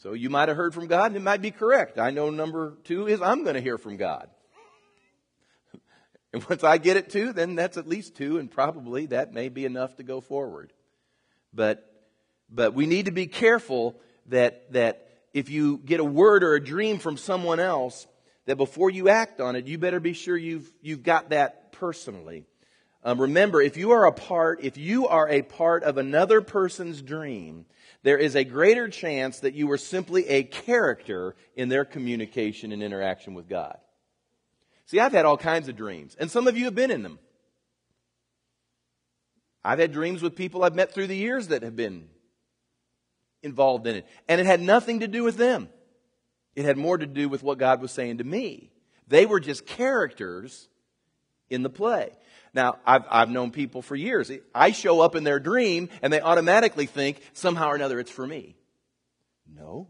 So 0.02 0.12
you 0.12 0.28
might 0.28 0.50
have 0.50 0.58
heard 0.58 0.74
from 0.74 0.88
God 0.88 1.06
and 1.06 1.16
it 1.16 1.22
might 1.22 1.40
be 1.40 1.52
correct. 1.52 1.98
I 1.98 2.10
know 2.10 2.28
number 2.28 2.74
two 2.84 3.06
is 3.06 3.22
I'm 3.22 3.44
going 3.44 3.54
to 3.54 3.62
hear 3.62 3.78
from 3.78 3.96
God. 3.96 4.28
And 6.34 6.42
once 6.48 6.64
I 6.64 6.78
get 6.78 6.96
it 6.96 7.10
two, 7.10 7.32
then 7.32 7.54
that's 7.54 7.76
at 7.76 7.86
least 7.86 8.16
two 8.16 8.38
and 8.38 8.50
probably 8.50 9.06
that 9.06 9.32
may 9.32 9.48
be 9.48 9.64
enough 9.64 9.94
to 9.96 10.02
go 10.02 10.20
forward. 10.20 10.72
But, 11.52 11.88
but 12.50 12.74
we 12.74 12.86
need 12.86 13.04
to 13.04 13.12
be 13.12 13.28
careful 13.28 13.94
that, 14.26 14.72
that 14.72 15.06
if 15.32 15.48
you 15.48 15.78
get 15.78 16.00
a 16.00 16.04
word 16.04 16.42
or 16.42 16.54
a 16.54 16.64
dream 16.64 16.98
from 16.98 17.18
someone 17.18 17.60
else, 17.60 18.08
that 18.46 18.56
before 18.56 18.90
you 18.90 19.08
act 19.08 19.40
on 19.40 19.54
it, 19.54 19.68
you 19.68 19.78
better 19.78 20.00
be 20.00 20.12
sure 20.12 20.36
you've, 20.36 20.68
you've 20.82 21.04
got 21.04 21.30
that 21.30 21.70
personally. 21.70 22.42
Um, 23.04 23.20
remember, 23.20 23.62
if 23.62 23.76
you 23.76 23.92
are 23.92 24.04
a 24.04 24.12
part, 24.12 24.58
if 24.64 24.76
you 24.76 25.06
are 25.06 25.28
a 25.28 25.42
part 25.42 25.84
of 25.84 25.98
another 25.98 26.40
person's 26.40 27.00
dream, 27.00 27.64
there 28.02 28.18
is 28.18 28.34
a 28.34 28.42
greater 28.42 28.88
chance 28.88 29.38
that 29.38 29.54
you 29.54 29.68
were 29.68 29.78
simply 29.78 30.26
a 30.26 30.42
character 30.42 31.36
in 31.54 31.68
their 31.68 31.84
communication 31.84 32.72
and 32.72 32.82
interaction 32.82 33.34
with 33.34 33.48
God. 33.48 33.78
See, 34.86 35.00
I've 35.00 35.12
had 35.12 35.24
all 35.24 35.36
kinds 35.36 35.68
of 35.68 35.76
dreams, 35.76 36.16
and 36.18 36.30
some 36.30 36.46
of 36.46 36.56
you 36.56 36.66
have 36.66 36.74
been 36.74 36.90
in 36.90 37.02
them. 37.02 37.18
I've 39.64 39.78
had 39.78 39.92
dreams 39.92 40.22
with 40.22 40.36
people 40.36 40.62
I've 40.62 40.74
met 40.74 40.92
through 40.92 41.06
the 41.06 41.16
years 41.16 41.48
that 41.48 41.62
have 41.62 41.74
been 41.74 42.08
involved 43.42 43.86
in 43.86 43.96
it. 43.96 44.06
And 44.28 44.40
it 44.40 44.46
had 44.46 44.60
nothing 44.60 45.00
to 45.00 45.08
do 45.08 45.24
with 45.24 45.36
them. 45.36 45.68
It 46.54 46.64
had 46.64 46.76
more 46.76 46.98
to 46.98 47.06
do 47.06 47.28
with 47.28 47.42
what 47.42 47.58
God 47.58 47.80
was 47.80 47.90
saying 47.90 48.18
to 48.18 48.24
me. 48.24 48.70
They 49.08 49.26
were 49.26 49.40
just 49.40 49.66
characters 49.66 50.68
in 51.48 51.62
the 51.62 51.70
play. 51.70 52.10
Now, 52.52 52.78
I've, 52.86 53.04
I've 53.10 53.30
known 53.30 53.50
people 53.50 53.82
for 53.82 53.96
years. 53.96 54.30
I 54.54 54.70
show 54.72 55.00
up 55.00 55.16
in 55.16 55.24
their 55.24 55.40
dream 55.40 55.88
and 56.02 56.12
they 56.12 56.20
automatically 56.20 56.86
think 56.86 57.20
somehow 57.32 57.68
or 57.68 57.74
another 57.74 57.98
it's 57.98 58.10
for 58.10 58.26
me. 58.26 58.54
No, 59.52 59.88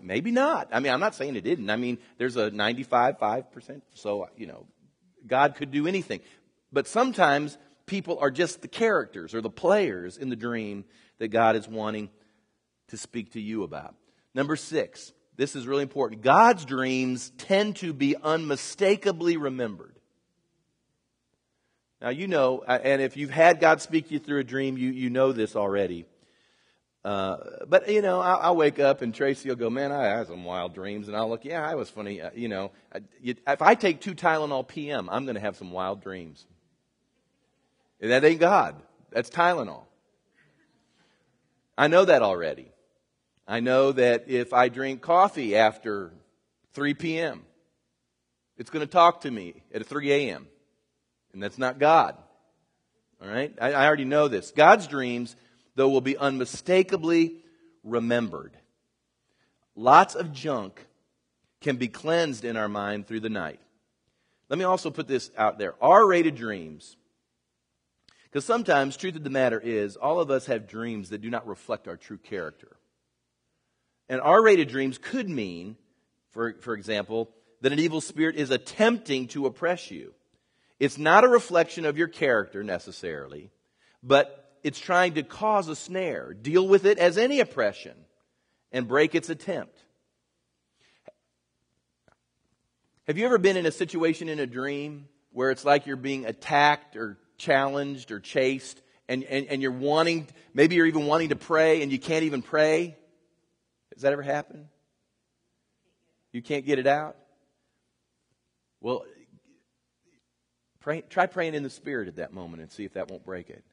maybe 0.00 0.30
not. 0.30 0.68
I 0.72 0.80
mean, 0.80 0.92
I'm 0.92 1.00
not 1.00 1.14
saying 1.14 1.36
it 1.36 1.44
didn't. 1.44 1.70
I 1.70 1.76
mean, 1.76 1.98
there's 2.18 2.36
a 2.36 2.50
95, 2.50 3.18
5%. 3.18 3.82
So, 3.94 4.28
you 4.36 4.46
know, 4.46 4.66
God 5.26 5.54
could 5.54 5.70
do 5.70 5.86
anything. 5.86 6.20
But 6.72 6.86
sometimes 6.86 7.56
people 7.86 8.18
are 8.20 8.30
just 8.30 8.62
the 8.62 8.68
characters 8.68 9.34
or 9.34 9.40
the 9.40 9.50
players 9.50 10.16
in 10.16 10.28
the 10.28 10.36
dream 10.36 10.84
that 11.18 11.28
God 11.28 11.56
is 11.56 11.68
wanting 11.68 12.10
to 12.88 12.96
speak 12.96 13.32
to 13.32 13.40
you 13.40 13.62
about. 13.62 13.94
Number 14.34 14.56
six, 14.56 15.12
this 15.36 15.56
is 15.56 15.66
really 15.66 15.82
important. 15.82 16.22
God's 16.22 16.64
dreams 16.64 17.32
tend 17.38 17.76
to 17.76 17.92
be 17.92 18.16
unmistakably 18.16 19.36
remembered. 19.36 19.96
Now, 22.00 22.10
you 22.10 22.28
know, 22.28 22.62
and 22.62 23.02
if 23.02 23.16
you've 23.16 23.30
had 23.30 23.60
God 23.60 23.82
speak 23.82 24.08
to 24.08 24.14
you 24.14 24.18
through 24.18 24.40
a 24.40 24.44
dream, 24.44 24.78
you, 24.78 24.90
you 24.90 25.10
know 25.10 25.32
this 25.32 25.54
already. 25.54 26.06
Uh, 27.04 27.36
but, 27.66 27.88
you 27.88 28.02
know, 28.02 28.20
I'll, 28.20 28.38
I'll, 28.42 28.56
wake 28.56 28.78
up 28.78 29.00
and 29.00 29.14
Tracy 29.14 29.48
will 29.48 29.56
go, 29.56 29.70
man, 29.70 29.90
I 29.90 30.04
had 30.04 30.26
some 30.26 30.44
wild 30.44 30.74
dreams. 30.74 31.08
And 31.08 31.16
I'll 31.16 31.30
look, 31.30 31.46
yeah, 31.46 31.66
I 31.66 31.74
was 31.74 31.88
funny. 31.88 32.20
Uh, 32.20 32.30
you 32.34 32.48
know, 32.48 32.72
I, 32.94 33.00
you, 33.22 33.36
if 33.46 33.62
I 33.62 33.74
take 33.74 34.02
two 34.02 34.14
Tylenol 34.14 34.68
PM, 34.68 35.08
I'm 35.08 35.24
going 35.24 35.36
to 35.36 35.40
have 35.40 35.56
some 35.56 35.70
wild 35.70 36.02
dreams. 36.02 36.46
And 38.00 38.10
that 38.10 38.22
ain't 38.22 38.40
God. 38.40 38.76
That's 39.10 39.30
Tylenol. 39.30 39.84
I 41.78 41.86
know 41.86 42.04
that 42.04 42.20
already. 42.20 42.70
I 43.48 43.60
know 43.60 43.92
that 43.92 44.28
if 44.28 44.52
I 44.52 44.68
drink 44.68 45.00
coffee 45.00 45.56
after 45.56 46.12
3 46.74 46.94
p.m., 46.94 47.42
it's 48.58 48.68
going 48.68 48.86
to 48.86 48.90
talk 48.90 49.22
to 49.22 49.30
me 49.30 49.62
at 49.72 49.86
3 49.86 50.12
a.m. 50.12 50.46
And 51.32 51.42
that's 51.42 51.56
not 51.56 51.78
God. 51.78 52.16
All 53.22 53.28
right? 53.28 53.54
I, 53.60 53.72
I 53.72 53.86
already 53.86 54.04
know 54.04 54.28
this. 54.28 54.50
God's 54.50 54.86
dreams, 54.86 55.34
though, 55.80 55.88
will 55.88 56.02
be 56.02 56.18
unmistakably 56.18 57.36
remembered. 57.82 58.54
Lots 59.74 60.14
of 60.14 60.30
junk 60.30 60.86
can 61.62 61.76
be 61.76 61.88
cleansed 61.88 62.44
in 62.44 62.58
our 62.58 62.68
mind 62.68 63.06
through 63.06 63.20
the 63.20 63.30
night. 63.30 63.60
Let 64.50 64.58
me 64.58 64.66
also 64.66 64.90
put 64.90 65.08
this 65.08 65.30
out 65.38 65.58
there. 65.58 65.74
R 65.80 66.06
rated 66.06 66.34
dreams 66.34 66.96
Because 68.24 68.44
sometimes, 68.44 68.94
truth 68.94 69.16
of 69.16 69.24
the 69.24 69.30
matter 69.30 69.58
is, 69.58 69.96
all 69.96 70.20
of 70.20 70.30
us 70.30 70.44
have 70.46 70.68
dreams 70.68 71.08
that 71.08 71.22
do 71.22 71.30
not 71.30 71.48
reflect 71.48 71.88
our 71.88 71.96
true 71.96 72.18
character. 72.18 72.76
And 74.10 74.20
R 74.20 74.42
rated 74.42 74.68
dreams 74.68 74.98
could 74.98 75.30
mean, 75.30 75.76
for, 76.32 76.56
for 76.60 76.74
example, 76.74 77.30
that 77.62 77.72
an 77.72 77.78
evil 77.78 78.02
spirit 78.02 78.36
is 78.36 78.50
attempting 78.50 79.28
to 79.28 79.46
oppress 79.46 79.90
you. 79.90 80.12
It's 80.78 80.98
not 80.98 81.24
a 81.24 81.28
reflection 81.28 81.86
of 81.86 81.96
your 81.96 82.08
character 82.08 82.62
necessarily, 82.62 83.50
but 84.02 84.49
it's 84.62 84.78
trying 84.78 85.14
to 85.14 85.22
cause 85.22 85.68
a 85.68 85.76
snare. 85.76 86.34
Deal 86.34 86.66
with 86.66 86.84
it 86.84 86.98
as 86.98 87.18
any 87.18 87.40
oppression 87.40 87.94
and 88.72 88.86
break 88.86 89.14
its 89.14 89.30
attempt. 89.30 89.76
Have 93.06 93.18
you 93.18 93.24
ever 93.24 93.38
been 93.38 93.56
in 93.56 93.66
a 93.66 93.72
situation 93.72 94.28
in 94.28 94.38
a 94.38 94.46
dream 94.46 95.08
where 95.32 95.50
it's 95.50 95.64
like 95.64 95.86
you're 95.86 95.96
being 95.96 96.26
attacked 96.26 96.96
or 96.96 97.18
challenged 97.38 98.12
or 98.12 98.20
chased 98.20 98.80
and, 99.08 99.24
and, 99.24 99.46
and 99.46 99.62
you're 99.62 99.72
wanting, 99.72 100.28
maybe 100.54 100.76
you're 100.76 100.86
even 100.86 101.06
wanting 101.06 101.30
to 101.30 101.36
pray 101.36 101.82
and 101.82 101.90
you 101.90 101.98
can't 101.98 102.24
even 102.24 102.42
pray? 102.42 102.96
Has 103.94 104.02
that 104.02 104.12
ever 104.12 104.22
happened? 104.22 104.66
You 106.32 106.42
can't 106.42 106.64
get 106.64 106.78
it 106.78 106.86
out? 106.86 107.16
Well, 108.80 109.04
pray, 110.78 111.02
try 111.02 111.26
praying 111.26 111.54
in 111.54 111.62
the 111.62 111.70
Spirit 111.70 112.06
at 112.06 112.16
that 112.16 112.32
moment 112.32 112.62
and 112.62 112.70
see 112.70 112.84
if 112.84 112.92
that 112.94 113.10
won't 113.10 113.24
break 113.24 113.50
it. 113.50 113.64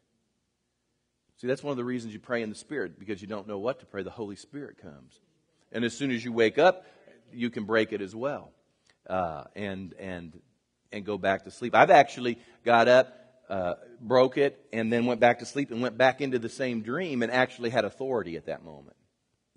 See, 1.38 1.48
that's 1.48 1.64
one 1.64 1.72
of 1.72 1.78
the 1.78 1.84
reasons 1.84 2.14
you 2.14 2.20
pray 2.20 2.42
in 2.42 2.50
the 2.50 2.56
Spirit, 2.56 2.98
because 3.00 3.22
you 3.22 3.28
don't 3.28 3.48
know 3.48 3.60
what 3.60 3.80
to 3.80 3.86
pray. 3.86 4.02
The 4.02 4.10
Holy 4.10 4.36
Spirit 4.36 4.78
comes. 4.82 5.20
And 5.72 5.86
as 5.86 5.96
soon 5.96 6.12
as 6.12 6.26
you 6.26 6.32
wake 6.32 6.58
up, 6.58 6.86
you 7.32 7.50
can 7.50 7.66
break 7.66 7.94
it 7.94 8.02
as 8.02 8.16
well. 8.16 8.52
Uh, 9.08 9.44
and, 9.56 9.94
and, 10.00 10.40
and 10.92 11.06
go 11.06 11.18
back 11.18 11.44
to 11.46 11.52
sleep. 11.52 11.76
I've 11.76 11.92
actually 11.92 12.40
got 12.66 12.88
up, 12.88 13.14
uh, 13.50 13.76
broke 14.02 14.38
it, 14.38 14.60
and 14.74 14.92
then 14.92 15.06
went 15.06 15.20
back 15.20 15.40
to 15.40 15.46
sleep 15.46 15.72
and 15.72 15.82
went 15.82 15.98
back 15.98 16.22
into 16.22 16.40
the 16.40 16.50
same 16.50 16.82
dream 16.82 17.22
and 17.22 17.32
actually 17.32 17.70
had 17.70 17.86
authority 17.86 18.36
at 18.36 18.48
that 18.48 18.64
moment. 18.64 18.96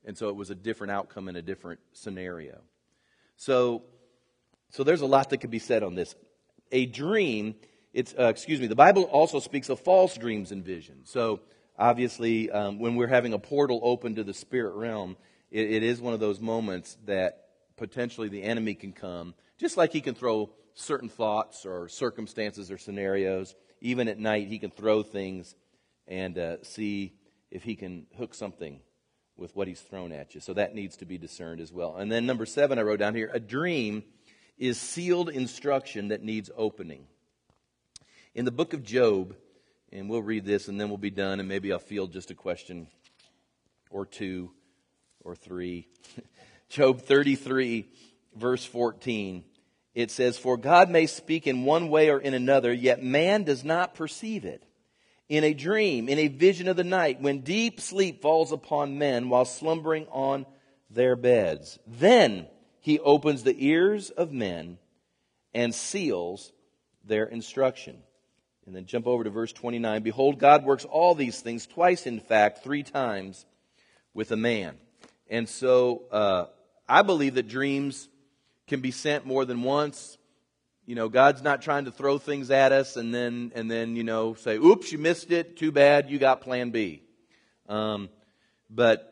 And 0.04 0.16
so 0.16 0.28
it 0.28 0.36
was 0.36 0.50
a 0.50 0.54
different 0.54 0.92
outcome 0.92 1.28
in 1.28 1.36
a 1.36 1.42
different 1.42 1.80
scenario. 1.92 2.60
So, 3.36 3.84
so 4.70 4.84
there's 4.84 5.00
a 5.00 5.06
lot 5.06 5.30
that 5.30 5.38
could 5.38 5.50
be 5.50 5.58
said 5.58 5.82
on 5.82 5.94
this. 5.94 6.14
A 6.72 6.86
dream, 6.86 7.54
it's, 7.92 8.14
uh, 8.18 8.24
excuse 8.24 8.60
me, 8.60 8.66
the 8.66 8.76
Bible 8.76 9.04
also 9.04 9.40
speaks 9.40 9.68
of 9.70 9.80
false 9.80 10.16
dreams 10.16 10.52
and 10.52 10.64
visions. 10.64 11.10
So 11.10 11.40
obviously, 11.80 12.50
um, 12.50 12.78
when 12.78 12.94
we're 12.94 13.08
having 13.08 13.32
a 13.32 13.38
portal 13.38 13.80
open 13.82 14.14
to 14.16 14.22
the 14.22 14.34
spirit 14.34 14.74
realm, 14.74 15.16
it, 15.50 15.70
it 15.70 15.82
is 15.82 16.00
one 16.00 16.14
of 16.14 16.20
those 16.20 16.38
moments 16.38 16.96
that 17.06 17.46
potentially 17.76 18.28
the 18.28 18.42
enemy 18.42 18.74
can 18.74 18.92
come, 18.92 19.34
just 19.58 19.76
like 19.76 19.92
he 19.92 20.00
can 20.00 20.14
throw 20.14 20.50
certain 20.74 21.08
thoughts 21.08 21.64
or 21.64 21.88
circumstances 21.88 22.70
or 22.70 22.78
scenarios. 22.78 23.54
Even 23.80 24.08
at 24.08 24.18
night, 24.18 24.46
he 24.46 24.58
can 24.58 24.70
throw 24.70 25.02
things 25.02 25.54
and 26.06 26.38
uh, 26.38 26.62
see 26.62 27.14
if 27.50 27.62
he 27.62 27.74
can 27.74 28.06
hook 28.18 28.34
something 28.34 28.80
with 29.36 29.56
what 29.56 29.66
he's 29.66 29.80
thrown 29.80 30.12
at 30.12 30.34
you. 30.34 30.40
So 30.40 30.52
that 30.52 30.74
needs 30.74 30.98
to 30.98 31.06
be 31.06 31.16
discerned 31.16 31.60
as 31.60 31.72
well. 31.72 31.96
And 31.96 32.12
then 32.12 32.26
number 32.26 32.44
seven, 32.44 32.78
I 32.78 32.82
wrote 32.82 32.98
down 32.98 33.14
here 33.14 33.30
a 33.32 33.40
dream 33.40 34.04
is 34.58 34.78
sealed 34.78 35.30
instruction 35.30 36.08
that 36.08 36.22
needs 36.22 36.50
opening. 36.54 37.06
In 38.34 38.44
the 38.44 38.50
book 38.50 38.74
of 38.74 38.84
Job, 38.84 39.34
and 39.92 40.08
we'll 40.08 40.22
read 40.22 40.44
this 40.44 40.68
and 40.68 40.80
then 40.80 40.88
we'll 40.88 40.98
be 40.98 41.10
done, 41.10 41.40
and 41.40 41.48
maybe 41.48 41.72
I'll 41.72 41.78
field 41.78 42.12
just 42.12 42.30
a 42.30 42.34
question 42.34 42.86
or 43.90 44.06
two 44.06 44.50
or 45.24 45.34
three. 45.34 45.88
Job 46.68 47.02
33, 47.02 47.86
verse 48.36 48.64
14. 48.64 49.44
It 49.94 50.10
says, 50.10 50.38
For 50.38 50.56
God 50.56 50.88
may 50.88 51.06
speak 51.06 51.46
in 51.46 51.64
one 51.64 51.88
way 51.88 52.10
or 52.10 52.18
in 52.20 52.34
another, 52.34 52.72
yet 52.72 53.02
man 53.02 53.42
does 53.42 53.64
not 53.64 53.94
perceive 53.94 54.44
it. 54.44 54.62
In 55.28 55.44
a 55.44 55.54
dream, 55.54 56.08
in 56.08 56.18
a 56.18 56.28
vision 56.28 56.68
of 56.68 56.76
the 56.76 56.84
night, 56.84 57.20
when 57.20 57.40
deep 57.40 57.80
sleep 57.80 58.22
falls 58.22 58.52
upon 58.52 58.98
men 58.98 59.28
while 59.28 59.44
slumbering 59.44 60.06
on 60.10 60.46
their 60.90 61.14
beds, 61.14 61.78
then 61.86 62.46
he 62.80 62.98
opens 62.98 63.42
the 63.42 63.54
ears 63.58 64.10
of 64.10 64.32
men 64.32 64.78
and 65.54 65.74
seals 65.74 66.52
their 67.04 67.26
instruction. 67.26 68.02
And 68.66 68.76
then 68.76 68.86
jump 68.86 69.06
over 69.06 69.24
to 69.24 69.30
verse 69.30 69.52
29. 69.52 70.02
Behold, 70.02 70.38
God 70.38 70.64
works 70.64 70.84
all 70.84 71.14
these 71.14 71.40
things, 71.40 71.66
twice 71.66 72.06
in 72.06 72.20
fact, 72.20 72.62
three 72.62 72.82
times 72.82 73.46
with 74.14 74.30
a 74.30 74.36
man. 74.36 74.76
And 75.28 75.48
so 75.48 76.02
uh, 76.10 76.46
I 76.88 77.02
believe 77.02 77.34
that 77.34 77.48
dreams 77.48 78.08
can 78.66 78.80
be 78.80 78.90
sent 78.90 79.26
more 79.26 79.44
than 79.44 79.62
once. 79.62 80.18
You 80.86 80.94
know, 80.94 81.08
God's 81.08 81.42
not 81.42 81.62
trying 81.62 81.84
to 81.86 81.92
throw 81.92 82.18
things 82.18 82.50
at 82.50 82.72
us 82.72 82.96
and 82.96 83.14
then, 83.14 83.52
and 83.54 83.70
then 83.70 83.96
you 83.96 84.04
know, 84.04 84.34
say, 84.34 84.56
oops, 84.56 84.92
you 84.92 84.98
missed 84.98 85.30
it. 85.30 85.56
Too 85.56 85.72
bad. 85.72 86.10
You 86.10 86.18
got 86.18 86.40
plan 86.40 86.70
B. 86.70 87.02
Um, 87.68 88.08
but 88.68 89.06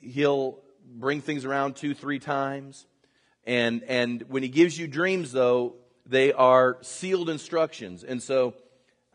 He'll 0.00 0.60
bring 0.84 1.20
things 1.20 1.44
around 1.44 1.76
two, 1.76 1.94
three 1.94 2.18
times. 2.18 2.86
And, 3.44 3.82
and 3.84 4.22
when 4.28 4.42
He 4.42 4.48
gives 4.48 4.78
you 4.78 4.86
dreams, 4.86 5.32
though, 5.32 5.74
they 6.06 6.32
are 6.32 6.78
sealed 6.82 7.30
instructions. 7.30 8.04
And 8.04 8.22
so 8.22 8.54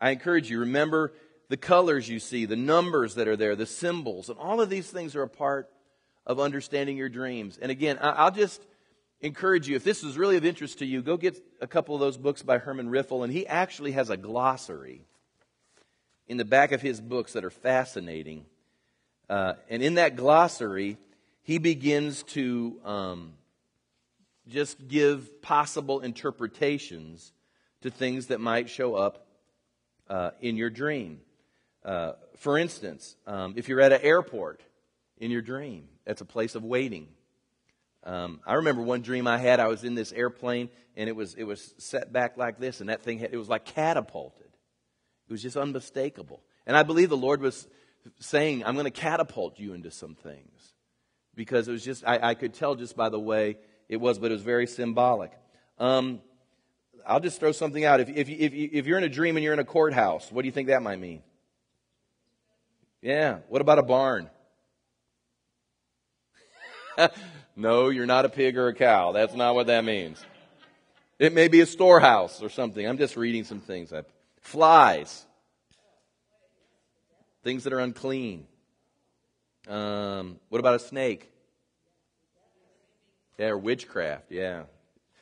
I 0.00 0.10
encourage 0.10 0.50
you, 0.50 0.60
remember 0.60 1.12
the 1.48 1.56
colors 1.56 2.08
you 2.08 2.20
see, 2.20 2.46
the 2.46 2.56
numbers 2.56 3.16
that 3.16 3.28
are 3.28 3.36
there, 3.36 3.56
the 3.56 3.66
symbols, 3.66 4.28
and 4.28 4.38
all 4.38 4.60
of 4.60 4.70
these 4.70 4.88
things 4.88 5.16
are 5.16 5.22
a 5.22 5.28
part 5.28 5.68
of 6.26 6.38
understanding 6.38 6.96
your 6.96 7.08
dreams. 7.08 7.58
And 7.60 7.70
again, 7.70 7.98
I'll 8.00 8.30
just 8.30 8.62
encourage 9.20 9.68
you, 9.68 9.76
if 9.76 9.84
this 9.84 10.02
is 10.02 10.16
really 10.16 10.36
of 10.36 10.44
interest 10.44 10.78
to 10.78 10.86
you, 10.86 11.02
go 11.02 11.16
get 11.16 11.42
a 11.60 11.66
couple 11.66 11.94
of 11.94 12.00
those 12.00 12.16
books 12.16 12.42
by 12.42 12.58
Herman 12.58 12.88
Riffel, 12.88 13.24
and 13.24 13.32
he 13.32 13.46
actually 13.46 13.92
has 13.92 14.10
a 14.10 14.16
glossary 14.16 15.04
in 16.28 16.36
the 16.36 16.44
back 16.44 16.72
of 16.72 16.80
his 16.80 17.00
books 17.00 17.32
that 17.32 17.44
are 17.44 17.50
fascinating. 17.50 18.46
Uh, 19.28 19.54
and 19.68 19.82
in 19.82 19.94
that 19.94 20.16
glossary, 20.16 20.96
he 21.42 21.58
begins 21.58 22.22
to 22.22 22.78
um, 22.84 23.32
just 24.48 24.88
give 24.88 25.42
possible 25.42 26.00
interpretations 26.00 27.32
to 27.82 27.90
things 27.90 28.28
that 28.28 28.40
might 28.40 28.70
show 28.70 28.94
up 28.94 29.26
uh, 30.10 30.32
in 30.40 30.56
your 30.56 30.68
dream. 30.68 31.20
Uh, 31.84 32.12
for 32.36 32.58
instance, 32.58 33.16
um, 33.26 33.54
if 33.56 33.68
you're 33.68 33.80
at 33.80 33.92
an 33.92 34.00
airport 34.02 34.60
in 35.16 35.30
your 35.30 35.40
dream, 35.40 35.88
that's 36.04 36.20
a 36.20 36.26
place 36.26 36.54
of 36.54 36.64
waiting. 36.64 37.08
Um, 38.04 38.40
I 38.46 38.54
remember 38.54 38.82
one 38.82 39.02
dream 39.02 39.26
I 39.26 39.38
had. 39.38 39.60
I 39.60 39.68
was 39.68 39.84
in 39.84 39.94
this 39.94 40.12
airplane, 40.12 40.68
and 40.96 41.08
it 41.08 41.14
was 41.14 41.34
it 41.34 41.44
was 41.44 41.74
set 41.78 42.12
back 42.12 42.36
like 42.36 42.58
this, 42.58 42.80
and 42.80 42.90
that 42.90 43.02
thing 43.02 43.18
had, 43.18 43.32
it 43.32 43.36
was 43.36 43.48
like 43.48 43.64
catapulted. 43.64 44.46
It 45.28 45.32
was 45.32 45.42
just 45.42 45.56
unmistakable. 45.56 46.42
And 46.66 46.76
I 46.76 46.82
believe 46.82 47.08
the 47.08 47.16
Lord 47.16 47.40
was 47.40 47.68
saying, 48.18 48.64
"I'm 48.64 48.74
going 48.74 48.84
to 48.84 48.90
catapult 48.90 49.58
you 49.58 49.74
into 49.74 49.90
some 49.90 50.14
things," 50.14 50.74
because 51.34 51.68
it 51.68 51.72
was 51.72 51.84
just 51.84 52.04
I, 52.06 52.30
I 52.30 52.34
could 52.34 52.54
tell 52.54 52.74
just 52.74 52.96
by 52.96 53.10
the 53.10 53.20
way 53.20 53.58
it 53.88 53.98
was, 53.98 54.18
but 54.18 54.30
it 54.30 54.34
was 54.34 54.42
very 54.42 54.66
symbolic. 54.66 55.32
Um, 55.78 56.20
I'll 57.06 57.20
just 57.20 57.40
throw 57.40 57.52
something 57.52 57.84
out. 57.84 58.00
If, 58.00 58.08
if, 58.08 58.28
if, 58.28 58.52
if 58.52 58.86
you're 58.86 58.98
in 58.98 59.04
a 59.04 59.08
dream 59.08 59.36
and 59.36 59.44
you're 59.44 59.52
in 59.52 59.58
a 59.58 59.64
courthouse, 59.64 60.30
what 60.30 60.42
do 60.42 60.46
you 60.46 60.52
think 60.52 60.68
that 60.68 60.82
might 60.82 60.98
mean? 60.98 61.22
Yeah. 63.02 63.38
What 63.48 63.60
about 63.60 63.78
a 63.78 63.82
barn? 63.82 64.28
no, 67.56 67.88
you're 67.88 68.06
not 68.06 68.24
a 68.24 68.28
pig 68.28 68.58
or 68.58 68.68
a 68.68 68.74
cow. 68.74 69.12
That's 69.12 69.34
not 69.34 69.54
what 69.54 69.68
that 69.68 69.84
means. 69.84 70.22
It 71.18 71.32
may 71.32 71.48
be 71.48 71.60
a 71.60 71.66
storehouse 71.66 72.42
or 72.42 72.48
something. 72.48 72.86
I'm 72.86 72.98
just 72.98 73.16
reading 73.16 73.44
some 73.44 73.60
things. 73.60 73.92
Flies. 74.40 75.24
Things 77.42 77.64
that 77.64 77.72
are 77.72 77.80
unclean. 77.80 78.46
Um, 79.68 80.38
what 80.48 80.58
about 80.58 80.74
a 80.74 80.78
snake? 80.78 81.30
Yeah, 83.38 83.48
or 83.48 83.58
witchcraft. 83.58 84.30
Yeah. 84.30 84.64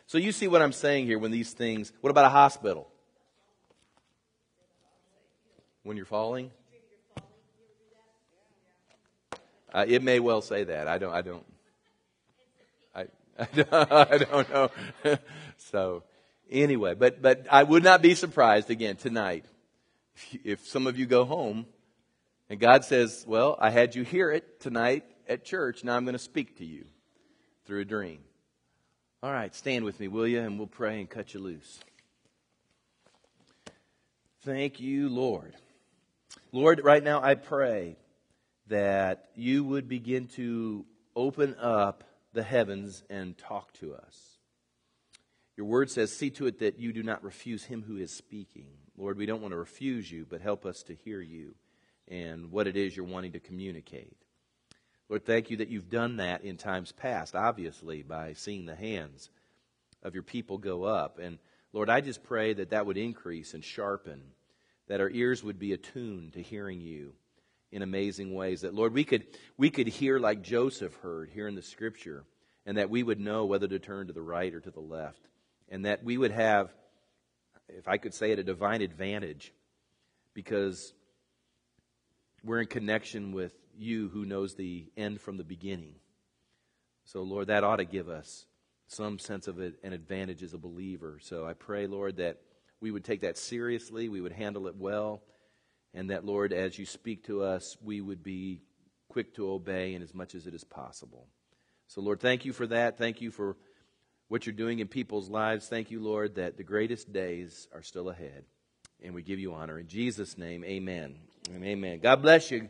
So 0.08 0.16
you 0.16 0.32
see 0.32 0.48
what 0.48 0.62
I'm 0.62 0.72
saying 0.72 1.04
here 1.04 1.18
when 1.18 1.30
these 1.30 1.52
things, 1.52 1.92
what 2.00 2.08
about 2.08 2.24
a 2.24 2.30
hospital? 2.30 2.88
When 5.82 5.98
you're 5.98 6.06
falling? 6.06 6.50
Uh, 9.70 9.84
it 9.86 10.02
may 10.02 10.18
well 10.18 10.40
say 10.40 10.64
that. 10.64 10.88
I 10.88 10.96
don't, 10.96 11.12
I 11.12 11.20
don't, 11.20 11.44
I, 12.94 13.06
I 13.38 14.18
don't 14.18 14.50
know. 14.50 14.70
so 15.58 16.04
anyway, 16.50 16.94
but, 16.94 17.20
but 17.20 17.46
I 17.50 17.62
would 17.62 17.84
not 17.84 18.00
be 18.00 18.14
surprised 18.14 18.70
again 18.70 18.96
tonight 18.96 19.44
if 20.42 20.66
some 20.66 20.86
of 20.86 20.98
you 20.98 21.04
go 21.04 21.26
home 21.26 21.66
and 22.48 22.58
God 22.58 22.86
says, 22.86 23.26
well, 23.28 23.58
I 23.60 23.68
had 23.68 23.94
you 23.94 24.04
hear 24.04 24.30
it 24.30 24.58
tonight 24.58 25.04
at 25.28 25.44
church. 25.44 25.84
Now 25.84 25.96
I'm 25.96 26.06
going 26.06 26.14
to 26.14 26.18
speak 26.18 26.56
to 26.58 26.64
you 26.64 26.86
through 27.66 27.80
a 27.80 27.84
dream. 27.84 28.20
All 29.20 29.32
right, 29.32 29.52
stand 29.52 29.84
with 29.84 29.98
me, 29.98 30.06
will 30.06 30.28
you? 30.28 30.38
And 30.38 30.58
we'll 30.58 30.68
pray 30.68 31.00
and 31.00 31.10
cut 31.10 31.34
you 31.34 31.40
loose. 31.40 31.80
Thank 34.42 34.78
you, 34.78 35.08
Lord. 35.08 35.54
Lord, 36.52 36.80
right 36.84 37.02
now 37.02 37.20
I 37.20 37.34
pray 37.34 37.96
that 38.68 39.30
you 39.34 39.64
would 39.64 39.88
begin 39.88 40.28
to 40.36 40.86
open 41.16 41.56
up 41.60 42.04
the 42.32 42.44
heavens 42.44 43.02
and 43.10 43.36
talk 43.36 43.72
to 43.74 43.92
us. 43.94 44.38
Your 45.56 45.66
word 45.66 45.90
says, 45.90 46.12
See 46.12 46.30
to 46.30 46.46
it 46.46 46.60
that 46.60 46.78
you 46.78 46.92
do 46.92 47.02
not 47.02 47.24
refuse 47.24 47.64
him 47.64 47.82
who 47.82 47.96
is 47.96 48.12
speaking. 48.12 48.68
Lord, 48.96 49.18
we 49.18 49.26
don't 49.26 49.42
want 49.42 49.50
to 49.50 49.58
refuse 49.58 50.08
you, 50.08 50.26
but 50.30 50.40
help 50.40 50.64
us 50.64 50.84
to 50.84 50.94
hear 50.94 51.20
you 51.20 51.56
and 52.06 52.52
what 52.52 52.68
it 52.68 52.76
is 52.76 52.96
you're 52.96 53.04
wanting 53.04 53.32
to 53.32 53.40
communicate. 53.40 54.16
Lord, 55.08 55.24
thank 55.24 55.50
you 55.50 55.58
that 55.58 55.68
you've 55.68 55.88
done 55.88 56.18
that 56.18 56.44
in 56.44 56.56
times 56.56 56.92
past, 56.92 57.34
obviously, 57.34 58.02
by 58.02 58.34
seeing 58.34 58.66
the 58.66 58.74
hands 58.74 59.30
of 60.02 60.14
your 60.14 60.22
people 60.22 60.58
go 60.58 60.84
up. 60.84 61.18
And 61.18 61.38
Lord, 61.72 61.88
I 61.88 62.00
just 62.00 62.22
pray 62.22 62.52
that 62.52 62.70
that 62.70 62.86
would 62.86 62.98
increase 62.98 63.54
and 63.54 63.64
sharpen, 63.64 64.20
that 64.86 65.00
our 65.00 65.10
ears 65.10 65.42
would 65.42 65.58
be 65.58 65.72
attuned 65.72 66.34
to 66.34 66.42
hearing 66.42 66.80
you 66.80 67.14
in 67.72 67.82
amazing 67.82 68.34
ways. 68.34 68.62
That, 68.62 68.74
Lord, 68.74 68.92
we 68.92 69.04
could, 69.04 69.26
we 69.56 69.70
could 69.70 69.88
hear 69.88 70.18
like 70.18 70.42
Joseph 70.42 70.94
heard 70.96 71.30
here 71.30 71.48
in 71.48 71.54
the 71.54 71.62
scripture, 71.62 72.24
and 72.66 72.76
that 72.76 72.90
we 72.90 73.02
would 73.02 73.20
know 73.20 73.46
whether 73.46 73.66
to 73.66 73.78
turn 73.78 74.08
to 74.08 74.12
the 74.12 74.22
right 74.22 74.52
or 74.52 74.60
to 74.60 74.70
the 74.70 74.80
left. 74.80 75.26
And 75.70 75.84
that 75.86 76.04
we 76.04 76.18
would 76.18 76.32
have, 76.32 76.70
if 77.68 77.88
I 77.88 77.96
could 77.96 78.14
say 78.14 78.30
it, 78.30 78.38
a 78.38 78.44
divine 78.44 78.82
advantage 78.82 79.52
because 80.34 80.92
we're 82.44 82.60
in 82.60 82.66
connection 82.66 83.32
with 83.32 83.52
you 83.78 84.08
who 84.08 84.24
knows 84.24 84.54
the 84.54 84.90
end 84.96 85.20
from 85.20 85.36
the 85.36 85.44
beginning. 85.44 85.94
So, 87.04 87.22
Lord, 87.22 87.46
that 87.46 87.64
ought 87.64 87.76
to 87.76 87.84
give 87.84 88.08
us 88.08 88.46
some 88.86 89.18
sense 89.18 89.48
of 89.48 89.58
an 89.58 89.74
advantage 89.82 90.42
as 90.42 90.54
a 90.54 90.58
believer. 90.58 91.18
So 91.20 91.46
I 91.46 91.52
pray, 91.52 91.86
Lord, 91.86 92.16
that 92.16 92.38
we 92.80 92.90
would 92.90 93.04
take 93.04 93.20
that 93.20 93.38
seriously, 93.38 94.08
we 94.08 94.20
would 94.20 94.32
handle 94.32 94.66
it 94.66 94.76
well, 94.76 95.22
and 95.94 96.10
that, 96.10 96.24
Lord, 96.24 96.52
as 96.52 96.78
you 96.78 96.86
speak 96.86 97.24
to 97.24 97.42
us, 97.42 97.76
we 97.82 98.00
would 98.00 98.22
be 98.22 98.62
quick 99.08 99.34
to 99.34 99.50
obey 99.50 99.94
in 99.94 100.02
as 100.02 100.14
much 100.14 100.34
as 100.34 100.46
it 100.46 100.54
is 100.54 100.64
possible. 100.64 101.26
So, 101.86 102.00
Lord, 102.00 102.20
thank 102.20 102.44
you 102.44 102.52
for 102.52 102.66
that. 102.66 102.98
Thank 102.98 103.20
you 103.20 103.30
for 103.30 103.56
what 104.28 104.46
you're 104.46 104.54
doing 104.54 104.78
in 104.78 104.88
people's 104.88 105.30
lives. 105.30 105.68
Thank 105.68 105.90
you, 105.90 106.00
Lord, 106.00 106.34
that 106.34 106.56
the 106.56 106.62
greatest 106.62 107.12
days 107.12 107.66
are 107.74 107.82
still 107.82 108.10
ahead. 108.10 108.44
And 109.02 109.14
we 109.14 109.22
give 109.22 109.38
you 109.38 109.54
honor. 109.54 109.78
In 109.78 109.88
Jesus' 109.88 110.36
name, 110.36 110.64
amen. 110.64 111.16
And 111.52 111.64
amen. 111.64 112.00
God 112.00 112.20
bless 112.20 112.50
you. 112.50 112.68